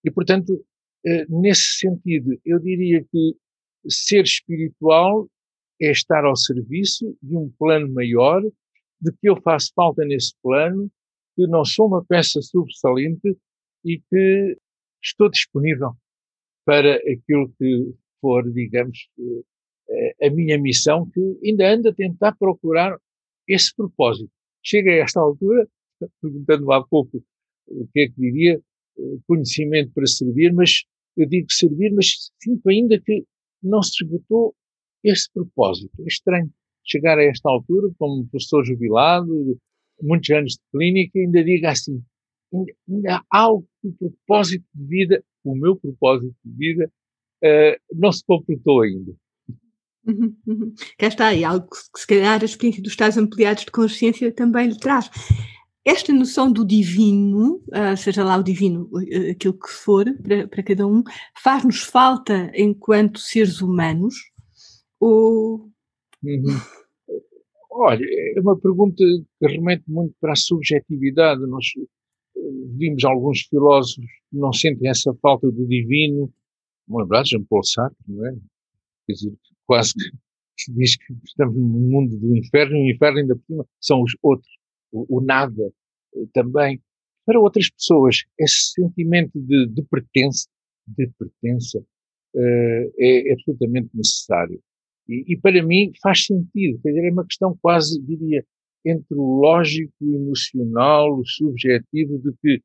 E, 0.05 0.11
portanto, 0.11 0.65
eh, 1.07 1.27
nesse 1.29 1.79
sentido, 1.79 2.39
eu 2.45 2.61
diria 2.61 3.05
que 3.11 3.35
ser 3.89 4.23
espiritual 4.23 5.29
é 5.81 5.91
estar 5.91 6.25
ao 6.25 6.37
serviço 6.37 7.17
de 7.23 7.37
um 7.37 7.51
plano 7.59 7.93
maior, 7.93 8.43
de 9.01 9.13
que 9.13 9.29
eu 9.29 9.41
faço 9.43 9.73
falta 9.75 10.05
nesse 10.05 10.35
plano, 10.43 10.91
que 11.37 11.47
não 11.47 11.65
sou 11.65 11.87
uma 11.87 12.05
peça 12.05 12.41
sobressalente 12.43 13.37
e 13.85 14.01
que 14.11 14.57
estou 15.03 15.31
disponível 15.31 15.93
para 16.65 16.97
aquilo 16.97 17.53
que 17.59 17.95
for, 18.21 18.51
digamos, 18.53 19.09
eh, 19.91 20.27
a 20.27 20.31
minha 20.31 20.59
missão, 20.59 21.09
que 21.11 21.21
ainda 21.45 21.73
anda 21.73 21.91
a 21.91 21.95
tentar 21.95 22.37
procurar 22.37 22.99
esse 23.47 23.75
propósito. 23.75 24.31
Chega 24.63 24.91
a 24.91 24.97
esta 24.97 25.21
altura, 25.21 25.67
perguntando 26.21 26.71
há 26.73 26.87
pouco 26.87 27.25
o 27.69 27.87
que 27.93 28.01
é 28.01 28.09
que 28.09 28.15
diria, 28.21 28.61
eh, 28.99 29.03
conhecimento 29.27 29.93
para 29.93 30.07
servir, 30.07 30.53
mas 30.53 30.83
eu 31.17 31.27
digo 31.27 31.51
servir, 31.51 31.93
mas 31.93 32.31
sinto 32.43 32.69
ainda 32.69 33.01
que 33.01 33.25
não 33.63 33.83
se 33.83 34.05
esgotou 34.05 34.55
esse 35.03 35.31
propósito. 35.33 35.91
É 36.01 36.07
estranho 36.07 36.53
chegar 36.89 37.19
a 37.19 37.25
esta 37.25 37.49
altura, 37.51 37.91
como 37.99 38.27
professor 38.29 38.65
jubilado, 38.65 39.59
muitos 40.03 40.31
anos 40.31 40.53
de 40.53 40.61
clínica, 40.73 41.19
ainda 41.19 41.45
diga 41.45 41.71
assim, 41.71 42.03
ainda, 42.89 43.17
há 43.17 43.23
algo 43.31 43.67
que 43.83 43.89
o 43.89 43.93
propósito 44.11 44.65
de 44.75 44.87
vida, 44.87 45.25
o 45.45 45.55
meu 45.55 45.77
propósito 45.77 46.35
de 46.45 46.57
vida, 46.57 46.91
uh, 47.45 47.97
não 47.97 48.13
se 48.13 48.25
completou 48.25 48.83
ainda. 48.83 49.13
Uhum, 50.07 50.35
uhum. 50.47 50.75
Cá 50.97 51.09
está, 51.09 51.35
e 51.35 51.45
algo 51.45 51.69
que 51.69 52.01
se 52.01 52.07
calhar 52.07 52.41
a 52.41 52.45
experiência 52.45 52.83
dos 52.83 52.93
estados 52.93 53.19
ampliados 53.19 53.65
de 53.65 53.71
consciência 53.71 54.33
também 54.33 54.69
lhe 54.69 54.79
traz. 54.79 55.11
Esta 55.85 56.13
noção 56.13 56.51
do 56.51 56.67
divino, 56.67 57.63
uh, 57.69 57.97
seja 57.97 58.25
lá 58.25 58.37
o 58.37 58.43
divino, 58.43 58.89
uh, 58.93 59.31
aquilo 59.31 59.55
que 59.55 59.69
for, 59.69 60.05
para, 60.23 60.49
para 60.49 60.63
cada 60.63 60.87
um, 60.87 61.03
faz-nos 61.43 61.83
falta 61.83 62.51
enquanto 62.55 63.19
seres 63.19 63.61
humanos? 63.61 64.15
Ou... 65.01 65.71
Uhum. 66.23 66.45
Olha, 67.71 68.05
é 68.37 68.41
uma 68.41 68.59
pergunta 68.59 68.97
que 68.97 69.47
remete 69.47 69.85
muito 69.87 70.15
para 70.21 70.33
a 70.33 70.37
subjetividade. 70.37 71.41
Nós 71.47 71.65
eh, 71.77 72.41
vimos 72.77 73.05
alguns 73.05 73.43
filósofos 73.43 74.11
que 74.31 74.37
não 74.37 74.53
sentem 74.53 74.91
essa 74.91 75.15
falta 75.23 75.51
do 75.51 75.67
divino, 75.67 76.33
é 76.91 76.97
verdade? 76.97 77.31
Jean-Paul 77.31 77.63
Sartre, 77.63 77.97
não 78.09 78.27
é? 78.27 78.33
Quer 79.07 79.13
dizer, 79.13 79.33
quase 79.67 79.95
que 79.95 80.11
diz 80.73 80.97
que 80.97 81.15
estamos 81.25 81.55
no 81.55 81.63
mundo 81.63 82.17
do 82.17 82.37
inferno, 82.37 82.77
e 82.77 82.91
o 82.91 82.95
inferno 82.95 83.19
ainda 83.19 83.37
por 83.37 83.45
cima 83.47 83.67
são 83.81 84.03
os 84.03 84.13
outros, 84.23 84.51
o, 84.91 85.19
o 85.19 85.21
nada 85.21 85.73
eh, 86.17 86.27
também. 86.33 86.81
para 87.25 87.41
outras 87.41 87.71
pessoas, 87.71 88.25
esse 88.39 88.73
sentimento 88.73 89.39
de, 89.41 89.67
de 89.67 89.83
pertença, 89.83 90.49
de 90.87 91.09
pertença 91.19 91.79
uh, 91.79 92.93
é 92.99 93.33
absolutamente 93.33 93.91
necessário. 93.95 94.61
E, 95.09 95.33
e, 95.33 95.39
para 95.39 95.63
mim 95.63 95.93
faz 96.03 96.27
sentido, 96.27 96.81
quer 96.83 96.91
dizer, 96.91 97.09
é 97.09 97.13
uma 97.13 97.27
questão 97.27 97.57
quase, 97.63 98.01
diria, 98.03 98.45
entre 98.85 99.15
o 99.15 99.41
lógico, 99.41 99.93
o 100.01 100.15
emocional, 100.15 101.19
o 101.19 101.27
subjetivo, 101.27 102.19
de 102.19 102.33
que 102.43 102.63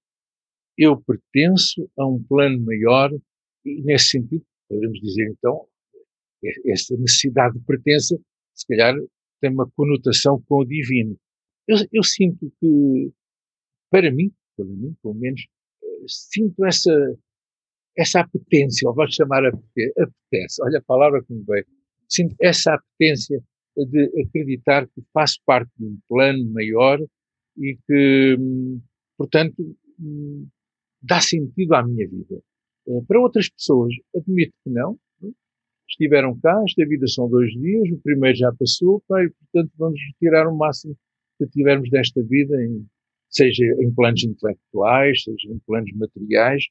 eu 0.77 1.01
pertenço 1.01 1.89
a 1.97 2.05
um 2.05 2.21
plano 2.23 2.59
maior, 2.65 3.11
e 3.65 3.81
nesse 3.83 4.09
sentido, 4.09 4.43
podemos 4.67 4.99
dizer 4.99 5.29
então, 5.31 5.65
esta 6.65 6.97
necessidade 6.97 7.57
de 7.57 7.65
pertença, 7.65 8.19
se 8.53 8.67
calhar, 8.67 8.95
tem 9.39 9.51
uma 9.51 9.69
conotação 9.75 10.41
com 10.47 10.59
o 10.59 10.65
divino. 10.65 11.17
Eu, 11.67 11.77
eu 11.91 12.03
sinto 12.03 12.51
que, 12.59 13.11
para 13.89 14.11
mim, 14.11 14.31
para 14.55 14.65
mim, 14.65 14.95
pelo 15.01 15.15
menos, 15.15 15.41
eh, 15.83 16.05
sinto 16.07 16.65
essa, 16.65 16.91
essa 17.97 18.21
apetência, 18.21 18.87
ou 18.87 18.95
vamos 18.95 19.15
chamar 19.15 19.45
apetência, 19.45 20.63
olha 20.63 20.79
a 20.79 20.83
palavra 20.83 21.23
como 21.23 21.43
veio, 21.45 21.65
sinto 22.13 22.35
essa 22.41 22.75
apetência 22.75 23.41
de 23.75 24.21
acreditar 24.21 24.87
que 24.87 25.01
faço 25.13 25.39
parte 25.45 25.71
de 25.77 25.85
um 25.85 25.97
plano 26.07 26.45
maior 26.51 26.99
e 27.57 27.77
que, 27.87 28.35
hum, 28.39 28.81
portanto, 29.17 29.75
hum, 29.99 30.47
dá 31.01 31.19
sentido 31.19 31.73
à 31.73 31.85
minha 31.85 32.07
vida. 32.07 32.41
Eh, 32.87 33.01
para 33.07 33.19
outras 33.19 33.49
pessoas, 33.49 33.93
admito 34.15 34.53
que 34.63 34.69
não. 34.69 34.97
Estiveram 35.89 36.39
cá, 36.39 36.59
esta 36.65 36.85
vida 36.87 37.05
são 37.07 37.29
dois 37.29 37.51
dias, 37.51 37.89
o 37.91 37.99
primeiro 37.99 38.37
já 38.37 38.51
passou, 38.53 39.03
e 39.11 39.29
portanto 39.29 39.71
vamos 39.77 39.99
retirar 40.13 40.47
o 40.47 40.55
máximo 40.55 40.97
que 41.37 41.45
tivermos 41.47 41.89
desta 41.89 42.23
vida, 42.23 42.63
em, 42.63 42.85
seja 43.29 43.65
em 43.79 43.93
planos 43.93 44.23
intelectuais, 44.23 45.23
seja 45.23 45.49
em 45.49 45.59
planos 45.59 45.91
materiais, 45.93 46.63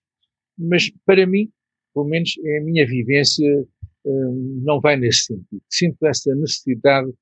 mas 0.59 0.91
para 1.05 1.27
mim, 1.27 1.51
pelo 1.95 2.07
menos 2.07 2.33
é 2.43 2.59
a 2.59 2.63
minha 2.63 2.87
vivência, 2.87 3.67
hum, 4.05 4.63
não 4.65 4.81
vai 4.81 4.97
nesse 4.97 5.27
sentido. 5.27 5.63
Sinto 5.69 6.07
essa 6.07 6.35
necessidade, 6.35 7.13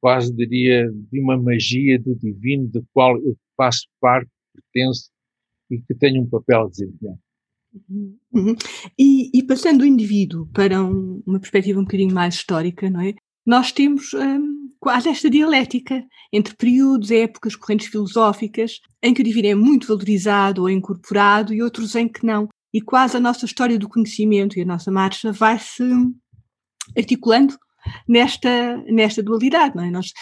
quase 0.00 0.32
diria, 0.34 0.90
de 0.90 1.20
uma 1.20 1.36
magia 1.36 1.98
do 1.98 2.14
divino, 2.14 2.66
do 2.68 2.84
qual 2.92 3.16
eu 3.18 3.36
faço 3.56 3.86
parte, 4.00 4.30
pertenço 4.54 5.10
e 5.70 5.80
que 5.80 5.94
tenho 5.94 6.22
um 6.22 6.28
papel 6.28 6.62
a 6.62 6.68
desempenhar. 6.68 7.16
Uhum. 7.88 8.18
uhum. 8.34 8.54
E, 8.98 9.30
e, 9.32 9.42
passando 9.46 9.80
o 9.80 9.86
indivíduo 9.86 10.46
para 10.52 10.82
um, 10.84 11.22
uma 11.26 11.40
perspectiva 11.40 11.80
um 11.80 11.84
bocadinho 11.84 12.14
mais 12.14 12.34
histórica, 12.34 12.90
não 12.90 13.00
é? 13.00 13.14
Nós 13.46 13.72
temos 13.72 14.12
um, 14.12 14.68
quase 14.78 15.08
esta 15.08 15.30
dialética 15.30 16.04
entre 16.32 16.54
períodos, 16.54 17.10
épocas, 17.10 17.56
correntes 17.56 17.86
filosóficas, 17.86 18.80
em 19.02 19.14
que 19.14 19.22
o 19.22 19.24
divino 19.24 19.48
é 19.48 19.54
muito 19.54 19.86
valorizado 19.86 20.62
ou 20.62 20.70
incorporado 20.70 21.54
e 21.54 21.62
outros 21.62 21.94
em 21.94 22.08
que 22.08 22.26
não. 22.26 22.48
E 22.72 22.80
quase 22.80 23.16
a 23.16 23.20
nossa 23.20 23.44
história 23.44 23.78
do 23.78 23.88
conhecimento 23.88 24.58
e 24.58 24.62
a 24.62 24.66
nossa 24.66 24.90
marcha 24.90 25.30
vai 25.32 25.58
se 25.58 25.84
articulando 26.96 27.56
nesta, 28.08 28.76
nesta 28.88 29.22
dualidade. 29.22 29.76
Não 29.76 29.84
é? 29.84 29.90
Nós, 29.90 30.12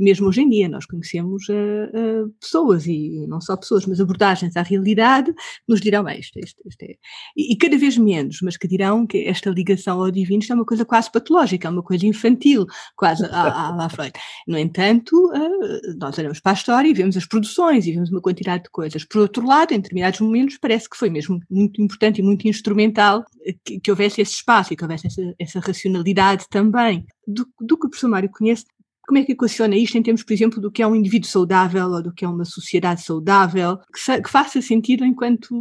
mesmo 0.00 0.26
hoje 0.28 0.40
em 0.40 0.48
dia, 0.48 0.68
nós 0.68 0.86
conhecemos 0.86 1.48
uh, 1.48 2.24
uh, 2.24 2.30
pessoas, 2.40 2.86
e 2.86 3.26
não 3.28 3.40
só 3.40 3.56
pessoas, 3.56 3.84
mas 3.86 4.00
abordagens 4.00 4.56
à 4.56 4.62
realidade, 4.62 5.32
nos 5.68 5.80
dirão, 5.80 6.04
bem, 6.04 6.18
isto, 6.18 6.38
isto, 6.38 6.62
isto 6.66 6.82
é. 6.82 6.94
E, 7.36 7.52
e, 7.52 7.56
cada 7.56 7.76
vez 7.76 7.98
menos, 7.98 8.38
mas 8.42 8.56
que 8.56 8.66
dirão 8.66 9.06
que 9.06 9.26
esta 9.26 9.50
ligação 9.50 10.00
ao 10.00 10.10
divino 10.10 10.40
é 10.48 10.54
uma 10.54 10.64
coisa 10.64 10.84
quase 10.84 11.12
patológica, 11.12 11.68
é 11.68 11.70
uma 11.70 11.82
coisa 11.82 12.06
infantil, 12.06 12.66
quase 12.96 13.24
à, 13.26 13.84
à, 13.84 13.88
Freud. 13.90 14.12
No 14.48 14.56
entanto, 14.56 15.14
uh, 15.14 15.98
nós 15.98 16.16
olhamos 16.18 16.40
para 16.40 16.52
a 16.52 16.54
história 16.54 16.88
e 16.88 16.94
vemos 16.94 17.16
as 17.16 17.26
produções 17.26 17.86
e 17.86 17.92
vemos 17.92 18.10
uma 18.10 18.22
quantidade 18.22 18.64
de 18.64 18.70
coisas. 18.70 19.04
Por 19.04 19.20
outro 19.20 19.46
lado, 19.46 19.72
em 19.72 19.80
determinados 19.80 20.20
momentos, 20.20 20.56
parece 20.58 20.88
que 20.88 20.96
foi 20.96 21.10
mesmo 21.10 21.38
muito 21.50 21.82
importante 21.82 22.20
e 22.20 22.22
muito 22.22 22.48
instrumental 22.48 23.24
que, 23.64 23.80
que 23.80 23.90
houvesse 23.90 24.20
esse 24.20 24.34
espaço 24.34 24.72
e 24.72 24.76
que 24.76 24.84
houvesse 24.84 25.06
essa, 25.06 25.34
essa 25.38 25.60
racionalidade 25.60 26.46
também. 26.48 27.04
Do, 27.26 27.46
do 27.60 27.78
que 27.78 27.86
o 27.86 27.90
professor 27.90 28.08
Mário 28.08 28.30
conhece, 28.30 28.64
como 29.10 29.18
é 29.18 29.24
que 29.24 29.32
equaciona 29.32 29.76
isto 29.76 29.98
em 29.98 30.02
termos, 30.04 30.22
por 30.22 30.32
exemplo, 30.32 30.60
do 30.60 30.70
que 30.70 30.80
é 30.80 30.86
um 30.86 30.94
indivíduo 30.94 31.28
saudável 31.28 31.88
ou 31.88 32.00
do 32.00 32.14
que 32.14 32.24
é 32.24 32.28
uma 32.28 32.44
sociedade 32.44 33.02
saudável, 33.02 33.76
que, 33.76 34.22
que 34.22 34.30
faça 34.30 34.62
sentido 34.62 35.04
enquanto 35.04 35.52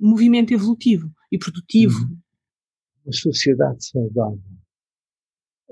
movimento 0.00 0.54
evolutivo 0.54 1.12
e 1.30 1.36
produtivo? 1.36 1.98
Uhum. 1.98 2.16
Uma 3.04 3.12
sociedade 3.12 3.86
saudável. 3.86 4.40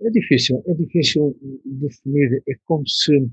É 0.01 0.11
difícil, 0.11 0.63
é 0.67 0.75
difícil 0.75 1.35
definir, 1.65 2.43
é 2.47 2.53
como 2.67 2.87
se 2.87 3.17
uma 3.17 3.31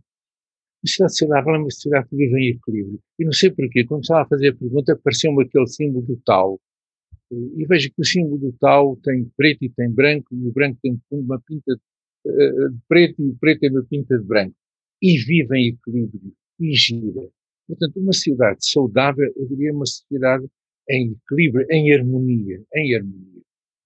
sociedade 0.86 1.18
saudável 1.18 1.56
é 1.56 1.58
uma 1.58 1.70
sociedade 1.70 2.08
que 2.08 2.16
vive 2.16 2.40
em 2.40 2.56
equilíbrio. 2.56 3.00
E 3.20 3.26
não 3.26 3.34
sei 3.34 3.52
porquê, 3.52 3.84
quando 3.84 4.04
estava 4.04 4.22
a 4.22 4.28
fazer 4.28 4.54
a 4.54 4.56
pergunta, 4.56 4.94
apareceu-me 4.94 5.44
aquele 5.44 5.68
símbolo 5.68 6.06
do 6.06 6.16
tal. 6.26 6.62
E 7.30 7.66
vejo 7.66 7.90
que 7.90 8.02
o 8.02 8.06
símbolo 8.06 8.38
do 8.38 8.54
tal 8.54 8.96
tem 9.04 9.30
preto 9.36 9.66
e 9.66 9.70
tem 9.70 9.92
branco, 9.92 10.34
e 10.34 10.48
o 10.48 10.54
branco 10.54 10.80
tem 10.82 10.98
uma 11.12 11.42
pinta 11.42 11.74
eh, 11.74 11.91
de 12.26 12.78
preto 12.88 13.22
e 13.22 13.30
o 13.30 13.36
preto 13.40 13.64
é 13.64 13.70
uma 13.70 13.84
pinta 13.84 14.18
de 14.18 14.26
branco. 14.26 14.56
E 15.02 15.18
vive 15.18 15.58
em 15.58 15.70
equilíbrio 15.70 16.34
e 16.60 16.74
gira. 16.74 17.28
Portanto, 17.68 18.00
uma 18.00 18.14
sociedade 18.14 18.66
saudável, 18.66 19.32
eu 19.36 19.48
diria 19.48 19.74
uma 19.74 19.86
sociedade 19.86 20.46
em 20.90 21.12
equilíbrio, 21.12 21.66
em 21.72 21.94
harmonia, 21.94 22.62
em 22.76 22.96
harmonia, 22.96 23.42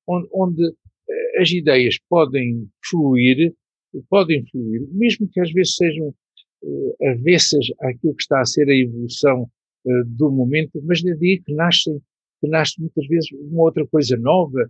onde, 0.08 0.28
onde 0.34 0.68
uh, 0.68 1.42
as 1.42 1.52
ideias 1.52 1.98
podem 2.10 2.68
fluir, 2.90 3.54
podem 4.10 4.46
fluir, 4.48 4.88
mesmo 4.92 5.30
que 5.30 5.40
às 5.40 5.52
vezes 5.52 5.76
sejam 5.76 6.08
uh, 6.64 6.96
avessas 7.10 7.68
àquilo 7.82 8.16
que 8.16 8.24
está 8.24 8.42
a 8.42 8.46
ser 8.46 8.68
a 8.70 8.76
evolução 8.76 9.44
uh, 9.44 10.06
do 10.06 10.32
momento, 10.32 10.82
mas 10.84 11.02
daí 11.04 11.42
que 11.46 11.54
nascem, 11.54 12.02
que 12.42 12.48
nasce 12.48 12.80
muitas 12.80 13.08
vezes 13.08 13.30
uma 13.34 13.64
outra 13.64 13.86
coisa 13.88 14.18
nova, 14.18 14.70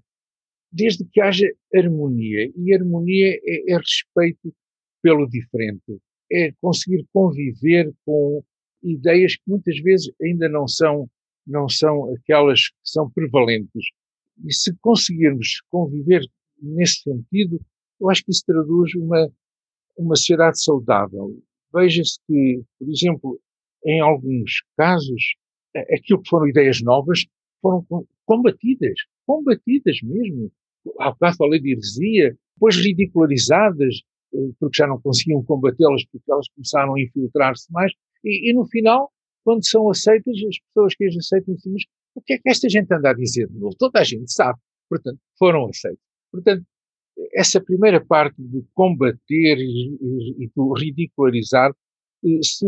desde 0.76 1.06
que 1.06 1.22
haja 1.22 1.48
harmonia. 1.74 2.52
E 2.56 2.74
harmonia 2.74 3.40
é, 3.44 3.72
é 3.72 3.78
respeito 3.78 4.54
pelo 5.02 5.26
diferente, 5.28 6.02
é 6.32 6.52
conseguir 6.60 7.06
conviver 7.14 7.94
com 8.06 8.44
ideias 8.84 9.36
que 9.36 9.44
muitas 9.48 9.80
vezes 9.80 10.12
ainda 10.22 10.50
não 10.50 10.68
são, 10.68 11.10
não 11.48 11.70
são 11.70 12.14
aquelas 12.16 12.68
que 12.68 12.76
são 12.84 13.10
prevalentes. 13.10 13.86
E 14.44 14.54
se 14.54 14.76
conseguirmos 14.82 15.62
conviver 15.70 16.22
nesse 16.62 17.04
sentido, 17.04 17.60
eu 18.02 18.10
acho 18.10 18.26
que 18.26 18.32
isso 18.32 18.44
traduz 18.46 18.94
uma, 18.96 19.32
uma 19.98 20.16
sociedade 20.16 20.62
saudável. 20.62 21.42
Veja-se 21.74 22.20
que, 22.28 22.62
por 22.78 22.90
exemplo, 22.90 23.40
em 23.86 24.02
alguns 24.02 24.64
casos, 24.76 25.36
aquilo 25.94 26.22
que 26.22 26.30
foram 26.30 26.48
ideias 26.48 26.82
novas 26.82 27.26
foram 27.62 27.86
combatidas, 28.26 29.00
combatidas 29.26 29.98
mesmo 30.04 30.52
há 31.00 31.12
bocado 31.12 31.38
falei 31.38 31.60
de 31.60 31.72
heresia, 31.72 32.36
depois 32.56 32.76
ridicularizadas, 32.78 33.96
eh, 34.34 34.50
porque 34.60 34.78
já 34.78 34.88
não 34.88 35.00
conseguiam 35.02 35.44
combatê-las, 35.44 36.06
porque 36.06 36.32
elas 36.32 36.48
começaram 36.50 36.96
a 36.96 37.02
infiltrar-se 37.02 37.72
mais, 37.72 37.92
e, 38.24 38.50
e, 38.50 38.54
no 38.54 38.66
final, 38.66 39.12
quando 39.44 39.66
são 39.68 39.90
aceitas, 39.90 40.36
as 40.36 40.60
pessoas 40.60 40.96
que 40.96 41.06
as 41.06 41.16
aceitam 41.18 41.56
dizem, 41.56 41.74
mas 41.74 41.84
o 42.16 42.22
que 42.22 42.34
é 42.34 42.38
que 42.38 42.50
esta 42.50 42.70
gente 42.70 42.94
anda 42.94 43.12
a 43.12 43.14
dizer 43.14 43.48
de 43.48 43.58
novo? 43.58 43.76
Toda 43.78 44.00
a 44.00 44.04
gente 44.04 44.32
sabe, 44.32 44.60
portanto, 44.90 45.20
foram 45.38 45.66
aceitas. 45.68 46.00
Portanto, 46.32 46.66
essa 47.34 47.62
primeira 47.62 48.04
parte 48.04 48.36
do 48.42 48.66
combater 48.74 49.58
e, 49.58 49.98
e, 50.02 50.46
e 50.46 50.52
do 50.56 50.74
ridicularizar, 50.74 51.72
eh, 52.24 52.40
se 52.42 52.66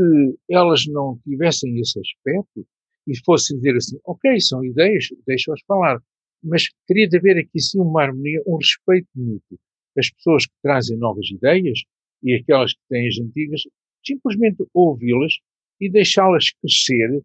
elas 0.50 0.86
não 0.88 1.20
tivessem 1.24 1.80
esse 1.80 2.00
aspecto, 2.00 2.66
e 3.08 3.18
fossem 3.26 3.58
dizer 3.58 3.76
assim, 3.78 3.98
ok, 4.06 4.40
são 4.40 4.64
ideias, 4.64 5.08
deixa-os 5.26 5.62
falar, 5.66 6.00
mas 6.44 6.64
de 6.88 7.18
haver 7.18 7.38
aqui 7.38 7.60
sim 7.60 7.80
uma 7.80 8.04
harmonia, 8.04 8.42
um 8.46 8.58
respeito 8.58 9.08
mútuo. 9.16 9.60
As 9.98 10.10
pessoas 10.12 10.46
que 10.46 10.54
trazem 10.62 10.98
novas 10.98 11.30
ideias 11.30 11.82
e 12.24 12.36
aquelas 12.36 12.74
que 12.74 12.82
têm 12.90 13.08
as 13.08 13.18
antigas, 13.20 13.62
simplesmente 14.06 14.66
ouvi-las 14.74 15.34
e 15.80 15.90
deixá-las 15.90 16.52
crescer 16.62 17.22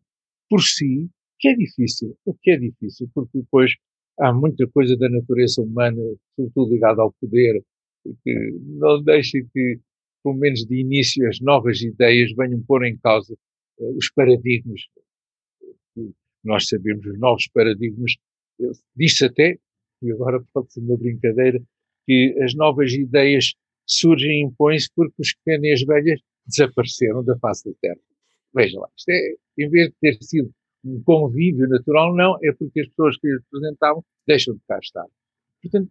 por 0.48 0.60
si, 0.62 1.08
que 1.38 1.48
é 1.48 1.54
difícil, 1.54 2.16
o 2.24 2.34
que 2.34 2.50
é 2.50 2.56
difícil, 2.56 3.08
porque 3.14 3.38
depois 3.38 3.72
há 4.18 4.32
muita 4.32 4.66
coisa 4.68 4.96
da 4.96 5.08
natureza 5.08 5.62
humana, 5.62 6.00
sobretudo 6.36 6.72
ligada 6.72 7.02
ao 7.02 7.12
poder, 7.12 7.62
que 8.22 8.58
não 8.62 9.02
deixa 9.02 9.38
que, 9.52 9.80
pelo 10.22 10.36
menos 10.36 10.64
de 10.66 10.80
início, 10.80 11.26
as 11.28 11.40
novas 11.40 11.80
ideias 11.80 12.32
venham 12.34 12.62
pôr 12.62 12.84
em 12.84 12.96
causa 12.98 13.34
uh, 13.78 13.96
os 13.96 14.10
paradigmas. 14.10 14.82
Nós 16.44 16.66
sabemos, 16.66 17.06
os 17.06 17.18
novos 17.18 17.48
paradigmas 17.48 18.16
disse 18.96 19.24
até, 19.24 19.58
e 20.02 20.12
agora 20.12 20.42
pode 20.52 20.72
ser 20.72 20.80
uma 20.80 20.96
brincadeira, 20.96 21.62
que 22.06 22.36
as 22.42 22.54
novas 22.54 22.92
ideias 22.92 23.54
surgem 23.86 24.40
e 24.40 24.44
impõem-se 24.44 24.88
porque 24.94 25.14
os 25.18 25.34
as 25.46 25.82
velhas 25.82 26.20
desapareceram 26.46 27.24
da 27.24 27.38
face 27.38 27.68
da 27.68 27.76
Terra. 27.80 28.00
Veja 28.54 28.80
lá, 28.80 28.88
isto 28.96 29.10
é, 29.10 29.34
em 29.58 29.68
vez 29.68 29.88
de 29.88 29.94
ter 30.00 30.18
sido 30.22 30.52
um 30.84 31.02
convívio 31.04 31.68
natural, 31.68 32.14
não, 32.14 32.36
é 32.42 32.52
porque 32.52 32.80
as 32.80 32.88
pessoas 32.88 33.16
que 33.18 33.28
as 33.28 33.40
representavam 33.42 34.04
deixam 34.26 34.54
de 34.54 34.60
cá 34.66 34.78
estar. 34.78 35.06
Portanto, 35.62 35.90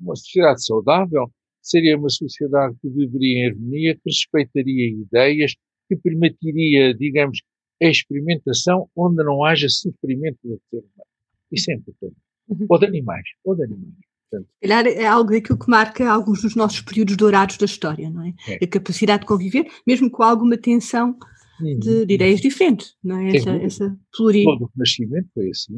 uma 0.00 0.16
sociedade 0.16 0.64
saudável 0.64 1.30
seria 1.60 1.96
uma 1.96 2.08
sociedade 2.08 2.76
que 2.80 2.88
viveria 2.88 3.40
em 3.40 3.46
harmonia, 3.48 3.94
que 3.94 4.02
respeitaria 4.06 4.90
ideias, 4.90 5.54
que 5.88 5.96
permitiria, 5.96 6.94
digamos, 6.94 7.42
a 7.82 7.86
experimentação 7.86 8.88
onde 8.96 9.22
não 9.22 9.44
haja 9.44 9.68
sofrimento 9.68 10.38
do 10.42 10.60
ser 10.70 10.78
humano. 10.78 11.13
Isso 11.52 11.70
é 11.70 11.74
importante. 11.74 12.16
Uhum. 12.48 12.66
Ou 12.68 12.78
de 12.78 12.86
animais, 12.86 13.24
ou 13.44 13.54
de 13.54 13.64
animais. 13.64 13.94
Portanto, 14.30 14.48
calhar 14.60 14.86
é 14.86 15.06
algo 15.06 15.30
daquilo 15.30 15.58
que 15.58 15.70
marca 15.70 16.10
alguns 16.10 16.42
dos 16.42 16.56
nossos 16.56 16.80
períodos 16.80 17.16
dourados 17.16 17.56
da 17.56 17.66
história, 17.66 18.10
não 18.10 18.22
é? 18.22 18.34
é. 18.48 18.64
A 18.64 18.66
capacidade 18.66 19.20
de 19.20 19.26
conviver, 19.26 19.66
mesmo 19.86 20.10
com 20.10 20.22
alguma 20.22 20.56
tensão 20.56 21.16
de, 21.60 22.04
de, 22.04 22.14
ideias 22.14 22.40
diferentes, 22.40 22.96
não 23.02 23.18
é? 23.18 23.36
Essa, 23.36 23.50
essa 23.50 23.98
pluri... 24.16 24.44
Todo 24.44 24.64
o 24.64 24.70
Renascimento 24.74 25.28
foi 25.32 25.50
assim, 25.50 25.74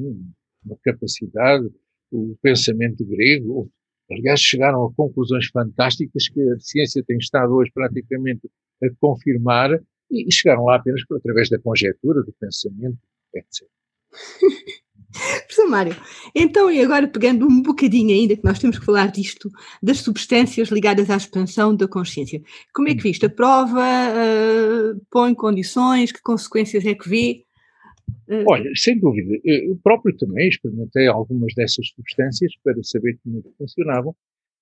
uma 0.64 0.76
capacidade, 0.82 1.68
o 2.10 2.36
pensamento 2.40 3.04
grego, 3.04 3.70
aliás, 4.10 4.40
chegaram 4.40 4.84
a 4.86 4.94
conclusões 4.94 5.46
fantásticas 5.48 6.28
que 6.28 6.40
a 6.40 6.58
ciência 6.58 7.02
tem 7.06 7.18
estado 7.18 7.52
hoje 7.52 7.70
praticamente 7.72 8.48
a 8.82 8.88
confirmar 9.00 9.70
e 10.10 10.32
chegaram 10.32 10.64
lá 10.64 10.76
apenas 10.76 11.04
por, 11.04 11.18
através 11.18 11.50
da 11.50 11.58
conjectura, 11.58 12.22
do 12.22 12.32
pensamento, 12.40 12.98
etc. 13.34 13.68
Professor 15.46 15.68
Mário, 15.68 15.96
então 16.34 16.70
e 16.70 16.80
agora 16.80 17.08
pegando 17.08 17.46
um 17.46 17.62
bocadinho 17.62 18.14
ainda, 18.14 18.36
que 18.36 18.44
nós 18.44 18.58
temos 18.58 18.78
que 18.78 18.84
falar 18.84 19.10
disto, 19.10 19.50
das 19.82 19.98
substâncias 19.98 20.68
ligadas 20.68 21.10
à 21.10 21.16
expansão 21.16 21.74
da 21.74 21.88
consciência. 21.88 22.40
Como 22.74 22.88
é 22.88 22.94
que 22.94 23.02
viste? 23.02 23.26
A 23.26 23.30
prova 23.30 23.80
uh, 23.80 25.00
põe 25.10 25.34
condições, 25.34 26.12
que 26.12 26.22
consequências 26.22 26.84
é 26.84 26.94
que 26.94 27.08
vê? 27.08 27.44
Uh... 28.28 28.44
Olha, 28.48 28.70
sem 28.74 28.98
dúvida, 28.98 29.38
eu 29.44 29.78
próprio 29.82 30.16
também 30.16 30.48
experimentei 30.48 31.06
algumas 31.06 31.54
dessas 31.54 31.88
substâncias 31.88 32.52
para 32.62 32.82
saber 32.82 33.18
como 33.22 33.38
é 33.38 33.42
que 33.42 33.56
funcionavam 33.58 34.14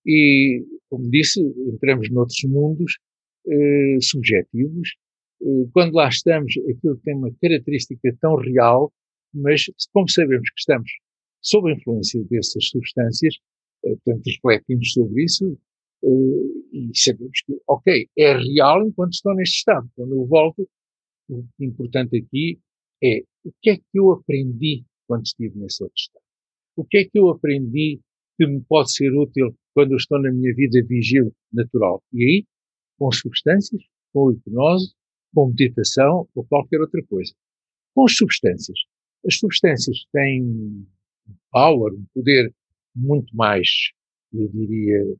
e, 0.07 0.62
como 0.88 1.11
disse, 1.11 1.40
entramos 1.40 2.11
noutros 2.11 2.42
mundos 2.44 2.98
uh, 3.46 4.02
subjetivos. 4.02 4.90
quando 5.72 5.94
lá 5.94 6.09
estamos, 6.09 6.55
aquilo 6.70 6.96
tem 7.05 7.14
uma 7.14 7.30
característica 7.40 8.14
tão 8.20 8.36
real 8.36 8.92
mas 9.35 9.66
como 9.93 10.09
sabemos 10.09 10.49
que 10.51 10.61
estamos 10.61 10.91
sob 11.43 11.70
a 11.70 11.74
influência 11.74 12.24
dessas 12.24 12.68
substâncias, 12.68 13.35
eh, 13.85 13.97
portanto, 14.05 14.22
refletimos 14.26 14.93
sobre 14.93 15.24
isso 15.24 15.59
eh, 16.03 16.09
e 16.72 16.91
sabemos 16.95 17.43
que, 17.45 17.61
ok, 17.68 18.09
é 18.16 18.37
real 18.37 18.87
enquanto 18.87 19.12
estou 19.12 19.35
neste 19.35 19.59
estado. 19.59 19.89
Quando 19.95 20.14
eu 20.14 20.26
volto, 20.26 20.68
o 21.28 21.45
importante 21.61 22.16
aqui 22.16 22.59
é 23.03 23.22
o 23.45 23.53
que 23.61 23.70
é 23.70 23.76
que 23.76 23.85
eu 23.95 24.11
aprendi 24.12 24.85
quando 25.07 25.24
estive 25.26 25.59
nesse 25.59 25.82
outro 25.82 25.97
estado? 25.97 26.24
O 26.76 26.85
que 26.85 26.99
é 26.99 27.05
que 27.05 27.18
eu 27.18 27.28
aprendi 27.28 28.01
que 28.39 28.47
me 28.47 28.61
pode 28.62 28.93
ser 28.93 29.12
útil 29.12 29.55
quando 29.74 29.93
eu 29.93 29.97
estou 29.97 30.20
na 30.20 30.32
minha 30.32 30.55
vida 30.55 30.82
vigil 30.87 31.32
natural? 31.53 32.03
E 32.12 32.24
aí, 32.24 32.47
com 32.99 33.11
substâncias, 33.12 33.82
com 34.12 34.32
hipnose, 34.32 34.95
com 35.35 35.49
meditação 35.49 36.28
ou 36.35 36.45
qualquer 36.45 36.80
outra 36.80 37.03
coisa. 37.05 37.35
Com 37.95 38.05
as 38.05 38.16
substâncias, 38.16 38.78
as 39.27 39.39
substâncias 39.39 40.07
têm 40.12 40.43
um 40.43 40.87
power, 41.51 41.93
um 41.95 42.05
poder 42.14 42.53
muito 42.95 43.35
mais, 43.35 43.68
eu 44.33 44.49
diria, 44.49 45.16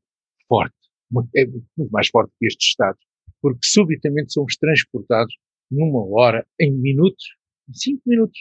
forte, 0.49 0.75
é 1.37 1.47
muito 1.47 1.91
mais 1.91 2.09
forte 2.09 2.33
que 2.39 2.47
estes 2.47 2.69
estados, 2.69 3.01
porque 3.41 3.61
subitamente 3.63 4.33
somos 4.33 4.57
transportados 4.57 5.35
numa 5.71 6.05
hora, 6.07 6.47
em 6.61 6.73
minutos, 6.73 7.25
em 7.69 7.75
cinco 7.75 8.03
minutos, 8.07 8.39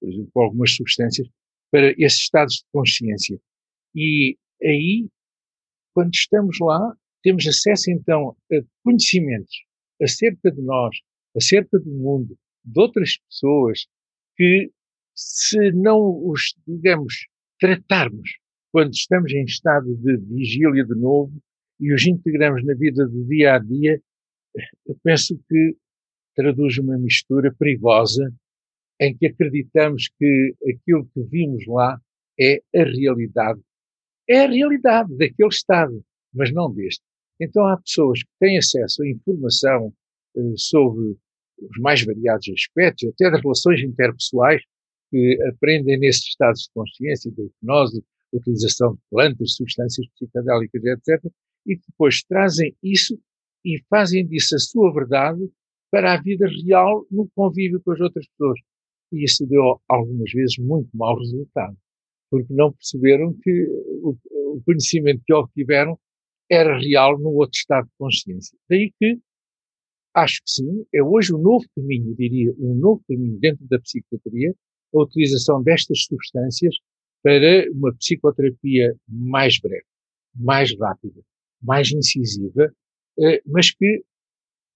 por 0.00 0.08
exemplo, 0.08 0.30
com 0.32 0.40
algumas 0.42 0.74
substâncias, 0.74 1.28
para 1.70 1.92
esses 1.98 2.20
estados 2.20 2.56
de 2.56 2.64
consciência. 2.72 3.40
E 3.94 4.36
aí, 4.62 5.08
quando 5.94 6.12
estamos 6.14 6.58
lá, 6.60 6.94
temos 7.22 7.46
acesso 7.46 7.90
então 7.90 8.36
a 8.52 8.56
conhecimentos 8.84 9.64
acerca 10.00 10.50
de 10.50 10.62
nós, 10.62 10.96
acerca 11.36 11.78
do 11.78 11.90
mundo, 11.90 12.38
de 12.64 12.80
outras 12.80 13.18
pessoas, 13.28 13.86
que 14.36 14.70
se 15.16 15.72
não 15.72 15.98
os, 16.28 16.54
digamos, 16.66 17.26
tratarmos 17.58 18.38
quando 18.70 18.92
estamos 18.92 19.32
em 19.32 19.44
estado 19.44 19.96
de 19.96 20.18
vigília 20.18 20.84
de 20.84 20.94
novo 20.94 21.32
e 21.80 21.92
os 21.94 22.06
integramos 22.06 22.62
na 22.64 22.74
vida 22.74 23.06
do 23.06 23.24
dia 23.24 23.54
a 23.54 23.58
dia, 23.58 24.00
eu 24.86 24.96
penso 25.02 25.38
que 25.48 25.76
traduz 26.34 26.76
uma 26.76 26.98
mistura 26.98 27.54
perigosa 27.58 28.30
em 29.00 29.16
que 29.16 29.26
acreditamos 29.26 30.10
que 30.18 30.54
aquilo 30.70 31.08
que 31.14 31.22
vimos 31.22 31.66
lá 31.66 31.98
é 32.38 32.62
a 32.74 32.84
realidade. 32.84 33.60
É 34.28 34.44
a 34.44 34.48
realidade 34.48 35.16
daquele 35.16 35.48
estado, 35.48 36.04
mas 36.34 36.52
não 36.52 36.72
deste. 36.72 37.02
Então 37.40 37.66
há 37.66 37.78
pessoas 37.78 38.22
que 38.22 38.30
têm 38.38 38.58
acesso 38.58 39.02
a 39.02 39.08
informação 39.08 39.92
eh, 40.36 40.54
sobre 40.56 41.16
os 41.58 41.78
mais 41.78 42.04
variados 42.04 42.48
aspectos, 42.48 43.08
até 43.08 43.30
das 43.30 43.40
relações 43.40 43.80
interpessoais, 43.80 44.62
que 45.10 45.38
aprendem 45.48 45.98
nesses 45.98 46.24
estados 46.28 46.62
de 46.62 46.70
consciência, 46.74 47.30
da 47.32 47.42
hipnose, 47.44 48.04
utilização 48.32 48.94
de 48.94 49.00
plantas, 49.10 49.54
substâncias 49.54 50.06
psicodélicas, 50.14 50.84
etc., 50.84 51.32
e 51.66 51.76
depois 51.76 52.22
trazem 52.22 52.76
isso 52.82 53.18
e 53.64 53.82
fazem 53.90 54.26
disso 54.26 54.54
a 54.54 54.58
sua 54.58 54.92
verdade 54.92 55.50
para 55.90 56.14
a 56.14 56.20
vida 56.20 56.46
real 56.64 57.04
no 57.10 57.28
convívio 57.34 57.80
com 57.82 57.92
as 57.92 58.00
outras 58.00 58.26
pessoas. 58.28 58.60
E 59.12 59.24
isso 59.24 59.46
deu 59.46 59.80
algumas 59.88 60.30
vezes 60.30 60.58
muito 60.58 60.88
mau 60.94 61.18
resultado, 61.18 61.76
porque 62.30 62.52
não 62.52 62.72
perceberam 62.72 63.34
que 63.42 63.66
o, 64.02 64.16
o 64.54 64.62
conhecimento 64.64 65.22
que 65.24 65.32
obtiveram 65.32 65.98
era 66.50 66.78
real 66.78 67.18
no 67.18 67.30
outro 67.30 67.56
estado 67.56 67.86
de 67.86 67.92
consciência. 67.98 68.56
Daí 68.68 68.92
que 68.98 69.18
acho 70.14 70.42
que 70.42 70.50
sim, 70.50 70.86
é 70.94 71.02
hoje 71.02 71.34
um 71.34 71.38
novo 71.38 71.64
caminho, 71.76 72.14
diria, 72.16 72.52
um 72.58 72.74
novo 72.74 73.02
caminho 73.06 73.38
dentro 73.38 73.66
da 73.68 73.78
psiquiatria, 73.78 74.54
a 75.00 75.04
utilização 75.04 75.62
destas 75.62 76.02
substâncias 76.04 76.76
para 77.22 77.70
uma 77.72 77.94
psicoterapia 77.94 78.94
mais 79.08 79.58
breve, 79.58 79.84
mais 80.34 80.76
rápida, 80.78 81.20
mais 81.62 81.90
incisiva, 81.90 82.72
eh, 83.18 83.42
mas 83.46 83.70
que 83.72 84.04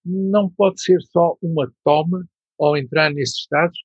não 0.05 0.51
pode 0.51 0.83
ser 0.83 1.01
só 1.03 1.37
uma 1.43 1.71
toma 1.85 2.27
ao 2.59 2.77
entrar 2.77 3.13
nesses 3.13 3.41
estados, 3.41 3.79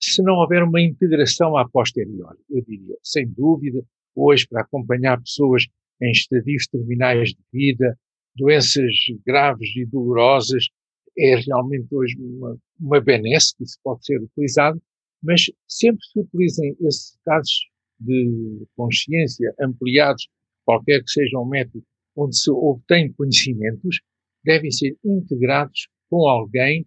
se 0.00 0.22
não 0.22 0.34
houver 0.34 0.62
uma 0.62 0.80
integração 0.80 1.56
a 1.56 1.68
posteriori, 1.68 2.38
eu 2.50 2.62
diria, 2.62 2.96
sem 3.02 3.26
dúvida, 3.26 3.82
hoje 4.14 4.46
para 4.46 4.62
acompanhar 4.62 5.20
pessoas 5.20 5.66
em 6.00 6.10
estadios 6.10 6.66
terminais 6.66 7.30
de 7.30 7.38
vida, 7.52 7.98
doenças 8.36 8.92
graves 9.24 9.74
e 9.76 9.86
dolorosas, 9.86 10.68
é 11.16 11.36
realmente 11.36 11.94
hoje 11.94 12.16
uma, 12.18 12.58
uma 12.78 13.00
benesse 13.00 13.56
que 13.56 13.66
se 13.66 13.78
pode 13.82 14.04
ser 14.04 14.20
utilizado, 14.20 14.80
mas 15.24 15.46
sempre 15.66 16.00
que 16.12 16.20
utilizem 16.20 16.76
esses 16.80 17.18
casos 17.24 17.70
de 17.98 18.66
consciência 18.76 19.54
ampliados, 19.60 20.28
qualquer 20.64 21.02
que 21.02 21.10
seja 21.10 21.38
o 21.38 21.44
método, 21.44 21.84
onde 22.16 22.36
se 22.36 22.50
obtém 22.50 23.12
conhecimentos, 23.12 24.00
devem 24.44 24.70
ser 24.70 24.96
integrados 25.04 25.88
com 26.10 26.28
alguém 26.28 26.86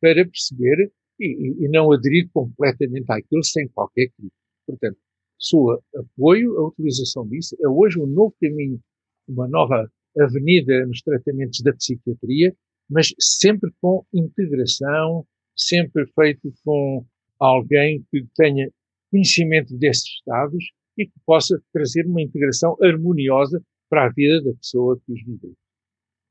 para 0.00 0.26
perceber 0.26 0.92
e, 1.20 1.64
e 1.64 1.68
não 1.68 1.92
aderir 1.92 2.28
completamente 2.32 3.06
àquilo 3.08 3.44
sem 3.44 3.68
qualquer 3.68 4.08
crítica. 4.10 4.36
Portanto, 4.66 4.98
sou 5.38 5.80
apoio 5.94 6.58
à 6.58 6.68
utilização 6.68 7.26
disso. 7.28 7.56
É 7.60 7.68
hoje 7.68 7.98
um 7.98 8.06
novo 8.06 8.34
caminho, 8.40 8.80
uma 9.26 9.48
nova 9.48 9.90
avenida 10.18 10.84
nos 10.86 11.00
tratamentos 11.00 11.60
da 11.60 11.72
psiquiatria, 11.72 12.54
mas 12.90 13.14
sempre 13.18 13.70
com 13.80 14.04
integração, 14.12 15.26
sempre 15.56 16.06
feito 16.14 16.52
com 16.64 17.06
alguém 17.38 18.04
que 18.10 18.26
tenha 18.34 18.68
conhecimento 19.10 19.76
desses 19.76 20.04
estados 20.04 20.64
e 20.96 21.06
que 21.06 21.12
possa 21.24 21.60
trazer 21.72 22.06
uma 22.06 22.20
integração 22.20 22.76
harmoniosa 22.82 23.62
para 23.88 24.06
a 24.06 24.08
vida 24.10 24.42
da 24.42 24.52
pessoa 24.54 24.98
que 25.04 25.12
os 25.12 25.24
vive. 25.24 25.54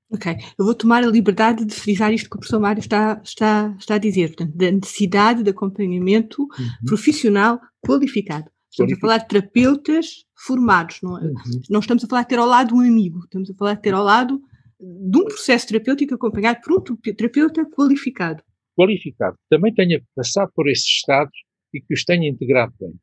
Ok, 0.10 0.34
eu 0.58 0.64
vou 0.64 0.74
tomar 0.74 1.04
a 1.04 1.08
liberdade 1.08 1.66
de 1.66 1.74
frisar 1.74 2.14
isto 2.14 2.30
que 2.30 2.38
o 2.38 2.40
professor 2.40 2.62
Mário 2.62 2.80
está, 2.80 3.20
está, 3.24 3.76
está 3.78 3.96
a 3.96 3.98
dizer, 3.98 4.28
portanto, 4.28 4.56
da 4.56 4.72
necessidade 4.72 5.44
de 5.44 5.50
acompanhamento 5.50 6.44
uhum. 6.44 6.86
profissional 6.86 7.60
qualificado. 7.86 8.50
Estamos 8.72 8.94
a 8.94 9.00
falar 9.00 9.18
de 9.18 9.28
terapeutas 9.28 10.26
formados, 10.46 11.00
não, 11.02 11.18
é? 11.18 11.24
uhum. 11.24 11.34
não 11.70 11.80
estamos 11.80 12.04
a 12.06 12.08
falar 12.08 12.22
de 12.22 12.30
ter 12.30 12.40
ao 12.40 12.48
lado 12.48 12.76
um 12.76 12.80
amigo, 12.80 13.20
estamos 13.20 13.50
a 13.50 13.54
falar 13.54 13.74
de 13.74 13.82
ter 13.82 13.94
ao 13.94 14.04
lado 14.04 14.42
de 14.80 15.18
um 15.18 15.26
processo 15.26 15.68
terapêutico 15.68 16.14
acompanhado 16.14 16.62
por 16.64 16.80
um 16.80 16.96
terapeuta 16.96 17.66
qualificado 17.66 18.42
qualificado, 18.78 19.36
que 19.36 19.56
também 19.56 19.74
tenha 19.74 20.02
passado 20.16 20.52
por 20.56 20.70
esses 20.70 20.86
estados 20.86 21.34
e 21.74 21.82
que 21.82 21.94
os 21.94 22.04
tenha 22.04 22.30
integrado 22.30 22.74
bem. 22.80 22.94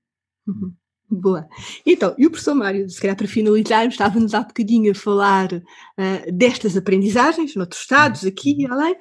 Uhum. 0.47 0.73
Boa. 1.11 1.47
Então, 1.87 2.15
e 2.19 2.27
o 2.27 2.31
professor 2.31 2.55
Mário, 2.55 2.89
se 2.89 3.01
calhar 3.01 3.17
para 3.17 3.29
finalizar, 3.29 3.87
estava-nos 3.87 4.33
há 4.33 4.41
bocadinho 4.41 4.91
a 4.91 4.95
falar 4.95 5.53
uh, 5.53 6.33
destas 6.33 6.77
aprendizagens, 6.77 7.55
noutros 7.55 7.83
estados, 7.83 8.25
aqui 8.25 8.63
e 8.63 8.67
além, 8.67 8.97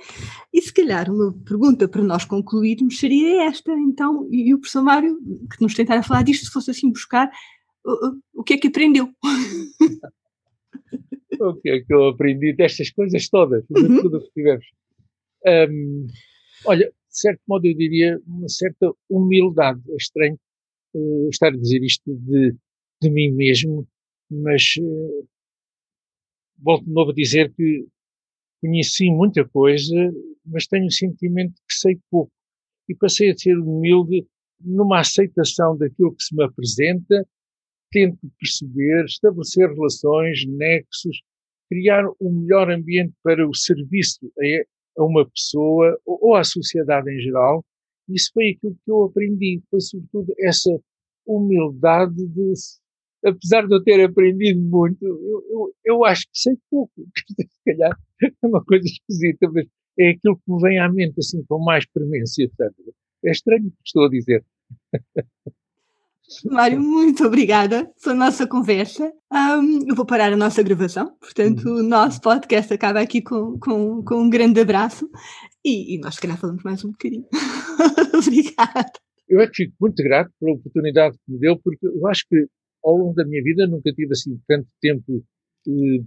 e 0.53 0.61
se 0.61 0.71
calhar 0.73 1.09
uma 1.09 1.33
pergunta 1.45 1.87
para 1.87 2.03
nós 2.03 2.25
concluirmos 2.25 2.99
seria 2.99 3.47
esta, 3.47 3.71
então, 3.71 4.27
e, 4.31 4.49
e 4.49 4.53
o 4.53 4.59
professor 4.59 4.83
Mário, 4.83 5.17
que 5.49 5.61
nos 5.61 5.73
tentara 5.73 6.03
falar 6.03 6.23
disto, 6.23 6.45
se 6.45 6.51
fosse 6.51 6.71
assim 6.71 6.91
buscar, 6.91 7.31
uh, 7.85 8.09
uh, 8.09 8.19
o 8.33 8.43
que 8.43 8.55
é 8.55 8.57
que 8.57 8.67
aprendeu? 8.67 9.09
o 11.39 11.55
que 11.55 11.69
é 11.69 11.79
que 11.79 11.93
eu 11.93 12.09
aprendi 12.09 12.53
destas 12.53 12.91
coisas 12.91 13.29
todas, 13.29 13.63
de 13.69 13.81
uhum. 13.81 14.01
tudo 14.01 14.17
o 14.17 14.21
que 14.21 14.31
tivemos? 14.33 14.65
Um, 15.45 16.07
Olha, 16.65 16.85
de 16.85 17.19
certo 17.19 17.41
modo, 17.47 17.65
eu 17.65 17.75
diria, 17.75 18.19
uma 18.25 18.47
certa 18.47 18.91
humildade. 19.09 19.81
É 19.91 19.95
estranho 19.95 20.39
uh, 20.93 21.29
estar 21.29 21.47
a 21.47 21.57
dizer 21.57 21.83
isto 21.83 22.15
de, 22.15 22.55
de 23.01 23.09
mim 23.09 23.31
mesmo, 23.31 23.87
mas 24.29 24.75
uh, 24.79 25.27
volto 26.57 26.85
de 26.85 26.91
novo 26.91 27.11
a 27.11 27.13
dizer 27.13 27.53
que 27.53 27.85
conheci 28.61 29.09
muita 29.11 29.47
coisa, 29.49 29.95
mas 30.45 30.65
tenho 30.65 30.85
o 30.85 30.91
sentimento 30.91 31.53
que 31.67 31.75
sei 31.75 31.99
pouco. 32.09 32.31
E 32.87 32.95
passei 32.95 33.31
a 33.31 33.37
ser 33.37 33.57
humilde 33.57 34.25
numa 34.59 35.01
aceitação 35.01 35.77
daquilo 35.77 36.15
que 36.15 36.23
se 36.23 36.35
me 36.35 36.43
apresenta, 36.45 37.27
tento 37.91 38.19
perceber, 38.39 39.05
estabelecer 39.05 39.69
relações, 39.69 40.45
nexos, 40.47 41.21
criar 41.69 42.05
um 42.21 42.41
melhor 42.41 42.71
ambiente 42.71 43.13
para 43.21 43.47
o 43.47 43.53
serviço 43.53 44.31
a, 44.97 45.03
uma 45.03 45.29
pessoa 45.29 45.97
ou 46.05 46.35
à 46.35 46.43
sociedade 46.43 47.11
em 47.11 47.19
geral. 47.19 47.63
Isso 48.09 48.31
foi 48.33 48.49
aquilo 48.49 48.75
que 48.83 48.91
eu 48.91 49.03
aprendi, 49.05 49.61
foi 49.69 49.79
sobretudo 49.79 50.33
essa 50.39 50.69
humildade 51.25 52.15
de, 52.27 52.53
apesar 53.25 53.65
de 53.65 53.73
eu 53.75 53.83
ter 53.83 54.03
aprendido 54.03 54.61
muito, 54.61 55.05
eu, 55.05 55.43
eu, 55.49 55.75
eu 55.85 56.05
acho 56.05 56.23
que 56.23 56.37
sei 56.37 56.57
pouco. 56.69 56.93
Se 57.49 57.63
calhar 57.65 57.97
é 58.21 58.47
uma 58.47 58.63
coisa 58.63 58.85
esquisita, 58.85 59.49
mas 59.51 59.65
é 59.97 60.09
aquilo 60.09 60.35
que 60.35 60.51
me 60.51 60.61
vem 60.61 60.79
à 60.79 60.91
mente 60.91 61.15
assim 61.19 61.43
com 61.45 61.59
mais 61.59 61.85
premência. 61.85 62.49
Sabe? 62.57 62.75
É 63.23 63.31
estranho 63.31 63.67
o 63.67 63.71
que 63.71 63.77
estou 63.85 64.05
a 64.05 64.09
dizer. 64.09 64.45
Mário, 66.45 66.81
muito 66.81 67.25
obrigada 67.25 67.91
pela 68.01 68.15
nossa 68.15 68.47
conversa. 68.47 69.11
Um, 69.31 69.89
eu 69.89 69.95
vou 69.95 70.05
parar 70.05 70.31
a 70.31 70.37
nossa 70.37 70.63
gravação, 70.63 71.15
portanto, 71.19 71.67
uhum. 71.67 71.79
o 71.79 71.83
nosso 71.83 72.21
podcast 72.21 72.73
acaba 72.73 72.99
aqui 73.01 73.21
com, 73.21 73.57
com, 73.59 74.03
com 74.03 74.15
um 74.15 74.29
grande 74.29 74.59
abraço 74.59 75.09
e, 75.63 75.95
e 75.95 75.99
nós, 75.99 76.15
se 76.15 76.21
calhar, 76.21 76.37
falamos 76.37 76.63
mais 76.63 76.83
um 76.83 76.91
bocadinho. 76.91 77.25
obrigada. 78.13 78.91
Eu 79.27 79.39
é 79.39 79.47
que 79.47 79.63
fico 79.63 79.73
muito 79.79 80.03
grato 80.03 80.31
pela 80.39 80.53
oportunidade 80.53 81.17
que 81.17 81.31
me 81.31 81.39
deu, 81.39 81.57
porque 81.57 81.87
eu 81.87 82.07
acho 82.07 82.25
que 82.29 82.45
ao 82.83 82.97
longo 82.97 83.13
da 83.13 83.25
minha 83.25 83.41
vida 83.41 83.65
nunca 83.65 83.91
tive 83.93 84.11
assim 84.11 84.39
tanto 84.47 84.67
tempo, 84.81 85.23
eh, 85.67 86.03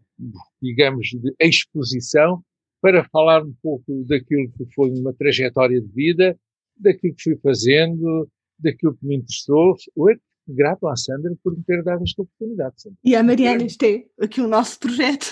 digamos, 0.60 1.08
de 1.08 1.34
exposição 1.40 2.42
para 2.80 3.08
falar 3.08 3.42
um 3.42 3.54
pouco 3.62 4.04
daquilo 4.06 4.50
que 4.52 4.66
foi 4.74 4.90
uma 4.90 5.12
trajetória 5.14 5.80
de 5.80 5.88
vida, 5.88 6.38
daquilo 6.76 7.14
que 7.14 7.22
fui 7.22 7.36
fazendo, 7.42 8.28
daquilo 8.58 8.96
que 8.96 9.06
me 9.06 9.16
interessou. 9.16 9.76
Eu 9.96 10.16
grato 10.48 10.86
à 10.86 10.96
Sandra 10.96 11.32
por 11.42 11.56
me 11.56 11.62
ter 11.64 11.82
dado 11.82 12.02
esta 12.02 12.22
oportunidade. 12.22 12.80
Sandra. 12.80 12.98
E 13.04 13.14
à 13.14 13.22
Mariana, 13.22 13.64
este 13.64 14.06
é 14.18 14.24
aqui 14.24 14.40
o 14.40 14.48
nosso 14.48 14.78
projeto. 14.78 15.26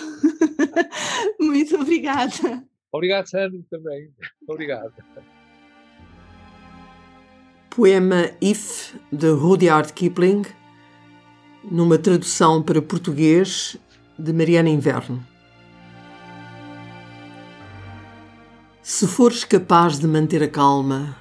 Muito 1.41 1.77
obrigada. 1.77 2.64
Obrigado, 2.93 3.27
Sandra, 3.27 3.61
também. 3.70 4.11
Obrigado. 4.49 4.93
Poema 7.70 8.31
If, 8.41 8.95
de 9.12 9.29
Rudyard 9.31 9.93
Kipling, 9.93 10.43
numa 11.64 11.99
tradução 11.99 12.62
para 12.62 12.81
português 12.81 13.77
de 14.18 14.33
Mariana 14.33 14.68
Inverno. 14.68 15.25
Se 18.81 19.07
fores 19.09 19.45
capaz 19.45 19.99
de 19.99 20.07
manter 20.07 20.43
a 20.43 20.49
calma, 20.49 21.16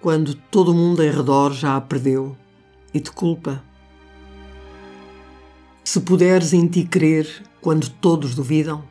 quando 0.00 0.34
todo 0.34 0.74
mundo 0.74 1.02
em 1.02 1.10
redor 1.10 1.52
já 1.52 1.76
a 1.76 1.80
perdeu 1.80 2.36
e 2.92 3.00
te 3.00 3.12
culpa. 3.12 3.62
Se 5.84 6.00
puderes 6.00 6.52
em 6.52 6.66
ti 6.66 6.84
crer 6.84 7.42
quando 7.60 7.88
todos 7.88 8.34
duvidam, 8.34 8.82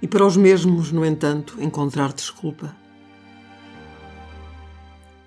e 0.00 0.08
para 0.08 0.26
os 0.26 0.36
mesmos, 0.36 0.90
no 0.90 1.04
entanto, 1.04 1.62
encontrar 1.62 2.12
desculpa. 2.12 2.74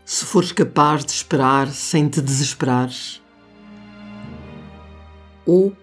Se 0.04 0.26
fores 0.26 0.52
capaz 0.52 1.06
de 1.06 1.12
esperar 1.12 1.70
sem 1.70 2.10
te 2.10 2.22
desesperares, 2.22 3.22
ou, 5.46 5.76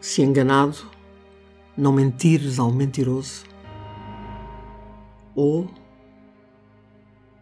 se 0.00 0.22
enganado, 0.22 0.76
não 1.76 1.92
mentires 1.92 2.58
ao 2.58 2.70
mentiroso, 2.70 3.44
ou 5.34 5.68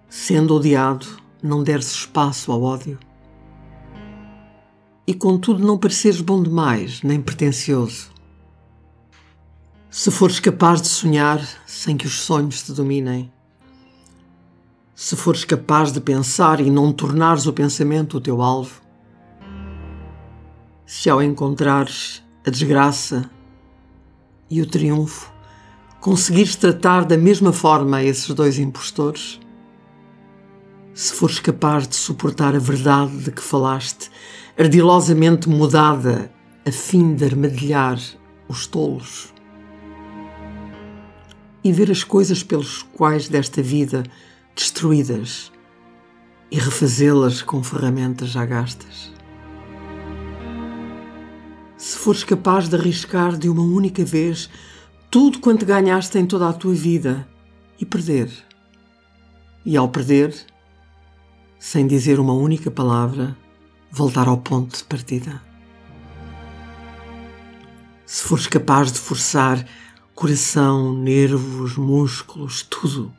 sendo 0.08 0.54
odiado, 0.54 1.06
não 1.42 1.62
deres 1.62 1.90
espaço 1.90 2.50
ao 2.50 2.62
ódio. 2.62 2.98
E 5.06 5.14
contudo 5.14 5.64
não 5.64 5.78
pareceres 5.78 6.20
bom 6.20 6.42
demais, 6.42 7.02
nem 7.02 7.20
pretencioso. 7.20 8.10
Se 9.90 10.10
fores 10.10 10.40
capaz 10.40 10.82
de 10.82 10.88
sonhar 10.88 11.46
sem 11.66 11.96
que 11.96 12.06
os 12.06 12.20
sonhos 12.20 12.62
te 12.62 12.72
dominem. 12.72 13.32
Se 14.94 15.16
fores 15.16 15.44
capaz 15.44 15.92
de 15.92 16.00
pensar 16.00 16.60
e 16.60 16.70
não 16.70 16.92
tornares 16.92 17.46
o 17.46 17.52
pensamento 17.52 18.16
o 18.18 18.20
teu 18.20 18.42
alvo. 18.42 18.82
Se 20.84 21.08
ao 21.08 21.22
encontrares 21.22 22.22
a 22.46 22.50
desgraça 22.50 23.30
e 24.50 24.60
o 24.60 24.66
triunfo, 24.66 25.32
conseguires 26.00 26.56
tratar 26.56 27.04
da 27.04 27.16
mesma 27.16 27.52
forma 27.52 28.02
esses 28.02 28.34
dois 28.34 28.58
impostores 28.58 29.40
se 30.98 31.12
fores 31.12 31.38
capaz 31.38 31.86
de 31.86 31.94
suportar 31.94 32.56
a 32.56 32.58
verdade 32.58 33.18
de 33.18 33.30
que 33.30 33.40
falaste, 33.40 34.10
ardilosamente 34.58 35.48
mudada 35.48 36.28
a 36.66 36.72
fim 36.72 37.14
de 37.14 37.24
armadilhar 37.24 38.00
os 38.48 38.66
tolos. 38.66 39.32
E 41.62 41.72
ver 41.72 41.88
as 41.88 42.02
coisas 42.02 42.42
pelos 42.42 42.82
quais 42.82 43.28
desta 43.28 43.62
vida 43.62 44.02
destruídas 44.56 45.52
e 46.50 46.58
refazê-las 46.58 47.42
com 47.42 47.62
ferramentas 47.62 48.30
já 48.30 48.44
gastas. 48.44 49.12
Se 51.76 51.96
fores 51.96 52.24
capaz 52.24 52.68
de 52.68 52.74
arriscar 52.74 53.36
de 53.36 53.48
uma 53.48 53.62
única 53.62 54.04
vez 54.04 54.50
tudo 55.08 55.38
quanto 55.38 55.64
ganhaste 55.64 56.18
em 56.18 56.26
toda 56.26 56.48
a 56.48 56.52
tua 56.52 56.74
vida 56.74 57.24
e 57.78 57.86
perder. 57.86 58.32
E 59.64 59.76
ao 59.76 59.88
perder, 59.88 60.34
sem 61.58 61.86
dizer 61.86 62.20
uma 62.20 62.32
única 62.32 62.70
palavra, 62.70 63.36
voltar 63.90 64.28
ao 64.28 64.38
ponto 64.38 64.76
de 64.76 64.84
partida. 64.84 65.42
Se 68.06 68.22
fores 68.22 68.46
capaz 68.46 68.92
de 68.92 68.98
forçar 68.98 69.66
coração, 70.14 70.94
nervos, 70.94 71.76
músculos, 71.76 72.62
tudo, 72.62 73.12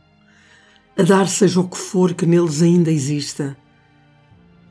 a 0.98 1.04
dar 1.04 1.28
seja 1.28 1.60
o 1.60 1.68
que 1.68 1.78
for 1.78 2.14
que 2.14 2.26
neles 2.26 2.62
ainda 2.62 2.92
exista, 2.92 3.56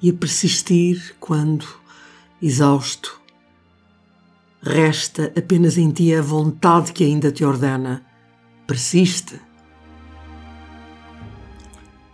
e 0.01 0.11
a 0.11 0.13
persistir 0.13 1.17
quando, 1.19 1.67
exausto, 2.41 3.21
resta 4.63 5.33
apenas 5.37 5.77
em 5.77 5.91
ti 5.91 6.15
a 6.15 6.23
vontade 6.23 6.93
que 6.93 7.05
ainda 7.05 7.33
te 7.33 7.45
ordena. 7.45 8.05
Persiste 8.67 9.41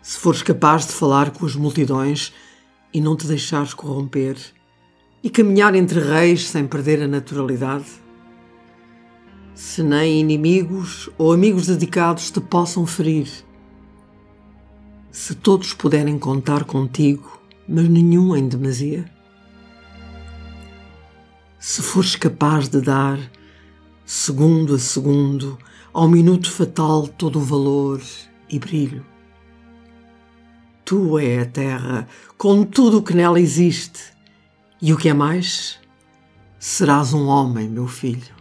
se 0.05 0.19
fores 0.19 0.43
capaz 0.43 0.87
de 0.87 0.93
falar 0.93 1.31
com 1.31 1.47
as 1.47 1.57
multidões 1.57 2.31
e 2.93 3.01
não 3.01 3.17
te 3.17 3.27
deixares 3.27 3.73
corromper, 3.73 4.37
e 5.23 5.31
caminhar 5.31 5.75
entre 5.75 5.99
reis 5.99 6.47
sem 6.47 6.67
perder 6.67 7.03
a 7.03 7.09
naturalidade, 7.09 7.87
se 9.55 9.83
nem 9.83 10.21
inimigos 10.21 11.09
ou 11.17 11.33
amigos 11.33 11.69
dedicados 11.69 12.31
te 12.31 12.39
possam 12.39 12.87
ferir, 12.87 13.31
se 15.11 15.35
todos 15.35 15.73
puderem 15.73 16.19
contar 16.19 16.65
contigo, 16.65 17.41
mas 17.67 17.89
nenhum 17.89 18.37
em 18.37 18.47
demasia, 18.47 19.11
se 21.59 21.81
fores 21.81 22.15
capaz 22.15 22.69
de 22.69 22.83
dar, 22.83 23.19
segundo 24.05 24.75
a 24.75 24.79
segundo, 24.79 25.57
ao 25.95 26.07
minuto 26.07 26.51
fatal 26.53 27.09
todo 27.09 27.39
o 27.39 27.43
valor 27.43 28.03
e 28.51 28.59
brilho, 28.59 29.14
Tu 30.85 31.19
é 31.19 31.41
a 31.41 31.47
terra, 31.47 32.07
com 32.37 32.63
tudo 32.63 32.99
o 32.99 33.03
que 33.03 33.15
nela 33.15 33.41
existe. 33.41 34.01
E 34.83 34.93
o 34.93 34.99
que 34.99 35.09
é 35.09 35.15
mais? 35.15 35.79
Serás 36.59 37.15
um 37.15 37.27
homem, 37.27 37.69
meu 37.69 37.87
filho. 37.87 38.34